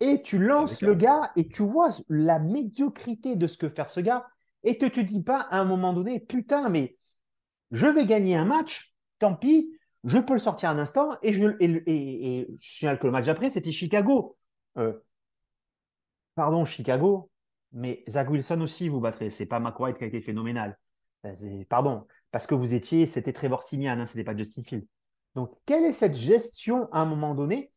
Et 0.00 0.22
tu 0.22 0.38
lances 0.38 0.82
le 0.82 0.94
gars 0.94 1.30
et 1.36 1.46
tu 1.46 1.62
vois 1.62 1.90
la 2.08 2.40
médiocrité 2.40 3.36
de 3.36 3.46
ce 3.46 3.58
que 3.58 3.68
fait 3.68 3.88
ce 3.88 4.00
gars, 4.00 4.26
et 4.64 4.78
que 4.78 4.86
tu 4.86 5.00
ne 5.00 5.06
dis 5.06 5.22
pas 5.22 5.40
à 5.50 5.60
un 5.60 5.64
moment 5.64 5.92
donné, 5.92 6.18
putain, 6.18 6.68
mais 6.70 6.96
je 7.70 7.86
vais 7.86 8.06
gagner 8.06 8.34
un 8.34 8.46
match, 8.46 8.94
tant 9.18 9.34
pis, 9.34 9.70
je 10.04 10.18
peux 10.18 10.34
le 10.34 10.38
sortir 10.38 10.70
un 10.70 10.78
instant, 10.78 11.16
et 11.22 11.32
je, 11.32 11.56
et, 11.60 12.48
signale 12.58 12.98
que 12.98 13.06
le 13.06 13.12
match 13.12 13.26
d'après, 13.26 13.50
c'était 13.50 13.72
Chicago. 13.72 14.36
Euh, 14.78 14.94
pardon, 16.34 16.64
Chicago, 16.64 17.30
mais 17.72 18.04
Zach 18.08 18.30
Wilson 18.30 18.60
aussi, 18.62 18.88
vous 18.88 19.00
battrez. 19.00 19.30
C'est 19.30 19.46
pas 19.46 19.60
McWhite 19.60 19.98
qui 19.98 20.04
a 20.04 20.06
été 20.06 20.20
phénoménal. 20.20 20.78
Euh, 21.24 21.64
pardon, 21.68 22.06
parce 22.34 22.48
que 22.48 22.56
vous 22.56 22.74
étiez, 22.74 23.06
c'était 23.06 23.32
Trevor 23.32 23.62
Simian, 23.62 23.96
hein, 23.96 24.06
ce 24.06 24.16
n'était 24.16 24.28
pas 24.28 24.36
Justin 24.36 24.64
Field. 24.64 24.84
Donc, 25.36 25.52
quelle 25.66 25.84
est 25.84 25.92
cette 25.92 26.16
gestion 26.16 26.88
à 26.90 27.02
un 27.02 27.04
moment 27.04 27.32
donné 27.32 27.70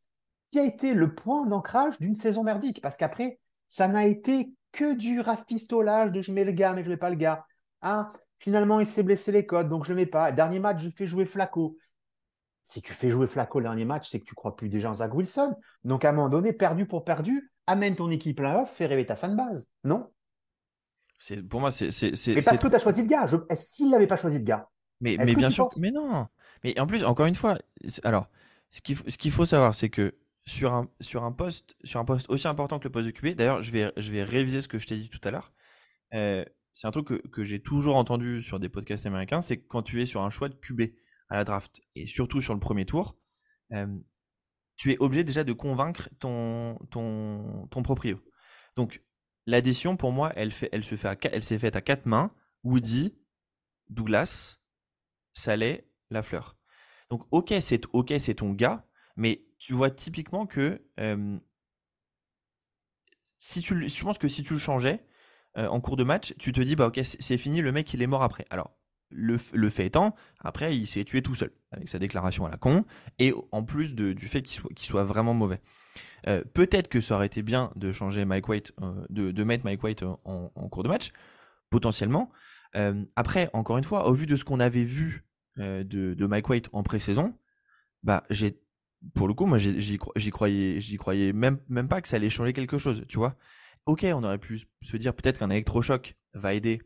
qui 0.50 0.58
a 0.58 0.64
été 0.64 0.96
le 0.96 1.14
point 1.14 1.46
d'ancrage 1.46 2.00
d'une 2.00 2.16
saison 2.16 2.44
merdique? 2.44 2.82
Parce 2.82 2.98
qu'après, 2.98 3.40
ça 3.68 3.88
n'a 3.88 4.08
été 4.08 4.52
que 4.72 4.96
du 4.96 5.20
rafistolage 5.20 6.12
de 6.12 6.22
je 6.22 6.32
mets 6.32 6.44
le 6.44 6.54
gars, 6.54 6.74
mais 6.74 6.82
je 6.82 6.90
ne 6.90 6.96
mets 6.96 6.98
pas 6.98 7.12
le 7.12 7.18
gars. 7.18 7.46
Ah, 7.82 8.12
finalement, 8.40 8.80
il 8.80 8.88
s'est 8.88 9.04
blessé 9.04 9.32
les 9.32 9.46
codes, 9.46 9.70
donc 9.70 9.84
je 9.84 9.92
ne 9.92 9.98
le 9.98 10.02
mets 10.02 10.10
pas. 10.10 10.32
Dernier 10.32 10.58
match, 10.58 10.82
je 10.82 10.90
fais 10.90 11.06
jouer 11.06 11.28
Flacco. 11.28 11.78
Si 12.64 12.82
tu 12.82 12.94
fais 12.94 13.12
jouer 13.12 13.28
Flacco 13.28 13.60
le 13.60 13.66
dernier 13.66 13.86
match, 13.86 14.10
c'est 14.10 14.20
que 14.20 14.26
tu 14.26 14.34
crois 14.34 14.56
plus 14.56 14.70
déjà 14.70 14.90
en 14.90 14.96
Zach 14.96 15.14
Wilson. 15.14 15.56
Donc, 15.84 16.04
à 16.04 16.10
un 16.10 16.14
moment 16.14 16.30
donné, 16.30 16.52
perdu 16.52 16.88
pour 16.88 17.06
perdu, 17.06 17.52
amène 17.68 17.96
ton 17.96 18.10
équipe 18.10 18.40
là 18.40 18.64
off, 18.64 18.74
fais 18.74 18.88
rêver 18.88 19.06
ta 19.06 19.16
fan 19.16 19.36
base. 19.36 19.70
Non? 19.84 20.10
C'est 21.18 21.42
pour 21.42 21.60
moi, 21.60 21.72
c'est. 21.72 21.90
Mais 22.28 22.42
parce 22.42 22.60
que 22.60 22.68
tu 22.68 22.76
as 22.76 22.80
choisi 22.80 23.02
le 23.02 23.08
gars. 23.08 23.28
Je... 23.28 23.38
S'il 23.56 23.90
n'avait 23.90 24.08
pas 24.08 24.18
choisi 24.18 24.40
de 24.40 24.46
gars. 24.46 24.70
Mais, 25.02 25.18
mais 25.18 25.36
bien 25.36 25.50
sûr. 25.50 25.70
Mais 25.78 25.92
non. 25.92 26.28
Mais 26.64 26.80
en 26.80 26.88
plus, 26.88 27.04
encore 27.04 27.26
une 27.26 27.36
fois, 27.36 27.58
alors, 28.04 28.28
ce 28.72 28.82
qu'il 28.82 28.98
ce 28.98 29.18
qu'il 29.18 29.32
faut 29.32 29.46
savoir, 29.46 29.76
c'est 29.76 29.90
que 29.90 30.16
sur 30.46 30.74
un, 30.74 30.88
sur, 31.02 31.24
un 31.24 31.32
poste, 31.32 31.76
sur 31.84 32.00
un 32.00 32.06
poste 32.06 32.30
aussi 32.30 32.48
important 32.48 32.80
que 32.80 32.86
le 32.86 32.92
poste 32.92 33.08
de 33.08 33.12
QB, 33.12 33.36
d'ailleurs, 33.36 33.62
je 33.62 33.72
vais, 33.72 33.92
je 33.98 34.12
vais 34.12 34.24
réviser 34.24 34.62
ce 34.62 34.68
que 34.68 34.80
je 34.80 34.88
t'ai 34.88 34.98
dit 34.98 35.10
tout 35.10 35.20
à 35.24 35.32
l'heure. 35.32 35.52
Euh, 36.14 36.46
c'est 36.72 36.88
un 36.88 36.92
truc 36.92 37.08
que, 37.08 37.28
que 37.28 37.44
j'ai 37.44 37.60
toujours 37.60 37.98
entendu 37.98 38.42
sur 38.42 38.60
des 38.60 38.70
podcasts 38.70 39.06
américains, 39.06 39.42
c'est 39.42 39.58
que 39.58 39.68
quand 39.68 39.82
tu 39.82 40.02
es 40.02 40.06
sur 40.06 40.22
un 40.22 40.30
choix 40.30 40.48
de 40.48 40.56
QB 40.56 40.94
à 41.30 41.36
la 41.36 41.44
draft, 41.44 41.82
et 41.96 42.08
surtout 42.08 42.42
sur 42.42 42.54
le 42.54 42.60
premier 42.60 42.86
tour, 42.86 43.18
euh, 43.74 43.88
tu 44.78 44.94
es 44.94 44.98
obligé 45.00 45.24
déjà 45.24 45.44
de 45.44 45.54
convaincre 45.54 46.10
ton, 46.20 46.78
ton, 46.92 47.68
ton 47.70 47.84
proprio. 47.84 48.20
Donc, 48.76 49.02
l'addition, 49.48 49.98
pour 49.98 50.12
moi, 50.12 50.32
elle, 50.36 50.54
se 50.54 50.60
fait 50.60 50.70
elle 50.72 51.44
s'est 51.44 51.58
faite 51.58 51.76
à 51.76 51.82
quatre 51.82 52.06
mains. 52.06 52.32
Woody, 52.64 53.18
Douglas, 53.90 54.60
Saleh, 55.34 55.90
Lafleur. 56.12 56.56
Donc, 57.10 57.24
ok, 57.32 57.54
c'est 57.60 57.82
c'est 58.20 58.34
ton 58.36 58.52
gars, 58.52 58.86
mais 59.16 59.46
tu 59.58 59.74
vois 59.74 59.90
typiquement 59.90 60.46
que 60.46 60.86
si 63.38 63.62
tu, 63.62 63.88
je 63.88 64.04
pense 64.04 64.18
que 64.18 64.28
si 64.28 64.44
tu 64.44 64.54
le 64.54 64.60
changeais 64.60 65.06
en 65.56 65.80
cours 65.80 65.96
de 65.96 66.04
match, 66.04 66.34
tu 66.38 66.52
te 66.52 66.62
dis 66.62 66.76
bah 66.76 66.88
ok, 66.88 67.00
c'est 67.04 67.38
fini, 67.38 67.62
le 67.62 67.72
mec 67.72 67.94
il 67.94 68.02
est 68.02 68.08
mort 68.08 68.24
après. 68.24 68.46
Alors 68.50 68.78
le, 69.10 69.70
fait 69.70 69.86
étant, 69.86 70.16
après, 70.40 70.76
il 70.76 70.88
s'est 70.88 71.04
tué 71.04 71.22
tout 71.22 71.36
seul, 71.36 71.52
avec 71.72 71.90
sa 71.90 72.00
déclaration 72.00 72.46
à 72.46 72.50
la 72.50 72.58
con, 72.58 72.86
et 73.20 73.34
en 73.52 73.64
plus 73.64 73.96
de, 73.96 74.14
du 74.14 74.28
fait 74.28 74.42
qu'il 74.42 74.86
soit 74.86 75.04
vraiment 75.04 75.34
mauvais. 75.34 75.62
Euh, 76.28 76.44
peut-être 76.54 76.88
que 76.88 77.02
ça 77.02 77.16
aurait 77.16 77.28
été 77.28 77.44
bien 77.44 77.72
de 77.76 77.92
changer 77.92 78.26
Mike 78.26 78.48
White, 78.50 78.74
euh, 78.82 79.06
de, 79.10 79.32
de, 79.32 79.44
mettre 79.44 79.66
Mike 79.66 79.84
White 79.84 80.04
en, 80.04 80.20
en, 80.26 80.70
cours 80.70 80.84
de 80.84 80.90
match, 80.90 81.12
potentiellement. 81.70 82.32
Euh, 82.76 83.04
après, 83.16 83.50
encore 83.54 83.78
une 83.78 83.84
fois, 83.84 84.08
au 84.08 84.14
vu 84.14 84.26
de 84.26 84.36
ce 84.36 84.44
qu'on 84.44 84.60
avait 84.60 84.84
vu 84.84 85.26
de, 85.58 85.84
de, 86.14 86.26
Mike 86.28 86.50
White 86.50 86.70
en 86.72 86.84
pré-saison, 86.84 87.36
bah, 88.04 88.24
j'ai, 88.30 88.60
pour 89.16 89.28
le 89.28 89.34
coup, 89.34 89.46
moi, 89.46 89.58
j'y, 89.58 89.98
croyais, 89.98 90.82
j'y 90.82 90.98
croyais 90.98 91.34
même, 91.34 91.60
même 91.68 91.88
pas 91.88 92.02
que 92.02 92.08
ça 92.08 92.18
allait 92.18 92.30
changer 92.30 92.54
quelque 92.54 92.78
chose, 92.78 93.06
tu 93.08 93.18
vois. 93.18 93.36
Ok, 93.86 94.06
on 94.06 94.24
aurait 94.24 94.38
pu 94.38 94.64
se 94.82 94.98
dire 94.98 95.16
peut-être 95.16 95.40
qu'un 95.40 95.50
électrochoc 95.50 96.16
va 96.34 96.54
aider 96.54 96.82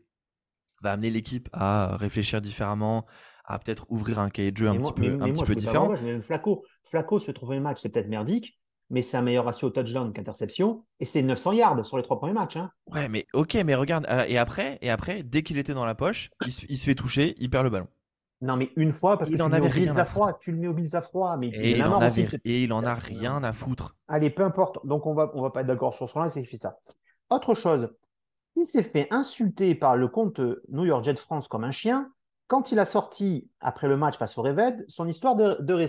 va 0.82 0.92
amener 0.92 1.10
l'équipe 1.10 1.48
à 1.52 1.96
réfléchir 1.96 2.40
différemment, 2.40 3.06
à 3.44 3.58
peut-être 3.58 3.86
ouvrir 3.88 4.18
un 4.18 4.30
cahier 4.30 4.52
de 4.52 4.56
jeu 4.56 4.68
un 4.68 4.76
petit 4.76 4.92
peu, 4.92 5.18
un 5.20 5.32
petit 5.32 5.44
peu 5.44 5.54
différent. 5.54 5.94
Flaco. 6.22 6.64
Flaco, 6.84 7.18
se 7.18 7.30
trouver 7.30 7.56
le 7.56 7.62
match, 7.62 7.78
c'est 7.80 7.88
peut-être 7.88 8.08
merdique, 8.08 8.58
mais 8.92 9.02
c'est 9.02 9.16
un 9.16 9.22
meilleur 9.22 9.46
ratio 9.46 9.70
touchdown 9.70 10.12
qu'interception, 10.12 10.84
et 11.00 11.04
c'est 11.04 11.22
900 11.22 11.52
yards 11.52 11.84
sur 11.84 11.96
les 11.96 12.04
trois 12.04 12.18
premiers 12.18 12.34
matchs. 12.34 12.56
Hein. 12.56 12.70
Ouais, 12.92 13.08
mais 13.08 13.26
ok, 13.32 13.54
mais 13.64 13.74
regarde, 13.74 14.06
euh, 14.08 14.24
et 14.28 14.38
après, 14.38 14.78
et 14.82 14.90
après 14.90 15.22
dès 15.22 15.42
qu'il 15.42 15.58
était 15.58 15.74
dans 15.74 15.86
la 15.86 15.94
poche, 15.94 16.30
il 16.46 16.78
se, 16.78 16.84
fait 16.84 16.94
toucher, 16.94 17.34
il 17.38 17.50
perd 17.50 17.64
le 17.64 17.70
ballon. 17.70 17.88
Non, 18.42 18.56
mais 18.56 18.70
une 18.76 18.92
fois, 18.92 19.18
parce 19.18 19.30
que 19.30 19.36
tu, 19.36 19.42
en 19.42 19.52
avait 19.52 19.68
rien 19.68 19.96
à 19.96 20.04
froid, 20.04 20.38
tu 20.40 20.52
le 20.52 20.58
mets 20.58 20.66
au 20.68 20.74
Bills 20.74 20.94
à 20.94 21.00
froid. 21.00 21.36
Mais 21.36 21.48
et, 21.48 21.76
il 21.76 21.82
en, 21.82 22.00
et 22.44 22.64
il 22.64 22.72
en 22.72 22.84
a 22.84 22.94
rien 22.94 23.42
à 23.44 23.52
foutre. 23.52 23.96
Allez, 24.08 24.30
peu 24.30 24.42
importe. 24.42 24.84
Donc, 24.84 25.06
on 25.06 25.14
va, 25.14 25.30
on 25.34 25.42
va 25.42 25.50
pas 25.50 25.60
être 25.60 25.68
d'accord 25.68 25.94
sur 25.94 26.08
ce 26.08 26.12
point-là, 26.14 26.28
c'est 26.28 26.44
ça. 26.56 26.76
Autre 27.30 27.54
chose, 27.54 27.88
il 28.56 28.66
s'est 28.66 28.82
fait 28.82 29.06
insulter 29.12 29.76
par 29.76 29.96
le 29.96 30.08
compte 30.08 30.40
New 30.68 30.84
York 30.84 31.04
Jet 31.04 31.18
France 31.18 31.46
comme 31.46 31.62
un 31.62 31.70
chien 31.70 32.10
quand 32.52 32.70
il 32.70 32.78
a 32.78 32.84
sorti, 32.84 33.48
après 33.60 33.88
le 33.88 33.96
match 33.96 34.18
face 34.18 34.36
au 34.36 34.42
Réved, 34.42 34.84
son 34.86 35.08
histoire 35.08 35.36
de, 35.36 35.56
de. 35.60 35.86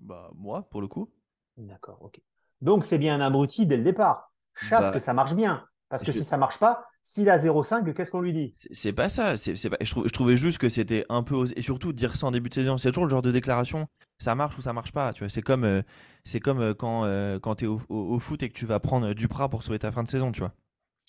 Bah, 0.00 0.30
moi, 0.34 0.68
pour 0.70 0.80
le 0.80 0.88
coup. 0.88 1.12
D'accord, 1.56 1.98
ok. 2.02 2.20
Donc, 2.60 2.84
c'est 2.84 2.98
bien 2.98 3.14
un 3.14 3.20
abruti 3.20 3.66
dès 3.66 3.76
le 3.76 3.84
départ. 3.84 4.32
Chaque 4.54 4.80
bah, 4.80 4.90
que 4.90 5.00
ça 5.00 5.12
marche 5.12 5.34
bien. 5.34 5.64
Parce 5.88 6.04
que 6.04 6.12
si 6.12 6.24
ça 6.24 6.36
marche 6.36 6.58
pas, 6.58 6.86
s'il 7.02 7.28
a 7.28 7.38
0,5, 7.38 7.92
qu'est-ce 7.94 8.12
qu'on 8.12 8.20
lui 8.20 8.32
dit? 8.32 8.54
C'est 8.70 8.92
pas 8.92 9.08
ça. 9.08 9.36
C'est, 9.36 9.68
pas... 9.68 9.76
Je, 9.80 10.08
trouvais 10.10 10.36
juste 10.36 10.58
que 10.58 10.68
c'était 10.68 11.04
un 11.08 11.24
peu 11.24 11.44
Et 11.56 11.62
surtout, 11.62 11.92
dire 11.92 12.14
ça 12.14 12.28
en 12.28 12.30
début 12.30 12.48
de 12.48 12.54
saison, 12.54 12.78
c'est 12.78 12.90
toujours 12.90 13.06
le 13.06 13.10
genre 13.10 13.22
de 13.22 13.32
déclaration. 13.32 13.88
Ça 14.18 14.36
marche 14.36 14.56
ou 14.56 14.62
ça 14.62 14.72
marche 14.72 14.92
pas. 14.92 15.12
Tu 15.12 15.24
vois, 15.24 15.28
c'est 15.28 15.42
comme, 15.42 15.64
euh, 15.64 15.82
c'est 16.24 16.38
comme 16.38 16.60
euh, 16.60 16.74
quand, 16.74 17.04
euh, 17.04 17.40
quand 17.40 17.56
tu 17.56 17.64
es 17.64 17.68
au, 17.68 18.18
foot 18.20 18.42
et 18.44 18.48
que 18.48 18.54
tu 18.54 18.66
vas 18.66 18.78
prendre 18.78 19.08
du 19.08 19.14
Duprat 19.14 19.48
pour 19.48 19.64
sauver 19.64 19.80
ta 19.80 19.90
fin 19.90 20.04
de 20.04 20.10
saison. 20.10 20.30
Tu 20.30 20.40
vois, 20.40 20.54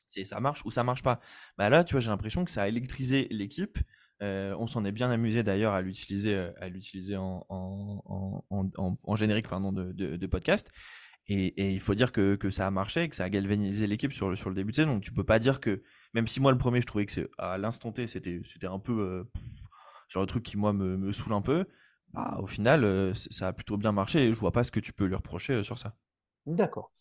c'est 0.08 0.26
ça 0.26 0.40
marche 0.40 0.66
ou 0.66 0.72
ça 0.72 0.84
marche 0.84 1.04
pas. 1.04 1.20
Bah 1.60 1.70
là, 1.70 1.84
tu 1.84 1.94
vois, 1.94 2.02
j'ai 2.02 2.10
l'impression 2.10 2.44
que 2.44 2.52
ça 2.52 2.64
a 2.64 2.68
électrisé 2.68 3.28
l'équipe. 3.30 3.78
On 4.22 4.68
s'en 4.68 4.86
est 4.86 4.92
bien 4.92 5.10
amusé 5.10 5.44
d'ailleurs 5.44 5.74
à 5.74 5.82
l'utiliser, 5.82 6.36
à 6.60 6.70
l'utiliser 6.70 7.18
en, 7.18 7.46
générique 9.16 9.48
pardon, 9.48 9.72
de, 9.72 9.92
de, 9.92 10.28
podcast. 10.28 10.70
Et, 11.28 11.72
il 11.74 11.80
faut 11.80 11.96
dire 11.96 12.12
que, 12.12 12.38
ça 12.50 12.68
a 12.68 12.72
marché, 12.72 13.10
que 13.10 13.16
ça 13.16 13.24
a 13.26 13.30
galvanisé 13.30 13.88
l'équipe 13.88 14.14
sur 14.14 14.30
le, 14.30 14.54
début 14.54 14.72
de 14.72 14.76
saison. 14.76 14.94
Donc 14.94 15.04
tu 15.04 15.14
peux 15.14 15.24
pas 15.24 15.40
dire 15.40 15.60
que, 15.60 15.82
même 16.14 16.28
si 16.28 16.40
moi 16.40 16.52
le 16.52 16.58
premier, 16.58 16.82
je 16.82 16.88
trouvais 16.88 17.06
que 17.06 17.30
à 17.38 17.58
l'instant 17.58 17.92
T, 17.92 18.08
c'était, 18.08 18.42
un 18.64 18.80
peu 18.80 19.00
euh, 19.00 19.24
genre 20.10 20.24
le 20.24 20.28
truc 20.28 20.44
qui 20.44 20.58
moi 20.58 20.74
me, 20.74 20.98
me 20.98 21.12
saoule 21.12 21.34
un 21.34 21.42
peu. 21.42 21.66
Bah, 22.14 22.38
au 22.42 22.46
final, 22.46 22.84
euh, 22.84 23.14
ça 23.14 23.48
a 23.48 23.54
plutôt 23.54 23.78
bien 23.78 23.92
marché 23.92 24.28
et 24.28 24.34
je 24.34 24.40
vois 24.40 24.52
pas 24.52 24.64
ce 24.64 24.72
que 24.72 24.80
tu 24.80 24.92
peux 24.92 25.06
lui 25.06 25.16
reprocher 25.16 25.54
euh, 25.54 25.64
sur 25.64 25.80
ça. 25.80 25.96
D'accord. 26.46 26.92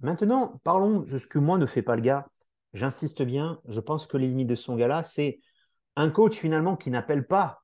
Maintenant, 0.00 0.60
parlons 0.62 1.00
de 1.00 1.18
ce 1.18 1.26
que 1.26 1.38
moi 1.38 1.58
ne 1.58 1.66
fait 1.66 1.82
pas 1.82 1.96
le 1.96 2.02
gars. 2.02 2.28
J'insiste 2.72 3.22
bien, 3.22 3.60
je 3.68 3.80
pense 3.80 4.06
que 4.06 4.16
les 4.16 4.28
limites 4.28 4.48
de 4.48 4.54
son 4.54 4.76
gars-là, 4.76 5.02
c'est 5.02 5.40
un 5.96 6.10
coach 6.10 6.36
finalement 6.36 6.76
qui 6.76 6.90
n'appelle 6.90 7.26
pas 7.26 7.62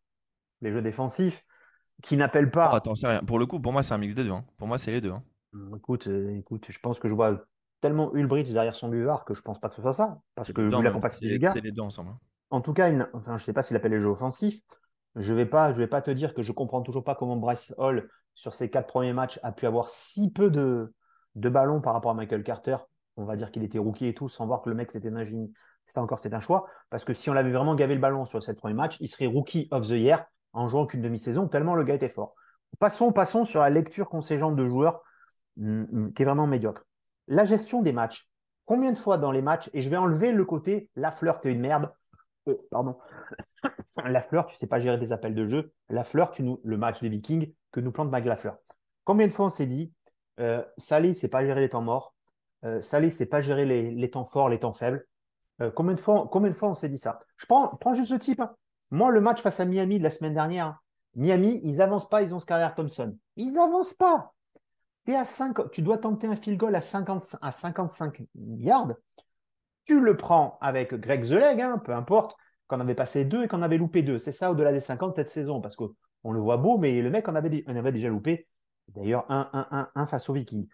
les 0.60 0.72
jeux 0.72 0.82
défensifs, 0.82 1.44
qui 2.02 2.16
n'appelle 2.16 2.50
pas. 2.50 2.70
Oh, 2.72 2.76
attends, 2.76 2.94
rien. 3.02 3.20
Pour 3.20 3.38
le 3.38 3.46
coup, 3.46 3.60
pour 3.60 3.72
moi, 3.72 3.82
c'est 3.82 3.94
un 3.94 3.98
mix 3.98 4.14
des 4.14 4.24
deux. 4.24 4.30
Hein. 4.30 4.44
Pour 4.58 4.68
moi, 4.68 4.78
c'est 4.78 4.90
les 4.90 5.00
deux. 5.00 5.12
Hein. 5.12 5.22
Écoute, 5.76 6.06
euh, 6.08 6.36
écoute, 6.36 6.66
je 6.68 6.78
pense 6.78 6.98
que 6.98 7.08
je 7.08 7.14
vois 7.14 7.44
tellement 7.80 8.14
Ulbricht 8.14 8.52
derrière 8.52 8.74
son 8.74 8.88
buvard 8.88 9.24
que 9.24 9.34
je 9.34 9.42
pense 9.42 9.58
pas 9.58 9.68
que 9.68 9.74
ce 9.74 9.82
soit 9.82 9.92
ça. 9.92 10.18
Parce 10.34 10.52
que 10.52 10.60
vu 10.60 10.82
la 10.82 10.90
compacité 10.90 11.28
des 11.28 11.38
gars. 11.38 11.52
C'est 11.52 11.60
les 11.60 11.72
deux 11.72 11.82
ensemble. 11.82 12.10
Hein. 12.10 12.18
En 12.50 12.60
tout 12.60 12.72
cas, 12.72 12.90
enfin, 13.12 13.38
je 13.38 13.44
sais 13.44 13.52
pas 13.52 13.62
s'il 13.62 13.76
appelle 13.76 13.92
les 13.92 14.00
jeux 14.00 14.08
offensifs. 14.08 14.60
Je 15.16 15.32
vais 15.32 15.46
pas, 15.46 15.72
je 15.72 15.78
vais 15.78 15.86
pas 15.86 16.02
te 16.02 16.10
dire 16.10 16.34
que 16.34 16.42
je 16.42 16.52
comprends 16.52 16.82
toujours 16.82 17.04
pas 17.04 17.14
comment 17.14 17.36
Bryce 17.36 17.74
Hall, 17.78 18.10
sur 18.34 18.52
ses 18.52 18.70
quatre 18.70 18.86
premiers 18.86 19.14
matchs, 19.14 19.40
a 19.42 19.50
pu 19.50 19.66
avoir 19.66 19.88
si 19.90 20.30
peu 20.30 20.50
de, 20.50 20.92
de 21.36 21.48
ballons 21.48 21.80
par 21.80 21.94
rapport 21.94 22.10
à 22.10 22.14
Michael 22.14 22.42
Carter. 22.42 22.76
On 23.16 23.24
va 23.24 23.36
dire 23.36 23.50
qu'il 23.50 23.62
était 23.62 23.78
rookie 23.78 24.06
et 24.06 24.14
tout, 24.14 24.28
sans 24.28 24.46
voir 24.46 24.62
que 24.62 24.68
le 24.68 24.74
mec 24.74 24.92
c'était 24.92 25.10
un 25.10 25.24
Ça 25.86 26.02
encore, 26.02 26.18
c'est 26.18 26.34
un 26.34 26.40
choix. 26.40 26.66
Parce 26.90 27.04
que 27.04 27.14
si 27.14 27.30
on 27.30 27.32
l'avait 27.32 27.52
vraiment 27.52 27.74
gavé 27.74 27.94
le 27.94 28.00
ballon 28.00 28.24
sur 28.24 28.42
ces 28.42 28.54
premiers 28.54 28.74
matchs, 28.74 28.96
il 29.00 29.08
serait 29.08 29.26
rookie 29.26 29.68
of 29.70 29.86
the 29.86 29.90
year 29.90 30.24
en 30.52 30.68
jouant 30.68 30.86
qu'une 30.86 31.02
demi-saison, 31.02 31.48
tellement 31.48 31.74
le 31.74 31.84
gars 31.84 31.94
était 31.94 32.08
fort. 32.08 32.34
Passons, 32.78 33.12
passons 33.12 33.44
sur 33.44 33.60
la 33.60 33.70
lecture 33.70 34.08
gens 34.22 34.52
de 34.52 34.66
joueurs 34.66 35.02
Mm, 35.56 35.86
mm, 35.90 36.12
qui 36.12 36.22
est 36.22 36.24
vraiment 36.24 36.46
médiocre. 36.46 36.84
La 37.28 37.44
gestion 37.44 37.82
des 37.82 37.92
matchs. 37.92 38.28
Combien 38.64 38.92
de 38.92 38.98
fois 38.98 39.18
dans 39.18 39.32
les 39.32 39.42
matchs, 39.42 39.70
et 39.72 39.80
je 39.80 39.88
vais 39.88 39.96
enlever 39.96 40.32
le 40.32 40.44
côté 40.44 40.90
la 40.96 41.12
fleur, 41.12 41.40
t'es 41.40 41.52
une 41.52 41.60
merde. 41.60 41.92
Euh, 42.48 42.56
pardon. 42.70 42.98
la 44.04 44.22
fleur, 44.22 44.46
tu 44.46 44.54
sais 44.56 44.66
pas 44.66 44.80
gérer 44.80 44.98
des 44.98 45.12
appels 45.12 45.34
de 45.34 45.48
jeu. 45.48 45.72
La 45.88 46.04
fleur, 46.04 46.30
tu 46.30 46.42
nous, 46.42 46.60
le 46.64 46.76
match 46.76 47.00
des 47.00 47.08
Vikings 47.08 47.52
que 47.72 47.80
nous 47.80 47.92
plante 47.92 48.10
Mag 48.10 48.24
Lafleur. 48.26 48.58
Combien 49.04 49.26
de 49.26 49.32
fois 49.32 49.46
on 49.46 49.50
s'est 49.50 49.66
dit, 49.66 49.92
euh, 50.40 50.62
Salé, 50.78 51.14
c'est 51.14 51.30
pas 51.30 51.44
gérer 51.44 51.60
les 51.60 51.68
temps 51.68 51.82
morts. 51.82 52.14
Euh, 52.66 52.82
Salé, 52.82 53.10
c'est 53.10 53.28
pas 53.28 53.42
gérer 53.42 53.64
les, 53.64 54.10
temps 54.10 54.24
forts, 54.24 54.48
les 54.48 54.58
temps 54.58 54.72
faibles. 54.72 55.06
Euh, 55.62 55.70
combien, 55.70 55.94
de 55.94 56.00
fois, 56.00 56.28
combien 56.30 56.50
de 56.50 56.56
fois 56.56 56.68
on 56.68 56.74
s'est 56.74 56.88
dit 56.88 56.98
ça? 56.98 57.20
Je 57.36 57.46
prends, 57.46 57.94
juste 57.94 58.10
ce 58.10 58.14
type. 58.14 58.40
Hein. 58.40 58.54
Moi, 58.90 59.10
le 59.10 59.20
match 59.20 59.40
face 59.40 59.60
à 59.60 59.64
Miami 59.64 59.98
de 59.98 60.02
la 60.02 60.10
semaine 60.10 60.34
dernière, 60.34 60.78
Miami, 61.14 61.60
ils 61.64 61.76
n'avancent 61.76 62.08
pas, 62.08 62.22
ils 62.22 62.34
ont 62.34 62.40
Skyler 62.40 62.68
Thompson. 62.76 63.16
Ils 63.36 63.54
n'avancent 63.54 63.94
pas. 63.94 64.32
À 65.08 65.24
5, 65.24 65.70
tu 65.70 65.82
dois 65.82 65.98
tenter 65.98 66.26
un 66.26 66.34
field 66.34 66.58
goal 66.58 66.74
à, 66.74 66.80
50, 66.80 67.36
à 67.40 67.52
55 67.52 68.22
yards. 68.58 68.88
Tu 69.84 70.00
le 70.00 70.16
prends 70.16 70.58
avec 70.60 70.94
Greg 70.94 71.22
Zeleg, 71.22 71.60
hein, 71.60 71.80
peu 71.84 71.94
importe, 71.94 72.36
qu'on 72.66 72.80
avait 72.80 72.96
passé 72.96 73.24
deux 73.24 73.44
et 73.44 73.48
qu'on 73.48 73.62
avait 73.62 73.78
loupé 73.78 74.02
deux. 74.02 74.18
C'est 74.18 74.32
ça 74.32 74.50
au-delà 74.50 74.72
des 74.72 74.80
50 74.80 75.14
cette 75.14 75.28
saison, 75.28 75.60
parce 75.60 75.76
qu'on 75.76 76.32
le 76.32 76.40
voit 76.40 76.56
beau, 76.56 76.76
mais 76.76 77.00
le 77.00 77.10
mec 77.10 77.28
en 77.28 77.36
avait, 77.36 77.92
déjà 77.92 78.08
loupé. 78.08 78.48
D'ailleurs, 78.88 79.24
un, 79.28 79.48
un, 79.52 79.68
un, 79.70 79.90
un, 79.94 80.06
face 80.08 80.28
aux 80.28 80.32
Vikings. 80.32 80.66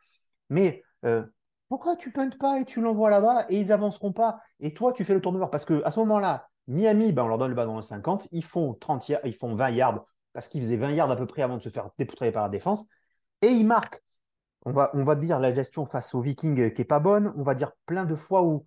Mais 0.49 0.83
euh, 1.05 1.25
pourquoi 1.73 1.97
tu 1.97 2.13
puntes 2.13 2.37
pas 2.37 2.61
et 2.61 2.67
tu 2.67 2.83
l'envoies 2.83 3.09
là-bas 3.09 3.47
et 3.49 3.59
ils 3.59 3.73
avanceront 3.73 4.13
pas 4.13 4.43
Et 4.61 4.75
toi, 4.75 4.93
tu 4.93 5.07
fais 5.07 5.15
le 5.15 5.23
tournoi 5.23 5.51
Parce 5.51 5.65
qu'à 5.65 5.91
ce 5.91 6.01
moment-là, 6.01 6.47
Miami, 6.67 7.13
ben, 7.13 7.23
on 7.25 7.29
leur 7.29 7.39
donne 7.39 7.49
le 7.49 7.55
ballon 7.55 7.77
dans 7.77 7.81
50, 7.81 8.29
ils 8.31 8.45
font, 8.45 8.75
30 8.75 9.11
ils 9.25 9.35
font 9.35 9.55
20 9.55 9.71
yards, 9.71 10.05
parce 10.35 10.51
qu'ils 10.51 10.61
faisaient 10.61 10.77
20 10.77 10.91
yards 10.91 11.11
à 11.11 11.17
peu 11.17 11.25
près 11.25 11.41
avant 11.41 11.57
de 11.57 11.63
se 11.63 11.71
faire 11.71 11.89
dépoutrailler 11.97 12.31
par 12.31 12.43
la 12.43 12.51
défense, 12.51 12.87
et 13.41 13.47
ils 13.47 13.65
marquent. 13.65 14.03
On 14.67 14.73
va, 14.73 14.91
on 14.93 15.15
dire 15.15 15.41
la 15.41 15.51
gestion 15.51 15.87
face 15.87 16.15
aux 16.15 16.21
Vikings 16.21 16.75
qui 16.75 16.83
est 16.83 16.85
pas 16.85 17.01
bonne, 17.01 17.33
on 17.39 17.43
va 17.43 17.55
dire 17.55 17.73
plein 17.87 18.05
de 18.05 18.17
fois 18.17 18.43
où, 18.43 18.67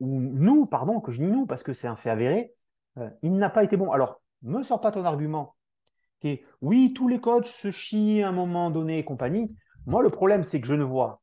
nous, 0.00 0.64
pardon, 0.64 1.00
que 1.00 1.12
je 1.12 1.18
dis 1.18 1.30
nous, 1.30 1.44
parce 1.44 1.62
que 1.62 1.74
c'est 1.74 1.86
un 1.86 1.96
fait 1.96 2.08
avéré, 2.08 2.54
euh, 2.96 3.10
il 3.20 3.34
n'a 3.34 3.50
pas 3.50 3.62
été 3.62 3.76
bon. 3.76 3.92
Alors, 3.92 4.22
me 4.40 4.62
sors 4.62 4.80
pas 4.80 4.90
ton 4.90 5.04
argument 5.04 5.54
qui 6.20 6.40
oui, 6.62 6.94
tous 6.94 7.08
les 7.08 7.20
coachs 7.20 7.46
se 7.46 7.70
chient 7.70 8.22
à 8.22 8.30
un 8.30 8.32
moment 8.32 8.70
donné 8.70 9.00
et 9.00 9.04
compagnie. 9.04 9.54
Moi, 9.84 10.02
le 10.02 10.08
problème, 10.08 10.44
c'est 10.44 10.62
que 10.62 10.66
je 10.66 10.74
ne 10.74 10.82
vois 10.82 11.20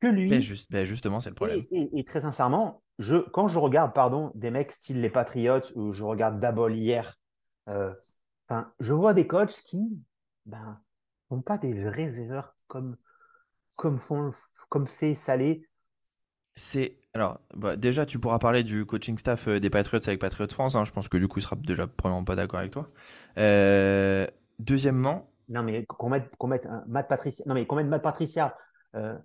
que 0.00 0.06
lui. 0.06 0.28
Ben, 0.28 0.40
juste, 0.40 0.70
ben, 0.70 0.84
justement, 0.84 1.20
c'est 1.20 1.30
le 1.30 1.34
problème. 1.34 1.64
Et, 1.70 2.04
très 2.04 2.22
sincèrement, 2.22 2.82
je, 2.98 3.16
quand 3.16 3.48
je 3.48 3.58
regarde 3.58 3.92
pardon, 3.94 4.32
des 4.34 4.50
mecs 4.50 4.72
style 4.72 5.00
les 5.00 5.10
Patriots, 5.10 5.60
ou 5.74 5.92
je 5.92 6.04
regarde 6.04 6.40
Dabol 6.40 6.74
hier, 6.74 7.18
euh, 7.68 7.92
je 8.80 8.92
vois 8.92 9.14
des 9.14 9.26
coachs 9.26 9.62
qui 9.64 9.80
ben, 10.46 10.80
n'ont 11.30 11.42
pas 11.42 11.58
des 11.58 11.72
vraies 11.72 12.20
erreurs 12.20 12.54
comme, 12.66 12.96
comme, 13.76 14.00
font, 14.00 14.32
comme 14.68 14.86
fait 14.86 15.14
Salé. 15.14 15.66
C'est 16.54 16.96
alors 17.14 17.40
bah, 17.54 17.76
déjà 17.76 18.06
tu 18.06 18.18
pourras 18.18 18.38
parler 18.38 18.62
du 18.62 18.86
coaching 18.86 19.18
staff 19.18 19.48
euh, 19.48 19.60
des 19.60 19.70
Patriots 19.70 20.00
avec 20.06 20.20
Patriots 20.20 20.48
France. 20.48 20.76
Hein. 20.76 20.84
je 20.84 20.92
pense 20.92 21.08
que 21.08 21.16
du 21.16 21.26
coup 21.26 21.38
il 21.38 21.42
sera 21.42 21.56
déjà 21.56 21.86
probablement 21.86 22.24
pas 22.24 22.36
d'accord 22.36 22.60
avec 22.60 22.72
toi. 22.72 22.86
Euh, 23.38 24.26
deuxièmement. 24.58 25.30
Non 25.48 25.62
mais 25.62 25.84
qu'on 25.86 26.08
mette, 26.08 26.30
mette 26.44 26.68
Matt 26.86 27.08
Patricia. 27.08 27.44
Non 27.46 27.54
mais 27.54 27.66
qu'on 27.66 27.76
mette 27.76 27.86
Matt 27.86 28.02
Patricia. 28.02 28.56
Euh, 28.94 29.16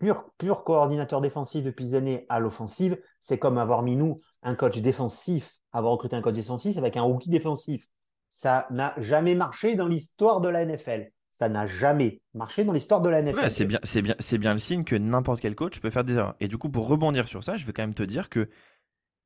pur, 0.00 0.64
coordinateur 0.64 1.20
défensif 1.20 1.62
depuis 1.62 1.86
des 1.86 1.94
années 1.94 2.26
à 2.28 2.40
l'offensive, 2.40 2.98
c'est 3.20 3.38
comme 3.38 3.58
avoir 3.58 3.82
mis 3.82 3.96
nous 3.96 4.16
un 4.42 4.54
coach 4.54 4.78
défensif, 4.78 5.52
avoir 5.72 5.92
recruté 5.92 6.16
un 6.16 6.22
coach 6.22 6.34
défensif 6.34 6.76
avec 6.78 6.96
un 6.96 7.02
rookie 7.02 7.30
défensif. 7.30 7.86
Ça 8.28 8.66
n'a 8.70 8.94
jamais 8.98 9.34
marché 9.34 9.74
dans 9.74 9.88
l'histoire 9.88 10.40
de 10.40 10.48
la 10.48 10.64
NFL. 10.64 11.10
Ça 11.30 11.48
n'a 11.48 11.66
jamais 11.66 12.20
marché 12.34 12.64
dans 12.64 12.72
l'histoire 12.72 13.00
de 13.00 13.08
la 13.08 13.22
NFL. 13.22 13.50
c'est 13.50 13.64
bien, 13.64 13.78
c'est 13.82 14.02
bien, 14.02 14.16
c'est 14.18 14.38
bien 14.38 14.52
le 14.52 14.58
signe 14.58 14.84
que 14.84 14.96
n'importe 14.96 15.40
quel 15.40 15.54
coach 15.54 15.80
peut 15.80 15.90
faire 15.90 16.04
des 16.04 16.14
erreurs. 16.14 16.34
Et 16.40 16.48
du 16.48 16.58
coup, 16.58 16.70
pour 16.70 16.88
rebondir 16.88 17.28
sur 17.28 17.44
ça, 17.44 17.56
je 17.56 17.66
vais 17.66 17.72
quand 17.72 17.82
même 17.82 17.94
te 17.94 18.02
dire 18.02 18.28
que 18.28 18.48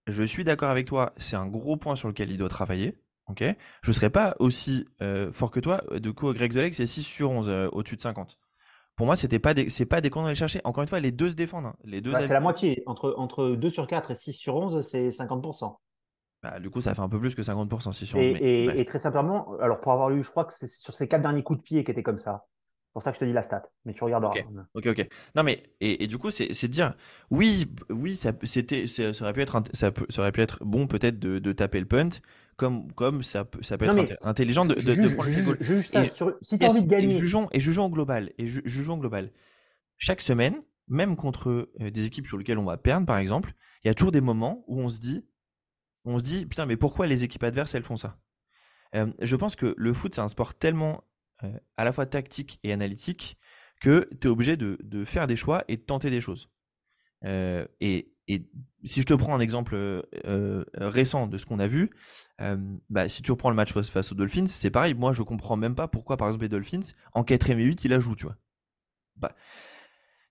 je 0.06 0.22
suis 0.22 0.44
d'accord 0.44 0.68
avec 0.68 0.86
toi. 0.86 1.14
C'est 1.16 1.36
un 1.36 1.46
gros 1.46 1.76
point 1.76 1.96
sur 1.96 2.08
lequel 2.08 2.30
il 2.30 2.36
doit 2.36 2.48
travailler. 2.48 2.98
Ok? 3.26 3.42
Je 3.82 3.90
ne 3.90 3.94
serais 3.94 4.10
pas 4.10 4.36
aussi 4.38 4.86
euh, 5.00 5.32
fort 5.32 5.50
que 5.50 5.60
toi. 5.60 5.82
De 5.92 6.10
coup, 6.10 6.32
Greg 6.34 6.52
Zoleg, 6.52 6.74
c'est 6.74 6.86
6 6.86 7.02
sur 7.02 7.30
11 7.30 7.48
euh, 7.48 7.68
au-dessus 7.72 7.96
de 7.96 8.02
50. 8.02 8.38
Pour 8.96 9.06
moi, 9.06 9.16
c'était 9.16 9.40
pas 9.40 9.54
des, 9.54 9.68
c'est 9.68 9.86
pas 9.86 10.00
des 10.00 10.10
qu'on 10.10 10.24
aller 10.24 10.34
chercher. 10.34 10.60
Encore 10.64 10.82
une 10.82 10.88
fois, 10.88 11.00
les 11.00 11.10
deux 11.10 11.30
se 11.30 11.34
défendent. 11.34 11.66
Hein. 11.66 11.74
Les 11.84 12.00
deux. 12.00 12.12
Bah, 12.12 12.22
c'est 12.22 12.32
la 12.32 12.40
moitié. 12.40 12.82
Entre, 12.86 13.14
entre 13.18 13.50
2 13.50 13.70
sur 13.70 13.86
4 13.86 14.12
et 14.12 14.14
6 14.14 14.32
sur 14.32 14.54
11, 14.54 14.86
c'est 14.86 15.08
50%. 15.08 15.76
Bah, 16.44 16.60
du 16.60 16.70
coup, 16.70 16.80
ça 16.80 16.94
fait 16.94 17.00
un 17.00 17.08
peu 17.08 17.18
plus 17.18 17.34
que 17.34 17.42
50% 17.42 17.92
si 17.92 18.06
sur 18.06 18.18
et, 18.18 18.66
et, 18.78 18.84
très 18.84 18.98
simplement, 18.98 19.56
alors 19.60 19.80
pour 19.80 19.92
avoir 19.92 20.10
lu, 20.10 20.22
je 20.22 20.30
crois 20.30 20.44
que 20.44 20.52
c'est 20.54 20.68
sur 20.68 20.92
ces 20.92 21.08
quatre 21.08 21.22
derniers 21.22 21.42
coups 21.42 21.58
de 21.58 21.62
pied 21.62 21.84
qui 21.84 21.90
étaient 21.90 22.02
comme 22.02 22.18
ça. 22.18 22.44
C'est 22.86 22.92
pour 22.92 23.02
ça 23.02 23.10
que 23.10 23.16
je 23.16 23.20
te 23.20 23.24
dis 23.24 23.32
la 23.32 23.42
stat, 23.42 23.62
mais 23.86 23.94
tu 23.94 24.04
regarderas. 24.04 24.34
Ok, 24.74 24.86
ok. 24.86 25.08
Non, 25.34 25.42
mais 25.42 25.62
et, 25.80 26.06
du 26.06 26.18
coup, 26.18 26.30
c'est 26.30 26.46
de 26.46 26.66
dire, 26.66 26.94
oui, 27.30 27.66
oui, 27.88 28.14
ça, 28.14 28.32
c'était, 28.42 28.86
ça, 28.86 29.10
aurait 29.22 29.32
pu 29.32 29.40
être, 29.40 29.62
ça, 29.72 29.90
ça 30.10 30.20
aurait 30.20 30.32
pu 30.32 30.42
être 30.42 30.62
bon 30.62 30.86
peut-être 30.86 31.18
de, 31.18 31.38
de, 31.38 31.52
taper 31.52 31.80
le 31.80 31.86
punt, 31.86 32.10
comme, 32.56 32.92
comme 32.92 33.22
ça, 33.22 33.44
peut, 33.44 33.62
ça 33.62 33.78
peut 33.78 33.86
être 33.86 34.16
intelligent 34.26 34.64
de, 34.64 34.74
de, 34.74 35.14
prendre 35.14 35.56
le 35.60 35.82
ça, 35.82 36.04
si 36.42 36.58
tu 36.58 36.64
as 36.64 36.70
envie 36.70 36.82
de 36.82 36.88
gagner. 36.88 37.16
Et 37.16 37.18
jugeons, 37.20 37.48
et 37.52 37.60
jugeons 37.60 37.88
global. 37.88 38.32
Et 38.38 38.46
jugeons 38.46 38.98
global. 38.98 39.32
Chaque 39.96 40.20
semaine, 40.20 40.62
même 40.88 41.16
contre 41.16 41.70
euh, 41.80 41.90
des 41.90 42.06
équipes 42.06 42.26
sur 42.26 42.38
lesquelles 42.38 42.58
on 42.58 42.64
va 42.64 42.76
perdre, 42.76 43.06
par 43.06 43.18
exemple, 43.18 43.54
il 43.82 43.88
y 43.88 43.90
a 43.90 43.94
toujours 43.94 44.12
des 44.12 44.20
moments 44.20 44.64
où 44.66 44.80
on 44.80 44.88
se 44.88 45.00
dit, 45.00 45.26
on 46.04 46.18
se 46.18 46.24
dit, 46.24 46.46
putain, 46.46 46.66
mais 46.66 46.76
pourquoi 46.76 47.06
les 47.06 47.24
équipes 47.24 47.44
adverses, 47.44 47.74
elles 47.74 47.84
font 47.84 47.96
ça? 47.96 48.18
Euh, 48.94 49.12
Je 49.20 49.36
pense 49.36 49.56
que 49.56 49.74
le 49.76 49.94
foot, 49.94 50.14
c'est 50.14 50.20
un 50.20 50.28
sport 50.28 50.54
tellement 50.54 51.04
euh, 51.42 51.58
à 51.76 51.84
la 51.84 51.92
fois 51.92 52.06
tactique 52.06 52.60
et 52.62 52.72
analytique 52.72 53.38
que 53.80 54.08
tu 54.20 54.28
es 54.28 54.30
obligé 54.30 54.56
de, 54.56 55.04
faire 55.04 55.26
des 55.26 55.36
choix 55.36 55.64
et 55.68 55.76
de 55.76 55.82
tenter 55.82 56.10
des 56.10 56.20
choses. 56.20 56.50
Euh, 57.24 57.66
et, 57.80 58.13
si 58.28 59.00
je 59.00 59.06
te 59.06 59.14
prends 59.14 59.34
un 59.34 59.40
exemple 59.40 59.76
récent 60.74 61.26
de 61.26 61.38
ce 61.38 61.46
qu'on 61.46 61.58
a 61.58 61.66
vu, 61.66 61.90
bah, 62.90 63.08
si 63.08 63.22
tu 63.22 63.30
reprends 63.30 63.50
le 63.50 63.56
match 63.56 63.72
face, 63.72 64.12
aux 64.12 64.14
Dolphins, 64.14 64.46
c'est 64.46 64.70
pareil. 64.70 64.94
Moi, 64.94 65.12
je 65.12 65.22
comprends 65.22 65.56
même 65.56 65.74
pas 65.74 65.88
pourquoi, 65.88 66.16
par 66.16 66.28
exemple, 66.28 66.44
les 66.44 66.48
Dolphins, 66.48 66.94
en 67.12 67.24
4 67.24 67.50
et 67.50 67.54
8, 67.54 67.84
il 67.84 67.90
la 67.90 68.00
joue, 68.00 68.16
tu 68.16 68.26
vois. 68.26 68.36
Bah, 69.16 69.34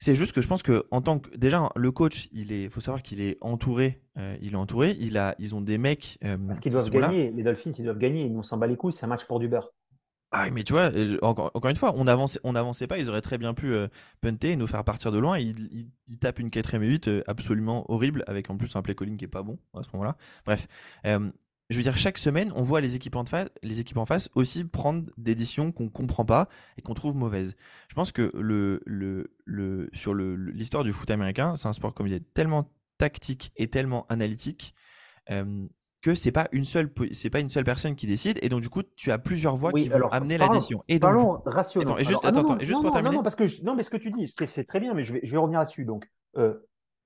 c'est 0.04 0.16
juste 0.16 0.34
que 0.34 0.42
je 0.42 0.50
pense 0.50 0.64
que 0.64 0.86
en 0.92 1.02
tant 1.02 1.20
que 1.20 1.34
déjà 1.38 1.70
le 1.78 1.92
coach, 1.94 2.28
il 2.34 2.52
est, 2.52 2.68
faut 2.68 2.82
savoir 2.82 3.02
qu'il 3.02 3.22
est 3.22 3.38
entouré, 3.40 4.02
euh, 4.18 4.36
il 4.42 4.52
est 4.52 4.58
entouré, 4.58 4.98
il 5.00 5.18
a, 5.18 5.34
ils 5.40 5.56
ont 5.56 5.62
des 5.62 5.78
mecs. 5.78 6.18
Euh, 6.26 6.38
Parce 6.46 6.60
qu'ils 6.60 6.74
doivent 6.74 6.90
gagner. 6.90 7.32
Les 7.32 7.42
Dolphins, 7.42 7.72
ils 7.78 7.86
doivent 7.86 8.00
gagner. 8.00 8.30
Nous 8.30 8.40
on 8.40 8.44
s'en 8.44 8.58
bat 8.58 8.68
les 8.68 8.76
couilles. 8.76 8.92
C'est 8.92 9.06
un 9.06 9.08
match 9.08 9.26
pour 9.26 9.40
du 9.40 9.48
beurre. 9.48 9.72
Ah 10.36 10.50
mais 10.50 10.64
tu 10.64 10.74
vois, 10.74 10.92
euh, 10.94 11.18
encore, 11.22 11.52
une 11.70 11.76
fois, 11.76 11.94
on 11.96 12.08
avançait, 12.08 12.40
on 12.44 12.56
avançait 12.56 12.88
pas. 12.88 12.98
Ils 12.98 13.08
auraient 13.10 13.22
très 13.22 13.38
bien 13.38 13.54
pu 13.54 13.74
punter 14.22 14.52
et 14.52 14.56
nous 14.56 14.68
faire 14.68 14.84
partir 14.84 15.12
de 15.12 15.20
loin. 15.20 15.38
Ils, 15.38 15.90
tapent 16.20 16.40
une 16.40 16.50
4 16.50 16.74
et 16.76 16.80
8 16.80 17.10
absolument 17.28 17.90
horrible 17.92 18.24
avec 18.28 18.50
en 18.50 18.58
plus 18.58 18.76
un 18.76 18.82
play 18.82 18.96
calling 18.96 19.18
qui 19.18 19.26
est 19.26 19.28
pas 19.28 19.44
bon 19.44 19.60
à 19.76 19.84
ce 19.84 19.90
moment-là. 19.94 20.18
Bref, 20.46 20.68
je 21.70 21.78
veux 21.78 21.84
dire, 21.84 21.98
chaque 21.98 22.18
semaine, 22.18 22.52
on 22.56 22.62
voit 22.62 22.82
les 22.82 22.96
équipes 22.96 23.16
en 23.16 23.26
face, 23.26 23.50
les 23.62 23.80
équipes 23.80 23.98
en 23.98 24.06
face 24.06 24.30
aussi 24.36 24.64
prendre 24.64 25.06
des 25.18 25.36
décisions 25.36 25.72
qu'on 25.72 25.90
comprend 25.90 26.26
pas 26.26 26.48
et 26.78 26.82
qu'on 26.82 26.94
trouve 26.94 27.16
mauvaises. 27.16 27.56
Je 27.90 27.96
pense 27.96 28.12
que 28.12 28.32
sur 29.94 30.14
l'histoire 30.16 30.84
du 30.84 30.94
foot 30.94 31.10
américain, 31.12 31.56
c'est 31.56 31.68
un 31.68 31.74
sport, 31.74 31.94
comme 31.94 32.08
je 32.08 32.14
disais, 32.14 32.26
tellement 32.34 32.72
tactique 32.98 33.52
et 33.56 33.68
tellement 33.70 34.06
analytique 34.10 34.74
euh, 35.32 35.66
que 36.04 36.14
c'est 36.14 36.32
pas 36.32 36.48
une 36.52 36.66
seule 36.66 36.92
c'est 37.14 37.30
pas 37.30 37.40
une 37.40 37.50
seule 37.50 37.64
personne 37.64 37.96
qui 37.96 38.06
décide 38.06 38.38
et 38.42 38.50
donc 38.50 38.62
du 38.62 38.70
coup 38.70 38.84
tu 38.96 39.12
as 39.12 39.18
plusieurs 39.18 39.56
voix 39.56 39.72
qui 39.72 39.88
vont 39.88 40.10
amener 40.10 40.38
la 40.38 40.50
décision 40.50 40.84
et 40.88 41.00
donc, 41.00 41.02
parlons 41.02 41.42
rationnellement 41.46 41.98
et 41.98 42.04
juste, 42.04 42.26
attends, 42.26 42.60
juste 42.60 42.82
pour 42.82 42.92
terminer 42.92 43.16
non, 43.16 43.24
parce 43.24 43.36
que 43.36 43.64
non 43.64 43.74
mais 43.74 43.84
ce 43.84 43.90
que 43.90 43.98
tu 43.98 44.12
dis 44.12 44.32
c'est 44.48 44.66
très 44.66 44.80
bien 44.80 44.94
mais 44.94 45.04
je 45.04 45.14
vais, 45.14 45.22
je 45.24 45.32
vais 45.32 45.38
revenir 45.38 45.60
là-dessus 45.60 45.86
donc 45.86 46.06
euh, 46.38 46.56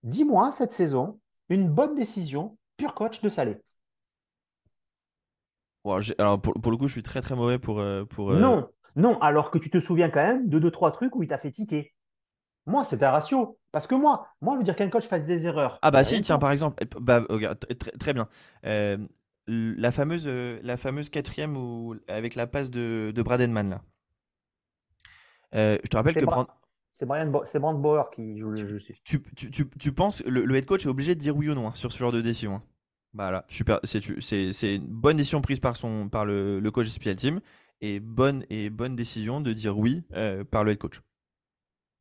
dis-moi 0.03 0.51
cette 0.51 0.71
saison 0.71 1.19
une 1.49 1.69
bonne 1.69 1.95
décision 1.95 2.57
pur 2.75 2.95
coach 2.95 3.21
de 3.21 3.29
Salé 3.29 3.57
alors 6.17 6.41
pour, 6.41 6.71
le 6.71 6.77
coup, 6.77 6.87
je 6.87 6.93
suis 6.93 7.03
très 7.03 7.21
très 7.21 7.35
mauvais 7.35 7.59
pour. 7.59 7.79
Euh, 7.79 8.03
pour 8.05 8.31
euh, 8.31 8.39
Non, 8.39 8.67
non, 8.95 9.17
alors 9.19 9.51
que 9.51 9.57
tu 9.57 9.69
te 9.69 9.79
souviens 9.79 10.09
quand 10.09 10.21
même 10.21 10.47
de 10.47 10.59
deux, 10.59 10.71
trois 10.71 10.91
trucs 10.91 11.15
où 11.15 11.23
il 11.23 11.29
t'a 11.29 11.37
fait 11.37 11.51
tiquer. 11.51 11.93
Moi, 12.67 12.83
c'est 12.83 13.01
un 13.01 13.11
ratio. 13.11 13.57
Parce 13.71 13.87
que 13.87 13.95
moi, 13.95 14.27
moi, 14.41 14.53
je 14.53 14.57
veux 14.59 14.63
dire 14.63 14.75
qu'un 14.75 14.89
coach 14.89 15.05
fasse 15.05 15.25
des 15.25 15.47
erreurs. 15.47 15.79
Ah 15.81 15.91
bah 15.91 16.03
si, 16.03 16.21
tiens, 16.21 16.37
par 16.37 16.51
exemple, 16.51 16.83
bah, 16.99 17.23
très, 17.99 18.13
bien. 18.13 18.27
Euh, 18.65 18.97
la, 19.47 19.91
fameuse, 19.91 20.27
la 20.27 20.77
fameuse 20.77 21.09
quatrième 21.09 21.57
où, 21.57 21.95
avec 22.07 22.35
la 22.35 22.47
passe 22.47 22.69
de, 22.69 23.11
de 23.13 23.21
Bradenman, 23.21 23.69
là. 23.69 23.81
je 25.53 25.87
te 25.87 25.97
rappelle 25.97 26.13
que. 26.13 26.25
C'est 26.91 27.05
Brian 27.05 27.31
c'est 27.45 27.59
Brand 27.59 27.79
Bauer 27.79 28.09
qui 28.09 28.39
joue 28.39 28.49
le 28.49 28.65
jeu. 28.65 28.79
Tu, 29.03 29.21
tu, 29.35 29.51
tu, 29.51 29.69
tu 29.69 29.91
penses 29.91 30.23
le, 30.23 30.45
le 30.45 30.55
head 30.55 30.65
coach 30.65 30.87
est 30.87 30.89
obligé 30.89 31.13
de 31.13 31.19
dire 31.19 31.37
oui 31.37 31.47
ou 31.47 31.53
non 31.53 31.67
hein, 31.67 31.75
sur 31.75 31.91
ce 31.91 31.97
genre 31.99 32.11
de 32.11 32.21
décision 32.21 32.55
hein 32.55 32.63
voilà, 33.13 33.45
super. 33.47 33.79
C'est 33.83 34.75
une 34.75 34.85
bonne 34.85 35.17
décision 35.17 35.41
prise 35.41 35.59
par, 35.59 35.75
son, 35.75 36.07
par 36.07 36.25
le, 36.25 36.59
le 36.59 36.71
coach 36.71 36.87
Special 36.87 37.15
Team 37.15 37.41
et 37.81 37.99
bonne, 37.99 38.45
et 38.49 38.69
bonne 38.69 38.95
décision 38.95 39.41
de 39.41 39.53
dire 39.53 39.77
oui 39.77 40.03
euh, 40.13 40.43
par 40.43 40.63
le 40.63 40.71
head 40.71 40.77
coach. 40.77 41.01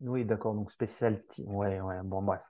Oui, 0.00 0.24
d'accord. 0.24 0.54
Donc, 0.54 0.70
Special 0.72 1.24
Team. 1.26 1.54
Ouais, 1.54 1.80
ouais. 1.80 1.96
Bon, 2.04 2.22
bref. 2.22 2.40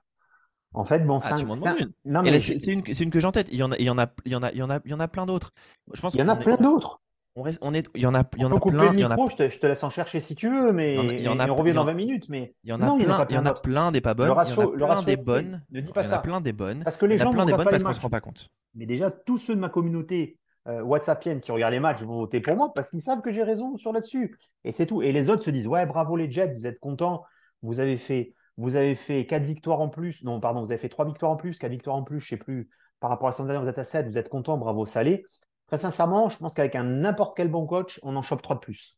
En 0.73 0.85
fait, 0.85 0.99
bon, 0.99 1.19
ah, 1.23 1.37
c'est 1.37 2.73
une, 2.73 2.83
une 2.85 3.09
que 3.09 3.19
j'ai 3.19 3.25
en 3.27 3.31
tête. 3.31 3.47
Il 3.51 3.57
y 3.57 3.63
en 3.63 3.71
a, 3.71 3.77
il 3.77 3.85
y 3.85 3.89
en 3.89 3.97
a, 3.97 4.07
il 4.25 4.31
y 4.31 4.35
en 4.35 4.43
a, 4.43 4.51
il 4.51 4.57
y 4.57 4.63
en 4.63 4.69
a, 4.69 4.79
il 4.83 4.91
y 4.91 4.93
en 4.93 4.99
a 4.99 5.07
plein 5.07 5.25
d'autres. 5.25 5.51
Je 5.93 6.01
pense 6.01 6.13
il 6.13 6.19
y 6.19 6.23
en 6.23 6.27
a 6.27 6.35
plein 6.35 6.57
d'autres. 6.57 7.01
On, 7.35 7.41
reste, 7.43 7.59
on 7.61 7.73
est, 7.73 7.87
il 7.95 8.01
y 8.01 8.05
en 8.05 8.13
a, 8.13 8.23
il 8.35 8.41
y 8.41 8.45
en 8.45 8.51
a 8.51 8.59
plein. 8.59 8.89
Le 8.89 8.93
micro, 8.93 9.29
je, 9.29 9.35
te, 9.35 9.49
je, 9.49 9.59
te, 9.59 9.67
laisse 9.67 9.83
en 9.83 9.89
chercher 9.89 10.19
si 10.19 10.35
tu 10.35 10.49
veux, 10.49 10.73
mais 10.73 10.95
il 10.95 11.21
y 11.21 11.27
en 11.27 11.39
a, 11.39 11.47
on 11.47 11.55
revient 11.55 11.73
dans 11.73 11.85
20 11.85 11.93
minutes. 11.93 12.29
Mais 12.29 12.53
il 12.63 12.69
y 12.69 12.73
en 12.73 12.81
a 12.81 12.95
plein, 12.95 13.25
il 13.29 13.35
y 13.35 13.37
en 13.37 13.45
a 13.45 13.53
plein 13.53 13.91
des 13.91 14.01
pas 14.01 14.13
bonnes. 14.13 14.27
Le 14.27 14.33
ratio, 14.33 14.73
il 14.75 14.81
y 14.81 14.83
en 14.83 14.89
a 14.89 14.93
plein 14.93 15.03
des 15.03 15.17
bonnes. 15.17 15.63
Ne 15.71 15.81
dis 15.81 15.91
pas 15.91 16.03
ça. 16.03 16.09
Il 16.09 16.11
y 16.11 16.15
en 16.15 16.17
a 16.17 16.21
plein 16.21 16.41
des 16.41 16.53
bonnes. 16.53 16.83
Parce 16.83 16.97
que 16.97 17.05
les 17.05 17.17
gens 17.17 17.31
plein 17.31 17.45
des 17.45 17.53
bonnes 17.53 17.69
parce 17.69 17.83
qu'on 17.83 17.93
se 17.93 18.01
rend 18.01 18.09
pas 18.09 18.21
compte. 18.21 18.49
Mais 18.75 18.85
déjà, 18.85 19.09
tous 19.09 19.37
ceux 19.37 19.55
de 19.55 19.59
ma 19.59 19.69
communauté 19.69 20.37
euh, 20.67 20.81
WhatsAppienne 20.81 21.39
qui 21.39 21.51
regardent 21.51 21.73
les 21.73 21.79
matchs 21.79 22.01
vont 22.01 22.17
voter 22.17 22.41
pour 22.41 22.55
moi 22.55 22.73
parce 22.75 22.89
qu'ils 22.89 23.01
savent 23.01 23.21
que 23.21 23.31
j'ai 23.31 23.43
raison 23.43 23.77
sur 23.77 23.93
là-dessus. 23.93 24.37
Et 24.65 24.71
c'est 24.71 24.85
tout. 24.85 25.01
Et 25.01 25.11
les 25.11 25.29
autres 25.29 25.43
se 25.43 25.49
disent 25.49 25.67
ouais, 25.67 25.85
bravo 25.85 26.17
les 26.17 26.29
Jets, 26.29 26.53
vous 26.53 26.67
êtes 26.67 26.79
contents, 26.79 27.23
vous 27.61 27.79
avez 27.79 27.97
fait 27.97 28.33
Vous 28.57 28.75
avez 28.75 28.95
fait 28.95 29.25
4 29.25 29.43
victoires 29.43 29.81
en 29.81 29.89
plus. 29.89 30.23
Non, 30.23 30.39
pardon, 30.39 30.61
vous 30.61 30.71
avez 30.71 30.79
fait 30.79 30.89
3 30.89 31.05
victoires 31.05 31.31
en 31.31 31.37
plus, 31.37 31.57
4 31.57 31.71
victoires 31.71 31.95
en 31.95 32.03
plus, 32.03 32.19
je 32.19 32.25
ne 32.25 32.29
sais 32.37 32.43
plus. 32.43 32.69
Par 32.99 33.09
rapport 33.09 33.27
à 33.27 33.31
la 33.31 33.33
semaine 33.33 33.49
dernière, 33.49 33.63
vous 33.63 33.69
êtes 33.69 33.79
à 33.79 33.83
7, 33.83 34.07
vous 34.07 34.17
êtes 34.17 34.29
content, 34.29 34.57
bravo, 34.57 34.85
salé. 34.85 35.25
Très 35.67 35.77
sincèrement, 35.77 36.29
je 36.29 36.37
pense 36.37 36.53
qu'avec 36.53 36.75
un 36.75 36.83
n'importe 36.83 37.35
quel 37.35 37.49
bon 37.49 37.65
coach, 37.67 37.99
on 38.03 38.15
en 38.15 38.21
chope 38.21 38.41
3 38.41 38.55
de 38.55 38.61
plus. 38.61 38.97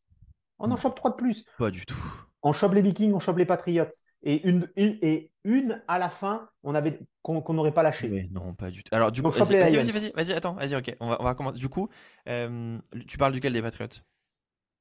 On 0.59 0.71
en 0.71 0.77
chope 0.77 0.95
3 0.95 1.11
de 1.11 1.15
plus. 1.15 1.45
Pas 1.57 1.71
du 1.71 1.85
tout. 1.85 1.97
On 2.41 2.53
chope 2.53 2.73
les 2.73 2.81
Vikings, 2.81 3.13
on 3.13 3.19
chope 3.19 3.37
les 3.37 3.45
Patriots. 3.45 3.85
Et 4.23 4.47
une, 4.47 4.69
et 4.75 5.31
une 5.43 5.81
à 5.87 5.99
la 5.99 6.09
fin, 6.09 6.49
on 6.63 6.75
avait 6.75 6.99
qu'on 7.21 7.53
n'aurait 7.53 7.73
pas 7.73 7.83
lâché. 7.83 8.07
Mais 8.09 8.27
non, 8.31 8.53
pas 8.53 8.69
du 8.69 8.83
tout. 8.83 8.93
Alors, 8.93 9.11
du 9.11 9.21
coup, 9.21 9.31
vas-y, 9.31 9.55
vas-y, 9.55 9.91
vas-y, 9.91 10.11
vas-y, 10.11 10.33
attends, 10.33 10.53
vas-y, 10.53 10.75
ok. 10.75 10.95
On 10.99 11.09
va, 11.09 11.17
on 11.19 11.23
va 11.23 11.35
commencer. 11.35 11.59
Du 11.59 11.69
coup, 11.69 11.89
euh, 12.27 12.77
tu 13.07 13.17
parles 13.17 13.33
duquel 13.33 13.53
des 13.53 13.61
Patriots? 13.61 14.01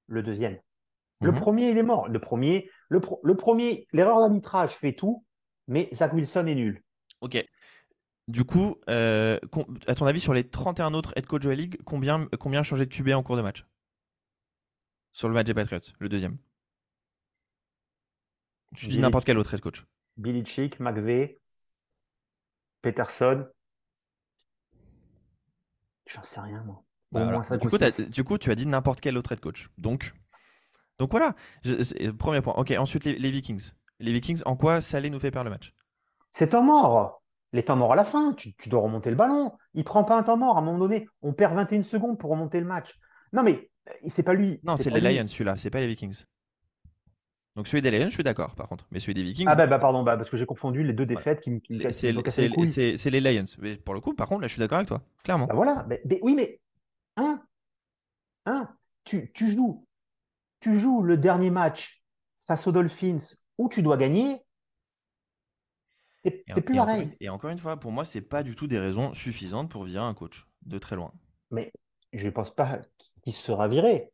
Le 0.07 0.23
deuxième. 0.23 0.59
Le 1.21 1.33
mhm. 1.33 1.39
premier, 1.39 1.71
il 1.71 1.79
est 1.79 1.83
mort. 1.83 2.09
Le 2.09 2.19
premier, 2.19 2.71
le, 2.89 3.01
le 3.23 3.37
premier, 3.37 3.87
l'erreur 3.93 4.21
d'arbitrage 4.21 4.75
fait 4.75 4.93
tout, 4.93 5.25
mais 5.67 5.89
Zach 5.93 6.13
Wilson 6.13 6.47
est 6.47 6.55
nul. 6.55 6.83
Ok. 7.21 7.45
Du 8.29 8.45
coup, 8.45 8.77
euh, 8.91 9.39
à 9.87 9.95
ton 9.95 10.07
avis, 10.07 10.21
sur 10.21 10.35
les 10.35 10.49
31 10.49 10.93
autres 10.93 11.13
head 11.17 11.27
coach 11.27 11.43
de 11.43 11.49
la 11.49 11.55
ligue, 11.55 11.81
combien, 11.85 12.27
combien 12.39 12.63
changé 12.63 12.85
de 12.85 12.95
QB 12.95 13.11
en 13.11 13.23
cours 13.23 13.37
de 13.37 13.43
match? 13.43 13.67
Sur 15.13 15.29
le 15.29 15.35
match 15.35 15.47
des 15.47 15.55
Patriots, 15.55 15.81
le 15.99 16.09
deuxième. 16.09 16.37
Tu 18.77 18.87
dis 18.87 18.99
n'importe 18.99 19.25
quel 19.25 19.39
autre 19.39 19.55
head 19.55 19.61
coach. 19.61 19.85
Billy 20.19 20.45
Chick, 20.45 20.79
McVeigh, 20.79 21.39
Peterson. 22.83 23.47
J'en 26.07 26.25
sais 26.25 26.41
rien, 26.41 26.63
moi. 26.65 26.85
Bah, 27.13 27.41
du, 27.57 28.25
coup, 28.25 28.37
tu 28.37 28.51
as 28.51 28.55
dit 28.55 28.67
n'importe 28.67 29.01
quel 29.01 29.17
autre 29.17 29.33
head 29.33 29.41
coach. 29.41 29.71
Donc, 29.79 30.13
donc 30.99 31.11
voilà. 31.11 31.35
premier 32.19 32.41
point. 32.41 32.55
Ok, 32.55 32.73
ensuite 32.79 33.05
les, 33.05 33.31
Vikings. 33.31 33.71
Les 34.01 34.13
Vikings, 34.13 34.43
en 34.47 34.57
quoi 34.57 34.81
Salé 34.81 35.11
nous 35.11 35.21
fait 35.21 35.31
perdre 35.31 35.45
le 35.45 35.51
match? 35.51 35.75
C'est 36.33 36.51
temps 36.51 36.63
mort. 36.63 37.23
Les 37.53 37.65
temps 37.65 37.77
morts 37.77 37.93
à 37.93 37.97
la 37.97 38.05
fin, 38.05 38.35
tu, 38.35 38.53
dois 38.67 38.81
remonter 38.81 39.11
le 39.11 39.17
ballon. 39.17 39.53
Il 39.75 39.85
prend 39.85 40.05
pas 40.05 40.19
un 40.19 40.23
temps 40.23 40.37
mort. 40.37 40.57
À 40.57 40.61
un 40.61 40.63
moment 40.63 40.79
donné, 40.79 41.09
on 41.23 41.33
perd 41.33 41.55
21 41.55 41.83
secondes 41.83 42.19
pour 42.19 42.31
remonter 42.31 42.61
le 42.61 42.67
match. 42.67 42.99
Non, 43.33 43.43
mais 43.43 43.71
euh, 43.89 43.93
c'est 44.09 44.23
pas 44.23 44.35
lui. 44.35 44.61
Non, 44.65 44.77
c'est 44.77 44.91
les 44.91 45.01
Lions, 45.01 45.27
celui-là. 45.27 45.57
C'est 45.57 45.71
pas 45.71 45.81
les 45.81 45.87
Vikings. 45.87 46.25
Donc 47.57 47.67
celui 47.67 47.83
des 47.83 47.91
Lions, 47.91 48.09
je 48.09 48.15
suis 48.15 48.23
d'accord, 48.23 48.55
par 48.55 48.69
contre. 48.69 48.87
Mais 48.91 49.01
celui 49.01 49.15
des 49.15 49.23
Vikings. 49.23 49.47
Ah 49.49 49.57
bah, 49.57 49.67
bah 49.67 49.79
pardon, 49.79 50.03
bah, 50.03 50.17
parce 50.17 50.31
que 50.31 50.37
j'ai 50.37 50.47
confondu 50.47 50.85
les 50.85 50.93
deux 50.93 51.07
défaites 51.07 51.41
qui 51.41 51.51
me 51.51 51.91
C'est 51.91 53.11
les 53.11 53.21
Lions. 53.21 53.45
Mais 53.61 53.77
pour 53.77 53.95
le 53.95 54.01
coup, 54.01 54.15
par 54.15 54.29
contre, 54.29 54.43
là, 54.43 54.47
je 54.47 54.53
suis 54.53 54.61
d'accord 54.61 54.79
avec 54.79 54.89
toi, 54.89 55.03
clairement. 55.25 55.47
Bah 55.47 55.55
voilà. 55.55 55.87
Mais, 55.89 56.21
oui, 56.23 56.35
mais 56.35 56.61
hein, 57.17 57.43
hein, 58.47 58.69
tu, 59.05 59.33
tu 59.33 59.51
joues, 59.51 59.88
tu 60.61 60.79
joues 60.79 61.03
le 61.03 61.17
dernier 61.17 61.51
match 61.51 62.03
face 62.47 62.67
aux 62.67 62.73
Dolphins 62.73 63.19
où 63.59 63.69
tu 63.69 63.83
dois 63.83 63.97
gagner. 63.97 64.43
C'est 66.25 66.63
plus 66.63 66.77
pareil. 66.77 67.09
et 67.21 67.29
encore 67.29 67.51
une 67.51 67.59
fois, 67.59 67.79
pour 67.79 67.93
moi, 67.93 68.05
c'est 68.05 68.21
pas 68.21 68.43
du 68.43 68.55
tout 68.55 68.67
des 68.67 68.79
raisons 68.79 69.15
suffisantes 69.15 69.71
pour 69.71 69.85
virer 69.85 70.05
un 70.05 70.15
coach 70.15 70.47
de 70.63 70.79
très 70.79 70.97
loin. 70.97 71.13
Mais 71.51 71.73
je 72.13 72.27
ne 72.27 72.31
pense 72.31 72.55
pas 72.55 72.81
qu'il 73.23 73.33
sera 73.33 73.69
viré. 73.69 74.13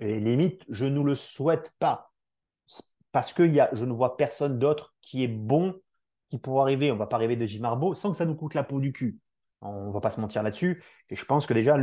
Et 0.00 0.18
limite, 0.18 0.64
je 0.68 0.86
ne 0.86 1.00
le 1.00 1.14
souhaite 1.14 1.74
pas 1.78 2.12
parce 3.12 3.32
que 3.32 3.42
y 3.42 3.60
a, 3.60 3.70
je 3.72 3.84
ne 3.84 3.92
vois 3.92 4.16
personne 4.16 4.58
d'autre 4.58 4.94
qui 5.00 5.24
est 5.24 5.28
bon, 5.28 5.80
qui 6.28 6.38
pourra 6.38 6.62
arriver. 6.62 6.90
On 6.90 6.94
ne 6.94 6.98
va 6.98 7.06
pas 7.06 7.16
arriver 7.16 7.36
de 7.36 7.46
Jim 7.46 7.60
Marbo 7.60 7.94
sans 7.94 8.10
que 8.10 8.16
ça 8.16 8.26
nous 8.26 8.34
coûte 8.34 8.54
la 8.54 8.64
peau 8.64 8.80
du 8.80 8.92
cul. 8.92 9.18
On 9.60 9.88
ne 9.88 9.92
va 9.92 10.00
pas 10.00 10.10
se 10.10 10.20
mentir 10.20 10.42
là-dessus. 10.42 10.80
Et 11.10 11.16
je 11.16 11.24
pense 11.24 11.46
que 11.46 11.54
déjà, 11.54 11.76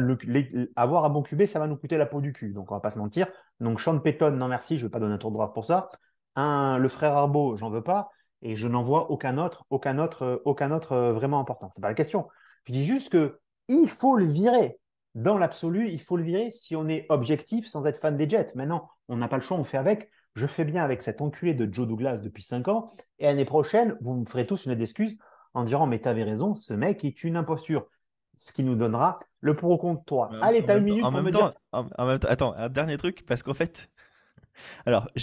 avoir 0.76 1.06
un 1.06 1.10
bon 1.10 1.24
QB, 1.24 1.46
ça 1.46 1.60
va 1.60 1.68
nous 1.68 1.76
coûter 1.76 1.98
la 1.98 2.06
peau 2.06 2.22
du 2.22 2.32
cul. 2.32 2.52
Donc, 2.52 2.72
on 2.72 2.76
ne 2.76 2.80
va 2.80 2.82
pas 2.82 2.92
se 2.92 3.00
mentir. 3.00 3.28
Donc, 3.60 3.80
Sean 3.80 4.00
Payton, 4.00 4.32
non 4.32 4.48
merci, 4.48 4.78
je 4.78 4.84
ne 4.84 4.88
vais 4.90 4.92
pas 4.92 5.00
donner 5.00 5.16
un 5.16 5.18
tour 5.18 5.32
de 5.32 5.36
droit 5.36 5.54
pour 5.54 5.66
ça. 5.66 5.90
Le 6.36 6.88
frère 6.88 7.16
Arbo, 7.16 7.56
j'en 7.56 7.70
veux 7.70 7.84
pas. 7.84 8.10
Et 8.42 8.56
je 8.56 8.68
n'en 8.68 8.84
vois 8.84 9.10
aucun 9.12 9.38
autre, 9.38 9.66
aucun 9.70 9.98
autre, 9.98 10.92
euh, 10.92 11.14
vraiment 11.14 11.40
important. 11.40 11.72
Ce 11.72 11.80
n'est 11.80 11.82
pas 11.82 11.88
la 11.88 11.94
question. 11.96 12.28
Je 12.66 12.74
dis 12.74 12.86
juste 12.86 13.10
que 13.10 13.40
il 13.70 13.88
faut 13.88 14.18
le 14.18 14.26
virer. 14.26 14.78
Dans 15.16 15.38
l'absolu, 15.38 15.90
il 15.90 16.02
faut 16.02 16.18
le 16.18 16.24
virer 16.24 16.52
si 16.52 16.76
on 16.76 16.88
est 16.88 17.06
objectif 17.10 17.68
sans 17.68 17.86
être 17.86 18.00
fan 18.00 18.18
des 18.18 18.30
Jets. 18.30 18.52
Maintenant, 18.56 18.90
on 19.08 19.18
n'a 19.18 19.28
pas 19.28 19.38
le 19.38 19.42
choix, 19.42 19.58
on 19.58 19.64
fait 19.64 19.78
avec 19.78 20.12
je 20.36 20.48
fais 20.48 20.66
bien 20.66 20.84
avec 20.84 21.02
cet 21.02 21.22
enculé 21.22 21.54
de 21.54 21.72
Joe 21.74 21.88
Douglas 21.88 22.18
depuis 22.18 22.44
5 22.44 22.68
ans, 22.68 22.90
et 23.20 23.26
l'année 23.26 23.46
prochaine, 23.46 23.98
vous 24.02 24.16
me 24.16 24.26
ferez 24.26 24.46
tous 24.46 24.66
une 24.66 24.80
excuse 24.80 25.18
en 25.54 25.64
disant 25.64 25.88
Mais 25.88 26.00
t'avais 26.00 26.24
raison, 26.24 26.56
ce 26.56 26.74
mec 26.74 27.06
est 27.06 27.24
une 27.24 27.38
imposture. 27.38 27.88
Ce 28.38 28.52
qui 28.52 28.64
nous 28.64 28.76
donnera 28.76 29.20
le 29.42 29.56
pour 29.56 29.72
ou 29.72 29.78
contre 29.78 30.04
toi. 30.06 30.30
Allez, 30.42 30.66
t'as 30.66 30.78
une 30.78 30.84
minute 30.84 31.02
pour 31.02 31.12
me 31.12 31.32
dire. 31.32 31.54
En, 31.72 32.06
même 32.06 32.20
temps, 32.20 32.30
attends, 32.30 32.54
un 32.56 32.70
dernier 32.70 32.98
truc, 32.98 33.24
parce 33.26 33.44
qu'en 33.44 33.54
fait, 33.54 33.90
alors, 34.86 35.10
tu 35.16 35.20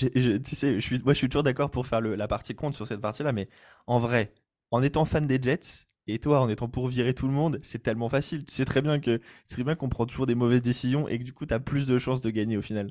sais, 0.55 0.75
je 0.75 0.81
suis, 0.81 1.01
moi 1.03 1.13
je 1.13 1.19
suis 1.19 1.29
toujours 1.29 1.43
d'accord 1.43 1.71
pour 1.71 1.87
faire 1.87 2.01
la 2.01 2.29
partie 2.29 2.55
contre 2.55 2.77
sur 2.77 2.87
cette 2.87 3.01
partie-là, 3.01 3.33
mais 3.33 3.49
en 3.87 3.99
vrai, 3.99 4.33
en 4.71 4.83
étant 4.83 5.05
fan 5.05 5.27
des 5.27 5.41
Jets, 5.41 5.87
et 6.07 6.19
toi, 6.19 6.41
en 6.41 6.49
étant 6.49 6.69
pour 6.69 6.89
virer 6.89 7.15
tout 7.15 7.27
le 7.27 7.33
monde, 7.33 7.59
c'est 7.63 7.83
tellement 7.83 8.09
facile. 8.09 8.45
Tu 8.45 8.55
sais 8.55 8.65
très 8.65 8.83
bien 8.83 8.99
que 8.99 9.21
c'est 9.47 9.63
bien 9.63 9.77
qu'on 9.77 9.89
prend 9.89 10.07
toujours 10.07 10.27
des 10.27 10.35
mauvaises 10.35 10.63
décisions 10.63 11.07
et 11.09 11.19
que 11.19 11.25
du 11.25 11.33
coup, 11.33 11.47
tu 11.47 11.55
as 11.55 11.61
plus 11.61 11.87
de 11.87 11.99
chances 11.99 12.21
de 12.21 12.31
gagner 12.31 12.57
au 12.57 12.63
final. 12.63 12.91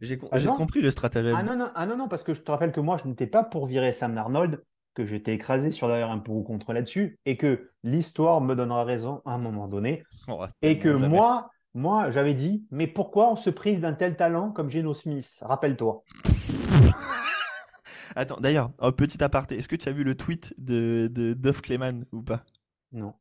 J'ai 0.00 0.18
ah 0.32 0.38
compris 0.56 0.82
le 0.82 0.90
stratagème. 0.90 1.36
Ah 1.38 1.42
non, 1.42 1.56
non, 1.56 1.70
ah 1.74 1.86
non, 1.86 1.96
non, 1.96 2.08
parce 2.08 2.22
que 2.22 2.34
je 2.34 2.42
te 2.42 2.50
rappelle 2.50 2.72
que 2.72 2.80
moi, 2.80 2.98
je 3.02 3.08
n'étais 3.08 3.26
pas 3.26 3.44
pour 3.44 3.66
virer 3.66 3.92
Sam 3.92 4.18
Arnold, 4.18 4.62
que 4.96 5.04
j'étais 5.04 5.34
écrasé 5.34 5.70
sur 5.70 5.88
d'ailleurs 5.88 6.10
un 6.10 6.18
pour 6.18 6.36
ou 6.36 6.42
contre 6.42 6.72
là-dessus, 6.72 7.18
et 7.26 7.36
que 7.36 7.70
l'histoire 7.84 8.40
me 8.40 8.54
donnera 8.56 8.82
raison 8.84 9.20
à 9.26 9.32
un 9.32 9.38
moment 9.38 9.68
donné. 9.68 10.02
Oh, 10.26 10.42
et 10.62 10.78
que 10.78 10.88
moi, 10.88 11.50
moi, 11.74 12.10
j'avais 12.10 12.32
dit, 12.32 12.66
mais 12.70 12.86
pourquoi 12.86 13.30
on 13.30 13.36
se 13.36 13.50
prive 13.50 13.80
d'un 13.80 13.92
tel 13.92 14.16
talent 14.16 14.50
comme 14.50 14.70
Geno 14.70 14.94
Smith? 14.94 15.40
Rappelle-toi. 15.42 16.02
Attends, 18.16 18.38
d'ailleurs, 18.40 18.70
un 18.78 18.92
petit 18.92 19.22
aparté, 19.22 19.58
est-ce 19.58 19.68
que 19.68 19.76
tu 19.76 19.86
as 19.90 19.92
vu 19.92 20.02
le 20.02 20.16
tweet 20.16 20.54
de, 20.56 21.10
de 21.12 21.34
Duff 21.34 21.60
Clayman 21.60 22.06
ou 22.12 22.22
pas? 22.22 22.44
Non. 22.92 23.12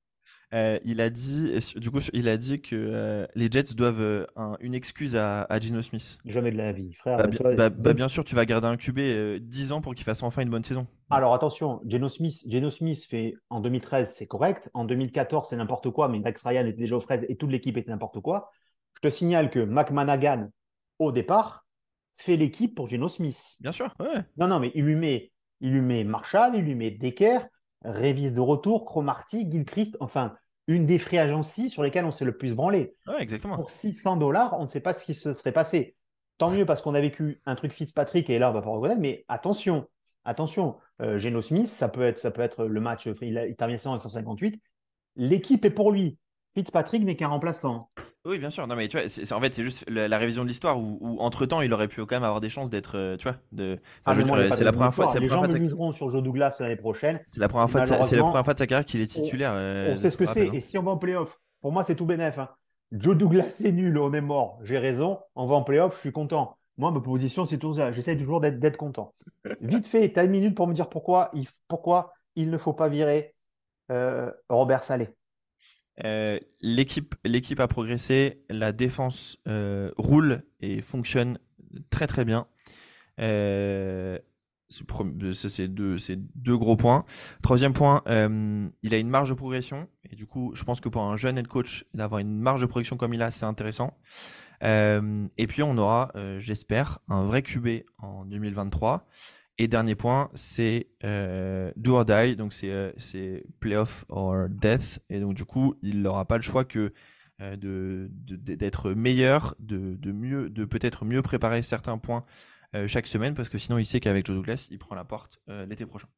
Euh, 0.53 0.79
il 0.85 1.01
a 1.01 1.09
dit, 1.09 1.51
du 1.75 1.91
coup, 1.91 1.99
il 2.13 2.29
a 2.29 2.37
dit 2.37 2.61
que 2.61 2.75
euh, 2.75 3.27
les 3.35 3.49
Jets 3.51 3.73
doivent 3.75 4.01
euh, 4.01 4.25
une 4.59 4.73
excuse 4.73 5.15
à, 5.15 5.47
Gino 5.59 5.81
Smith. 5.81 6.17
Jamais 6.25 6.51
de 6.51 6.57
la 6.57 6.71
vie, 6.71 6.93
frère. 6.93 7.17
Bah, 7.17 7.53
bah, 7.55 7.69
bah, 7.69 7.93
bien 7.93 8.07
sûr, 8.07 8.23
tu 8.23 8.35
vas 8.35 8.45
garder 8.45 8.67
un 8.67 8.77
QB 8.77 9.39
10 9.41 9.71
ans 9.71 9.81
pour 9.81 9.95
qu'il 9.95 10.05
fasse 10.05 10.23
enfin 10.23 10.43
une 10.43 10.49
bonne 10.49 10.63
saison. 10.63 10.87
Alors 11.09 11.33
attention, 11.33 11.81
Geno 11.85 12.09
Smith, 12.09 12.43
Geno 12.49 12.71
Smith 12.71 13.03
fait 13.03 13.35
en 13.49 13.59
2013, 13.59 14.15
c'est 14.15 14.27
correct. 14.27 14.69
En 14.73 14.85
2014, 14.85 15.49
c'est 15.49 15.57
n'importe 15.57 15.89
quoi, 15.91 16.07
mais 16.07 16.19
Max 16.19 16.41
Ryan 16.43 16.65
était 16.65 16.77
déjà 16.77 16.95
aux 16.95 17.01
fraises 17.01 17.25
et 17.29 17.35
toute 17.35 17.51
l'équipe 17.51 17.77
était 17.77 17.91
n'importe 17.91 18.19
quoi. 18.21 18.51
Je 18.95 19.01
te 19.01 19.13
signale 19.13 19.49
que 19.49 19.59
McManagan, 19.59 20.49
au 20.99 21.11
départ, 21.11 21.65
fait 22.13 22.37
l'équipe 22.37 22.73
pour 22.73 22.87
Geno 22.87 23.09
Smith. 23.09 23.57
Bien 23.61 23.71
sûr, 23.71 23.93
ouais. 23.99 24.23
Non, 24.37 24.47
non, 24.47 24.59
mais 24.59 24.71
il 24.73 24.85
lui 24.85 24.95
met, 24.95 25.31
il 25.59 25.73
lui 25.73 25.81
met 25.81 26.03
Marshall, 26.03 26.55
il 26.55 26.63
lui 26.63 26.75
met 26.75 26.91
Decker, 26.91 27.39
Révise 27.85 28.33
de 28.33 28.41
retour, 28.41 28.85
Cromarty, 28.85 29.49
Gilchrist, 29.49 29.97
enfin, 29.99 30.35
une 30.67 30.85
des 30.85 30.97
free 30.97 31.17
agencies 31.17 31.69
sur 31.69 31.83
lesquelles 31.83 32.05
on 32.05 32.11
s'est 32.11 32.25
le 32.25 32.37
plus 32.37 32.55
branlé. 32.55 32.95
exactement. 33.19 33.55
Pour 33.55 33.69
600 33.69 34.17
dollars, 34.17 34.59
on 34.59 34.63
ne 34.63 34.67
sait 34.67 34.79
pas 34.79 34.93
ce 34.93 35.05
qui 35.05 35.13
se 35.13 35.33
serait 35.33 35.51
passé. 35.51 35.95
Tant 36.37 36.49
mieux 36.49 36.65
parce 36.65 36.81
qu'on 36.81 36.95
a 36.95 37.01
vécu 37.01 37.41
un 37.45 37.55
truc 37.55 37.71
Fitzpatrick 37.71 38.29
et 38.29 38.39
là, 38.39 38.49
on 38.49 38.53
va 38.53 38.61
pas 38.61 38.69
reconnaître, 38.69 38.99
mais 38.99 39.23
attention, 39.27 39.87
attention, 40.25 40.77
euh, 41.01 41.17
Geno 41.17 41.41
Smith, 41.41 41.67
ça 41.67 41.87
peut, 41.87 42.03
être, 42.03 42.19
ça 42.19 42.31
peut 42.31 42.41
être 42.41 42.65
le 42.65 42.81
match, 42.81 43.07
il, 43.21 43.37
a, 43.37 43.45
il 43.45 43.55
termine 43.55 43.77
avec 43.85 44.01
158. 44.01 44.61
L'équipe 45.15 45.63
est 45.63 45.69
pour 45.69 45.91
lui. 45.91 46.17
Fitzpatrick 46.55 47.03
n'est 47.03 47.15
qu'un 47.15 47.27
remplaçant. 47.27 47.89
Oui, 48.23 48.39
bien 48.39 48.49
sûr. 48.49 48.65
Non, 48.65 48.75
mais 48.75 48.87
tu 48.87 48.97
vois, 48.97 49.05
en 49.37 49.41
fait, 49.41 49.53
c'est 49.53 49.63
juste 49.63 49.83
la, 49.89 50.17
révision 50.17 50.43
de 50.43 50.47
l'histoire 50.47 50.79
où, 50.79 51.17
entre 51.19 51.45
temps, 51.45 51.59
il 51.59 51.73
aurait 51.73 51.89
pu 51.89 51.99
quand 52.05 52.15
même 52.15 52.23
avoir 52.23 52.39
des 52.39 52.49
chances 52.49 52.69
d'être, 52.69 52.97
euh, 52.97 53.17
tu 53.17 53.23
vois, 53.23 53.37
de. 53.51 53.77
Ah, 54.05 54.15
c'est 54.53 54.63
la 54.63 54.71
première 54.71 54.93
fois. 54.93 55.13
Les 55.19 55.27
gens 55.27 55.41
me 55.43 55.49
jugeront 55.49 55.91
sur 55.91 56.09
Joe 56.09 56.23
Douglas 56.23 56.55
l'année 56.59 56.77
prochaine. 56.77 57.19
C'est 57.27 57.41
la 57.41 57.49
première 57.49 57.69
fois. 57.69 57.81
De 57.81 57.85
sa... 57.87 58.03
C'est 58.03 58.15
la 58.15 58.23
première 58.23 58.45
fois 58.45 58.53
de 58.53 58.59
sa 58.59 58.67
carrière 58.67 58.85
qu'il 58.85 59.01
est 59.01 59.07
titulaire. 59.07 59.51
On, 59.51 59.55
euh, 59.55 59.97
sait 59.97 60.09
ce 60.09 60.17
que 60.17 60.25
c'est. 60.25 60.47
Et 60.47 60.61
si 60.61 60.77
on 60.77 60.83
va 60.83 60.91
en 60.91 60.97
playoff, 60.97 61.39
pour 61.61 61.73
moi, 61.73 61.83
c'est 61.83 61.95
tout 61.95 62.05
bénef. 62.05 62.39
Hein. 62.39 62.49
Joe 62.93 63.17
Douglas 63.17 63.61
est 63.65 63.71
nul, 63.73 63.97
on 63.97 64.13
est 64.13 64.21
mort. 64.21 64.59
J'ai 64.63 64.79
raison. 64.79 65.19
On 65.35 65.47
va 65.47 65.55
en 65.55 65.63
playoff, 65.63 65.95
je 65.95 65.99
suis 65.99 66.11
content. 66.13 66.57
Moi, 66.77 66.91
ma 66.91 67.01
position, 67.01 67.45
c'est 67.45 67.57
tout 67.57 67.75
ça. 67.75 67.91
J'essaie 67.91 68.17
toujours 68.17 68.39
d'être, 68.39 68.77
content. 68.77 69.13
Vite 69.61 69.87
fait, 69.87 70.11
tu 70.11 70.19
as 70.19 70.23
une 70.23 70.31
minute 70.31 70.55
pour 70.55 70.67
me 70.67 70.73
dire 70.73 70.89
pourquoi 70.89 71.31
il, 71.33 71.47
pourquoi 71.67 72.13
il 72.35 72.49
ne 72.49 72.57
faut 72.57 72.73
pas 72.73 72.87
virer 72.87 73.33
euh, 73.91 74.31
Robert 74.49 74.83
Salé. 74.83 75.09
Euh, 76.03 76.39
l'équipe, 76.61 77.15
l'équipe 77.23 77.59
a 77.59 77.67
progressé, 77.67 78.43
la 78.49 78.71
défense 78.71 79.37
euh, 79.47 79.91
roule 79.97 80.43
et 80.59 80.81
fonctionne 80.81 81.39
très 81.89 82.07
très 82.07 82.25
bien. 82.25 82.47
Euh, 83.21 84.19
c'est 84.69 85.67
deux, 85.67 85.95
deux 86.35 86.57
gros 86.57 86.75
points. 86.75 87.05
Troisième 87.41 87.71
point, 87.71 88.01
il 88.07 88.93
a 88.93 88.97
une 88.97 89.09
marge 89.09 89.29
de 89.29 89.35
progression. 89.35 89.87
Et 90.09 90.15
du 90.15 90.25
coup, 90.25 90.51
je 90.55 90.63
pense 90.63 90.81
que 90.81 90.89
pour 90.89 91.03
un 91.03 91.15
jeune 91.15 91.37
head 91.37 91.47
coach, 91.47 91.85
d'avoir 91.93 92.19
une 92.19 92.39
marge 92.39 92.61
de 92.61 92.65
progression 92.65 92.97
comme 92.97 93.13
il 93.13 93.21
a, 93.21 93.31
c'est 93.31 93.45
intéressant. 93.45 93.95
et 94.61 95.47
puis, 95.47 95.63
on 95.63 95.77
aura, 95.77 96.11
j'espère, 96.39 96.99
un 97.07 97.23
vrai 97.23 97.43
QB 97.43 97.83
en 97.99 98.25
2023. 98.25 99.07
Et 99.57 99.67
dernier 99.67 99.95
point, 99.95 100.29
c'est 100.33 100.89
euh, 101.05 101.71
do 101.77 101.95
or 101.95 102.05
die, 102.05 102.35
donc 102.35 102.51
c'est 102.51 102.69
euh, 102.71 103.39
playoff 103.59 104.05
or 104.09 104.49
death. 104.49 104.99
Et 105.09 105.19
donc 105.19 105.33
du 105.33 105.45
coup, 105.45 105.75
il 105.81 106.01
n'aura 106.01 106.25
pas 106.25 106.35
le 106.35 106.43
choix 106.43 106.65
que 106.65 106.93
euh, 107.41 107.55
de 107.55 108.09
d'être 108.09 108.91
meilleur, 108.91 109.55
de, 109.59 109.95
de, 109.95 110.11
mieux, 110.11 110.49
de 110.49 110.65
peut-être 110.65 111.05
mieux 111.05 111.21
préparer 111.21 111.63
certains 111.63 111.97
points 111.97 112.25
chaque 112.87 113.07
semaine 113.07 113.35
parce 113.35 113.47
que 113.47 113.57
sinon 113.57 113.77
il 113.77 113.85
sait 113.85 114.01
qu'avec 114.01 114.25
Joe 114.25 114.35
Douglas, 114.35 114.67
il 114.69 114.77
prend 114.79 114.95
la 114.95 115.05
porte 115.05 115.39
l'été 115.47 115.85
prochain. 115.85 116.09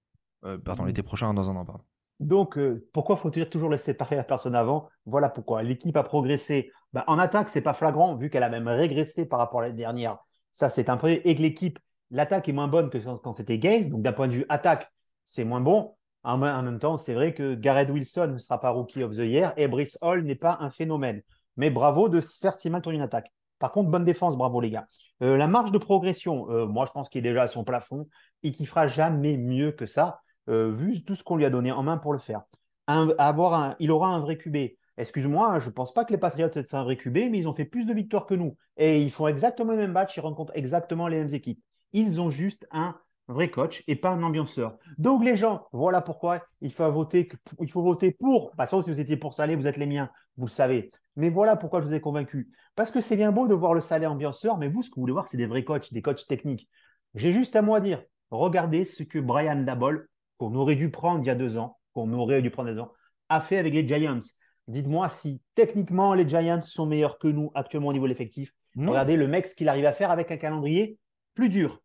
pardon, 0.42 0.84
mmh. 0.84 0.88
l'été 0.88 1.04
prochain, 1.04 1.32
dans 1.36 1.52
un 1.52 1.56
an, 1.56 1.64
pardon. 1.66 1.84
Donc, 2.20 2.58
pourquoi 2.94 3.16
faut-il 3.16 3.48
toujours 3.48 3.70
laisser 3.70 3.96
parler 3.96 4.18
la 4.18 4.24
personne 4.24 4.56
avant? 4.56 4.90
Voilà 5.06 5.30
pourquoi. 5.30 5.62
L'équipe 5.62 5.96
a 5.96 6.02
progressé. 6.02 6.72
Ben, 6.94 7.04
en 7.06 7.20
attaque, 7.20 7.50
c'est 7.50 7.62
pas 7.62 7.76
flagrant, 7.76 8.16
vu 8.16 8.32
qu'elle 8.32 8.42
a 8.42 8.50
même 8.50 8.68
régressé 8.68 9.28
par 9.28 9.38
rapport 9.38 9.60
à 9.60 9.64
l'année 9.66 9.78
dernière. 9.78 10.18
Ça, 10.52 10.72
c'est 10.72 10.90
un 10.90 10.98
peu. 10.98 11.10
Et 11.10 11.36
que 11.36 11.42
l'équipe, 11.44 11.78
l'attaque 12.12 12.50
est 12.50 12.54
moins 12.54 12.68
bonne 12.68 12.90
que 12.90 12.98
quand 12.98 13.34
c'était 13.34 13.60
Gaze. 13.60 13.90
Donc, 13.90 14.02
d'un 14.02 14.14
point 14.14 14.28
de 14.28 14.34
vue 14.34 14.46
attaque, 14.50 14.92
c'est 15.26 15.44
moins 15.44 15.62
bon. 15.62 15.96
En 16.24 16.38
même 16.38 16.80
temps, 16.80 16.98
c'est 16.98 17.14
vrai 17.14 17.34
que 17.34 17.56
Gareth 17.56 17.90
Wilson 17.90 18.32
ne 18.34 18.38
sera 18.38 18.60
pas 18.60 18.70
Rookie 18.70 19.02
of 19.04 19.16
the 19.16 19.20
Year 19.20 19.54
et 19.56 19.68
Brice 19.68 19.98
Hall 20.02 20.24
n'est 20.24 20.36
pas 20.36 20.58
un 20.60 20.70
phénomène. 20.70 21.22
Mais 21.56 21.70
bravo 21.70 22.10
de 22.10 22.20
faire 22.22 22.56
si 22.56 22.70
mal 22.70 22.82
une 22.88 23.02
attaque. 23.02 23.32
Par 23.60 23.72
contre, 23.72 23.90
bonne 23.90 24.04
défense, 24.04 24.38
bravo 24.38 24.62
les 24.62 24.70
gars. 24.70 24.86
Euh, 25.24 25.38
la 25.38 25.48
marge 25.48 25.72
de 25.72 25.78
progression, 25.78 26.50
euh, 26.52 26.66
moi 26.68 26.86
je 26.86 26.92
pense 26.92 27.10
qu'il 27.10 27.26
est 27.26 27.30
déjà 27.30 27.44
à 27.44 27.48
son 27.48 27.64
plafond 27.64 28.08
et 28.44 28.52
qu'il 28.52 28.68
fera 28.68 28.88
jamais 28.88 29.38
mieux 29.38 29.72
que 29.72 29.86
ça, 29.86 30.22
euh, 30.50 30.70
vu 30.70 31.04
tout 31.04 31.16
ce 31.16 31.24
qu'on 31.24 31.38
lui 31.38 31.46
a 31.46 31.50
donné 31.50 31.72
en 31.72 31.82
main 31.82 31.98
pour 31.98 32.14
le 32.14 32.20
faire. 32.20 32.44
il 32.88 33.92
aura 33.92 34.08
un 34.10 34.20
vrai 34.20 34.38
QB. 34.38 34.58
Excuse-moi, 34.98 35.48
hein, 35.48 35.60
je 35.60 35.68
ne 35.68 35.74
pense 35.74 35.94
pas 35.94 36.06
que 36.06 36.12
les 36.12 36.18
Patriots 36.18 36.50
c'est 36.54 36.74
un 36.74 36.84
vrai 36.84 36.98
QB, 36.98 37.30
mais 37.32 37.38
ils 37.38 37.48
ont 37.48 37.54
fait 37.54 37.66
plus 37.66 37.86
de 37.86 37.94
victoires 37.94 38.26
que 38.26 38.34
nous. 38.36 38.58
Et 38.78 39.02
ils 39.02 39.12
font 39.12 39.28
exactement 39.28 39.72
le 39.72 39.78
même 39.78 39.92
match, 39.92 40.18
ils 40.18 40.22
rencontrent 40.22 40.54
exactement 40.56 41.08
les 41.08 41.20
mêmes 41.20 41.34
équipes. 41.34 41.62
Ils 41.94 42.22
ont 42.22 42.32
juste 42.32 42.68
un 42.72 42.98
vrai 43.28 43.50
coach 43.50 43.84
et 43.88 43.96
pas 43.96 44.10
un 44.10 44.24
ambianceur. 44.24 44.78
Donc 44.98 45.24
les 45.24 45.36
gens, 45.36 45.68
voilà 45.74 46.02
pourquoi 46.02 46.44
il 46.62 46.72
faut 46.72 46.90
voter, 46.92 47.30
il 47.60 47.72
faut 47.72 47.84
voter 47.84 48.12
pour. 48.12 48.52
Bah, 48.56 48.68
sauf 48.68 48.86
si 48.86 48.92
vous 48.92 49.00
étiez 49.00 49.18
pour 49.18 49.34
Salé, 49.34 49.56
vous 49.56 49.68
êtes 49.68 49.78
les 49.78 49.86
miens, 49.86 50.10
vous 50.38 50.46
le 50.46 50.52
savez. 50.52 50.92
Mais 51.16 51.30
voilà 51.30 51.56
pourquoi 51.56 51.82
je 51.82 51.88
vous 51.88 51.94
ai 51.94 52.00
convaincu. 52.00 52.50
Parce 52.76 52.92
que 52.92 53.02
c'est 53.02 53.18
bien 53.18 53.32
beau 53.32 53.48
de 53.48 53.54
voir 53.54 53.74
le 53.74 53.82
Salé 53.82 54.06
ambianceur, 54.06 54.58
mais 54.58 54.70
vous, 54.70 54.84
ce 54.84 54.90
que 54.90 54.96
vous 54.96 55.02
voulez 55.02 55.14
voir, 55.14 55.28
c'est 55.28 55.38
des 55.38 55.48
vrais 55.48 55.64
coachs, 55.64 55.92
des 55.94 56.02
coachs 56.02 56.26
techniques. 56.28 56.70
J'ai 57.16 57.34
juste 57.34 57.56
à 57.56 57.62
moi 57.62 57.82
dire, 57.82 58.04
regardez 58.32 58.86
ce 58.86 59.04
que 59.04 59.20
Brian 59.20 59.64
Dabol, 59.64 60.08
qu'on 60.38 60.54
aurait 60.56 60.76
dû 60.76 60.92
prendre 60.92 61.22
il 61.22 61.28
y 61.28 61.32
a 61.32 61.36
deux 61.36 61.58
ans, 61.58 61.78
qu'on 61.94 62.14
aurait 62.14 62.42
dû 62.42 62.52
prendre 62.52 62.70
il 62.70 62.72
y 62.72 62.74
a 62.74 62.76
deux 62.76 62.82
ans, 62.82 62.94
a 63.30 63.42
fait 63.42 63.58
avec 63.58 63.74
les 63.74 63.88
Giants. 63.88 64.20
Dites-moi 64.68 65.10
si 65.10 65.42
techniquement 65.56 66.14
les 66.14 66.28
Giants 66.28 66.62
sont 66.62 66.86
meilleurs 66.86 67.18
que 67.18 67.28
nous 67.28 67.52
actuellement 67.56 67.88
au 67.88 67.94
niveau 67.94 68.06
de 68.06 68.10
l'effectif. 68.10 68.54
Regardez 68.78 69.16
le 69.16 69.28
mec 69.28 69.48
ce 69.48 69.56
qu'il 69.56 69.70
arrive 69.70 69.88
à 69.88 69.94
faire 69.94 70.12
avec 70.12 70.30
un 70.32 70.38
calendrier 70.38 71.00
plus 71.38 71.50
dur. 71.50 71.82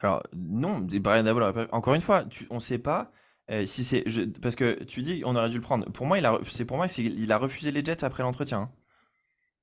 Alors, 0.00 0.22
non, 0.34 0.80
Brian 0.80 1.22
Dabble, 1.22 1.68
encore 1.70 1.94
une 1.94 2.00
fois, 2.00 2.24
on 2.50 2.56
ne 2.56 2.60
sait 2.60 2.78
pas 2.78 3.12
euh, 3.50 3.66
si 3.66 3.84
c'est. 3.84 4.04
Parce 4.40 4.56
que 4.56 4.82
tu 4.84 5.02
dis 5.02 5.22
on 5.24 5.36
aurait 5.36 5.50
dû 5.50 5.58
le 5.58 5.62
prendre. 5.62 5.84
Pour 5.92 6.06
moi, 6.06 6.18
il 6.18 6.24
a, 6.24 6.38
c'est 6.48 6.64
pour 6.64 6.78
moi, 6.78 6.86
il 6.98 7.30
a 7.30 7.38
refusé 7.38 7.70
les 7.70 7.84
Jets 7.84 8.02
après 8.02 8.22
l'entretien. 8.22 8.62
Hein. 8.62 8.70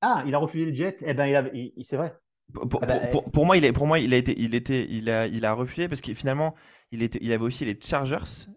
Ah, 0.02 0.24
il 0.26 0.36
a 0.36 0.38
refusé 0.38 0.66
les 0.66 0.76
Jets 0.76 1.04
Eh 1.06 1.14
ben, 1.14 1.50
il, 1.54 1.74
c'est 1.84 1.98
vrai. 1.98 2.16
Pour, 2.54 2.80
ah 2.84 2.86
ben, 2.86 3.22
pour, 3.34 3.46
moi, 3.46 3.58
il 3.58 3.66
est, 3.66 3.74
pour 3.74 3.88
moi, 3.88 4.00
il 4.00 4.14
a 4.14 4.18
été, 4.18 4.40
il 4.40 4.56
était, 4.56 4.88
il 4.90 5.10
a, 5.10 5.28
il 5.28 5.46
a 5.46 5.54
refusé 5.54 5.88
parce 5.90 6.02
que 6.02 6.14
finalement, 6.14 6.56
il 6.92 7.02
était, 7.02 7.20
il 7.22 7.32
avait 7.34 7.44
aussi 7.44 7.66
les 7.66 7.78
Chargers, 7.80 8.48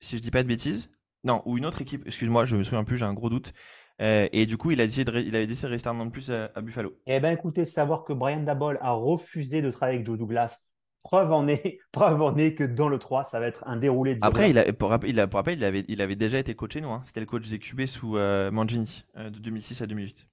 si 0.00 0.16
je 0.16 0.22
dis 0.22 0.30
pas 0.30 0.42
de 0.42 0.48
bêtises. 0.48 0.90
Non, 1.24 1.42
ou 1.46 1.56
une 1.56 1.64
autre 1.64 1.80
équipe. 1.80 2.06
Excuse-moi, 2.06 2.44
je 2.44 2.56
me 2.56 2.62
souviens 2.62 2.84
plus, 2.84 2.98
j'ai 2.98 3.06
un 3.06 3.14
gros 3.14 3.30
doute. 3.30 3.54
Euh, 4.02 4.28
et 4.32 4.46
du 4.46 4.56
coup, 4.56 4.70
il, 4.70 4.80
a 4.80 4.86
décidé 4.86 5.10
de, 5.10 5.18
il 5.18 5.36
avait 5.36 5.46
décidé 5.46 5.68
de 5.68 5.72
rester 5.72 5.88
un 5.88 5.98
an 6.00 6.06
de 6.06 6.10
plus 6.10 6.30
à, 6.30 6.48
Buffalo. 6.60 6.94
Eh 7.06 7.20
ben, 7.20 7.32
écoutez, 7.32 7.64
savoir 7.64 8.04
que 8.04 8.12
Brian 8.12 8.42
Dabol 8.42 8.78
a 8.80 8.92
refusé 8.92 9.62
de 9.62 9.70
travailler 9.70 9.96
avec 9.98 10.06
Joe 10.06 10.18
Douglas 10.18 10.64
Preuve 11.04 11.32
en 11.32 11.46
est, 11.48 11.78
preuve 11.92 12.22
en 12.22 12.34
est 12.36 12.54
que 12.54 12.64
dans 12.64 12.88
le 12.88 12.98
3, 12.98 13.24
ça 13.24 13.38
va 13.38 13.46
être 13.46 13.62
un 13.66 13.76
déroulé 13.76 14.14
de 14.14 14.20
Après, 14.24 14.50
il 14.50 14.58
a, 14.58 14.72
pour, 14.72 14.88
rappel, 14.88 15.10
il, 15.10 15.20
a, 15.20 15.26
pour 15.26 15.36
rappel, 15.36 15.58
il, 15.58 15.64
avait, 15.64 15.84
il 15.86 16.00
avait 16.00 16.16
déjà 16.16 16.38
été 16.38 16.54
coaché 16.54 16.80
nous. 16.80 16.88
Hein. 16.88 17.02
C'était 17.04 17.20
le 17.20 17.26
coach 17.26 17.48
des 17.48 17.58
QB 17.58 17.84
sous 17.84 18.16
euh, 18.16 18.50
Mangini 18.50 19.04
euh, 19.16 19.28
de 19.28 19.38
2006 19.38 19.82
à 19.82 19.86
2008. 19.86 20.26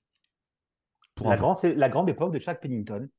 la, 1.25 1.35
grande, 1.35 1.57
c'est 1.57 1.75
la 1.75 1.89
grande 1.89 2.09
époque 2.09 2.33
de 2.33 2.39
Chuck 2.39 2.59
Pennington. 2.61 3.09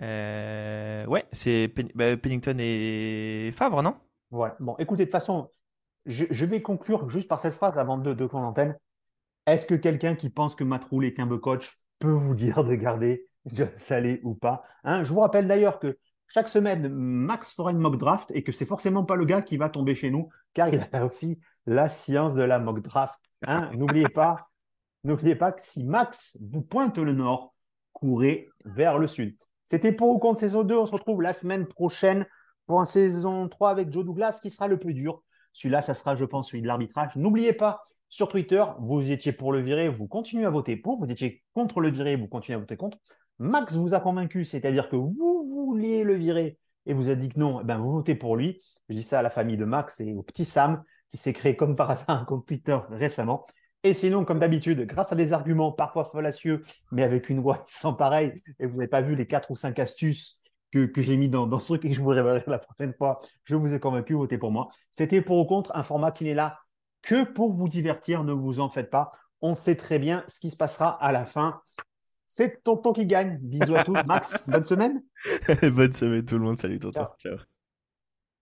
Ouais, 0.00 1.24
c'est 1.32 1.72
bah, 1.94 2.16
Pennington 2.16 2.56
et 2.58 3.52
Favre, 3.54 3.82
non? 3.82 3.96
Ouais. 4.30 4.50
Bon, 4.58 4.74
écoutez, 4.78 5.02
de 5.02 5.10
toute 5.10 5.12
façon, 5.12 5.50
je, 6.06 6.44
vais 6.46 6.62
conclure 6.62 7.10
juste 7.10 7.28
par 7.28 7.40
cette 7.40 7.54
phrase 7.54 7.76
avant 7.76 7.98
de, 7.98 8.14
de 8.14 8.24
antenne. 8.32 8.74
Est-ce 9.46 9.66
que 9.66 9.74
quelqu'un 9.74 10.14
qui 10.14 10.30
pense 10.30 10.54
que 10.54 10.64
Matt 10.64 10.84
Rule 10.84 11.04
est 11.04 11.20
un 11.20 11.26
beau 11.26 11.38
coach 11.38 11.80
peut 11.98 12.10
vous 12.10 12.34
dire 12.34 12.64
de 12.64 12.74
garder 12.74 13.28
John 13.46 13.70
Salé 13.76 14.20
ou 14.24 14.34
pas 14.34 14.64
hein? 14.84 15.04
Je 15.04 15.12
vous 15.12 15.20
rappelle 15.20 15.46
d'ailleurs 15.46 15.78
que 15.78 15.98
chaque 16.28 16.48
semaine, 16.48 16.88
Max 16.88 17.52
fera 17.52 17.70
une 17.70 17.78
mock 17.78 17.96
draft 17.96 18.32
et 18.34 18.42
que 18.42 18.52
c'est 18.52 18.66
forcément 18.66 19.04
pas 19.04 19.14
le 19.16 19.24
gars 19.24 19.42
qui 19.42 19.56
va 19.56 19.68
tomber 19.68 19.94
chez 19.94 20.10
nous, 20.10 20.28
car 20.54 20.68
il 20.68 20.84
a 20.92 21.06
aussi 21.06 21.40
la 21.66 21.88
science 21.88 22.34
de 22.34 22.42
la 22.42 22.58
mock 22.58 22.80
draft. 22.80 23.20
Hein? 23.46 23.70
n'oubliez 23.74 24.08
pas, 24.08 24.48
n'oubliez 25.04 25.36
pas 25.36 25.52
que 25.52 25.62
si 25.62 25.84
Max 25.84 26.36
vous 26.50 26.62
pointe 26.62 26.98
le 26.98 27.12
nord, 27.12 27.54
courez 27.92 28.48
vers 28.64 28.98
le 28.98 29.06
sud. 29.06 29.36
C'était 29.64 29.92
pour 29.92 30.10
ou 30.10 30.18
contre 30.18 30.40
saison 30.40 30.62
2. 30.62 30.76
On 30.76 30.86
se 30.86 30.92
retrouve 30.92 31.22
la 31.22 31.34
semaine 31.34 31.66
prochaine 31.66 32.26
pour 32.66 32.80
un 32.80 32.84
saison 32.84 33.48
3 33.48 33.70
avec 33.70 33.92
Joe 33.92 34.04
Douglas 34.04 34.40
qui 34.42 34.50
sera 34.50 34.68
le 34.68 34.78
plus 34.78 34.94
dur. 34.94 35.22
Celui-là, 35.52 35.82
ça 35.82 35.94
sera, 35.94 36.16
je 36.16 36.24
pense, 36.24 36.50
celui 36.50 36.62
de 36.62 36.66
l'arbitrage. 36.66 37.16
N'oubliez 37.16 37.52
pas, 37.52 37.82
sur 38.08 38.28
Twitter, 38.28 38.64
vous 38.80 39.10
étiez 39.10 39.32
pour 39.32 39.52
le 39.52 39.60
virer, 39.60 39.88
vous 39.88 40.06
continuez 40.06 40.44
à 40.44 40.50
voter 40.50 40.76
pour. 40.76 40.98
Vous 40.98 41.10
étiez 41.10 41.42
contre 41.54 41.80
le 41.80 41.90
virer, 41.90 42.16
vous 42.16 42.28
continuez 42.28 42.56
à 42.56 42.60
voter 42.60 42.76
contre. 42.76 42.98
Max 43.38 43.74
vous 43.74 43.94
a 43.94 44.00
convaincu, 44.00 44.44
c'est-à-dire 44.44 44.88
que 44.88 44.96
vous 44.96 45.14
vouliez 45.16 46.04
le 46.04 46.14
virer 46.14 46.58
et 46.86 46.94
vous 46.94 47.08
avez 47.08 47.16
dit 47.16 47.28
que 47.28 47.38
non, 47.38 47.60
eh 47.60 47.64
ben 47.64 47.78
vous 47.78 47.92
votez 47.92 48.14
pour 48.14 48.36
lui. 48.36 48.62
Je 48.88 48.94
dis 48.94 49.02
ça 49.02 49.18
à 49.18 49.22
la 49.22 49.30
famille 49.30 49.56
de 49.56 49.64
Max 49.64 50.00
et 50.00 50.14
au 50.14 50.22
petit 50.22 50.44
Sam 50.44 50.82
qui 51.10 51.18
s'est 51.18 51.32
créé 51.32 51.56
comme 51.56 51.76
par 51.76 51.90
hasard 51.90 52.10
un 52.22 52.24
compte 52.24 52.46
Twitter 52.46 52.78
récemment. 52.90 53.44
Et 53.82 53.94
sinon, 53.94 54.24
comme 54.24 54.38
d'habitude, 54.38 54.80
grâce 54.86 55.12
à 55.12 55.16
des 55.16 55.32
arguments 55.32 55.70
parfois 55.72 56.04
fallacieux, 56.06 56.62
mais 56.92 57.02
avec 57.02 57.28
une 57.28 57.40
voix 57.40 57.64
sans 57.68 57.94
pareil, 57.94 58.32
et 58.58 58.66
vous 58.66 58.76
n'avez 58.76 58.88
pas 58.88 59.02
vu 59.02 59.14
les 59.14 59.26
quatre 59.26 59.50
ou 59.50 59.56
cinq 59.56 59.78
astuces 59.78 60.40
que, 60.72 60.90
j'ai 61.00 61.16
mis 61.16 61.28
dans, 61.28 61.48
ce 61.58 61.66
truc 61.66 61.84
et 61.84 61.88
que 61.88 61.94
je 61.94 62.00
vous 62.00 62.08
révélerai 62.10 62.42
la 62.46 62.58
prochaine 62.58 62.92
fois, 62.92 63.20
je 63.44 63.54
vous 63.54 63.72
ai 63.72 63.80
convaincu, 63.80 64.14
votez 64.14 64.36
pour 64.36 64.50
moi. 64.50 64.68
C'était 64.90 65.22
pour 65.22 65.38
ou 65.38 65.46
contre 65.46 65.74
un 65.74 65.82
format 65.82 66.12
qui 66.12 66.24
n'est 66.24 66.34
là 66.34 66.58
que 67.06 67.24
pour 67.24 67.54
vous 67.54 67.68
divertir, 67.68 68.24
ne 68.24 68.32
vous 68.32 68.60
en 68.60 68.68
faites 68.68 68.90
pas. 68.90 69.12
On 69.40 69.54
sait 69.54 69.76
très 69.76 69.98
bien 69.98 70.24
ce 70.28 70.40
qui 70.40 70.50
se 70.50 70.56
passera 70.56 70.90
à 71.02 71.12
la 71.12 71.24
fin. 71.24 71.62
C'est 72.26 72.64
Tonton 72.64 72.92
qui 72.92 73.06
gagne. 73.06 73.38
Bisous 73.40 73.76
à 73.76 73.84
tous. 73.84 73.96
Max, 74.06 74.44
bonne 74.48 74.64
semaine. 74.64 75.02
bonne 75.72 75.92
semaine 75.92 76.24
tout 76.24 76.36
le 76.36 76.44
monde. 76.44 76.58
Salut 76.58 76.80
Tonton. 76.80 77.06
Ciao. 77.18 77.38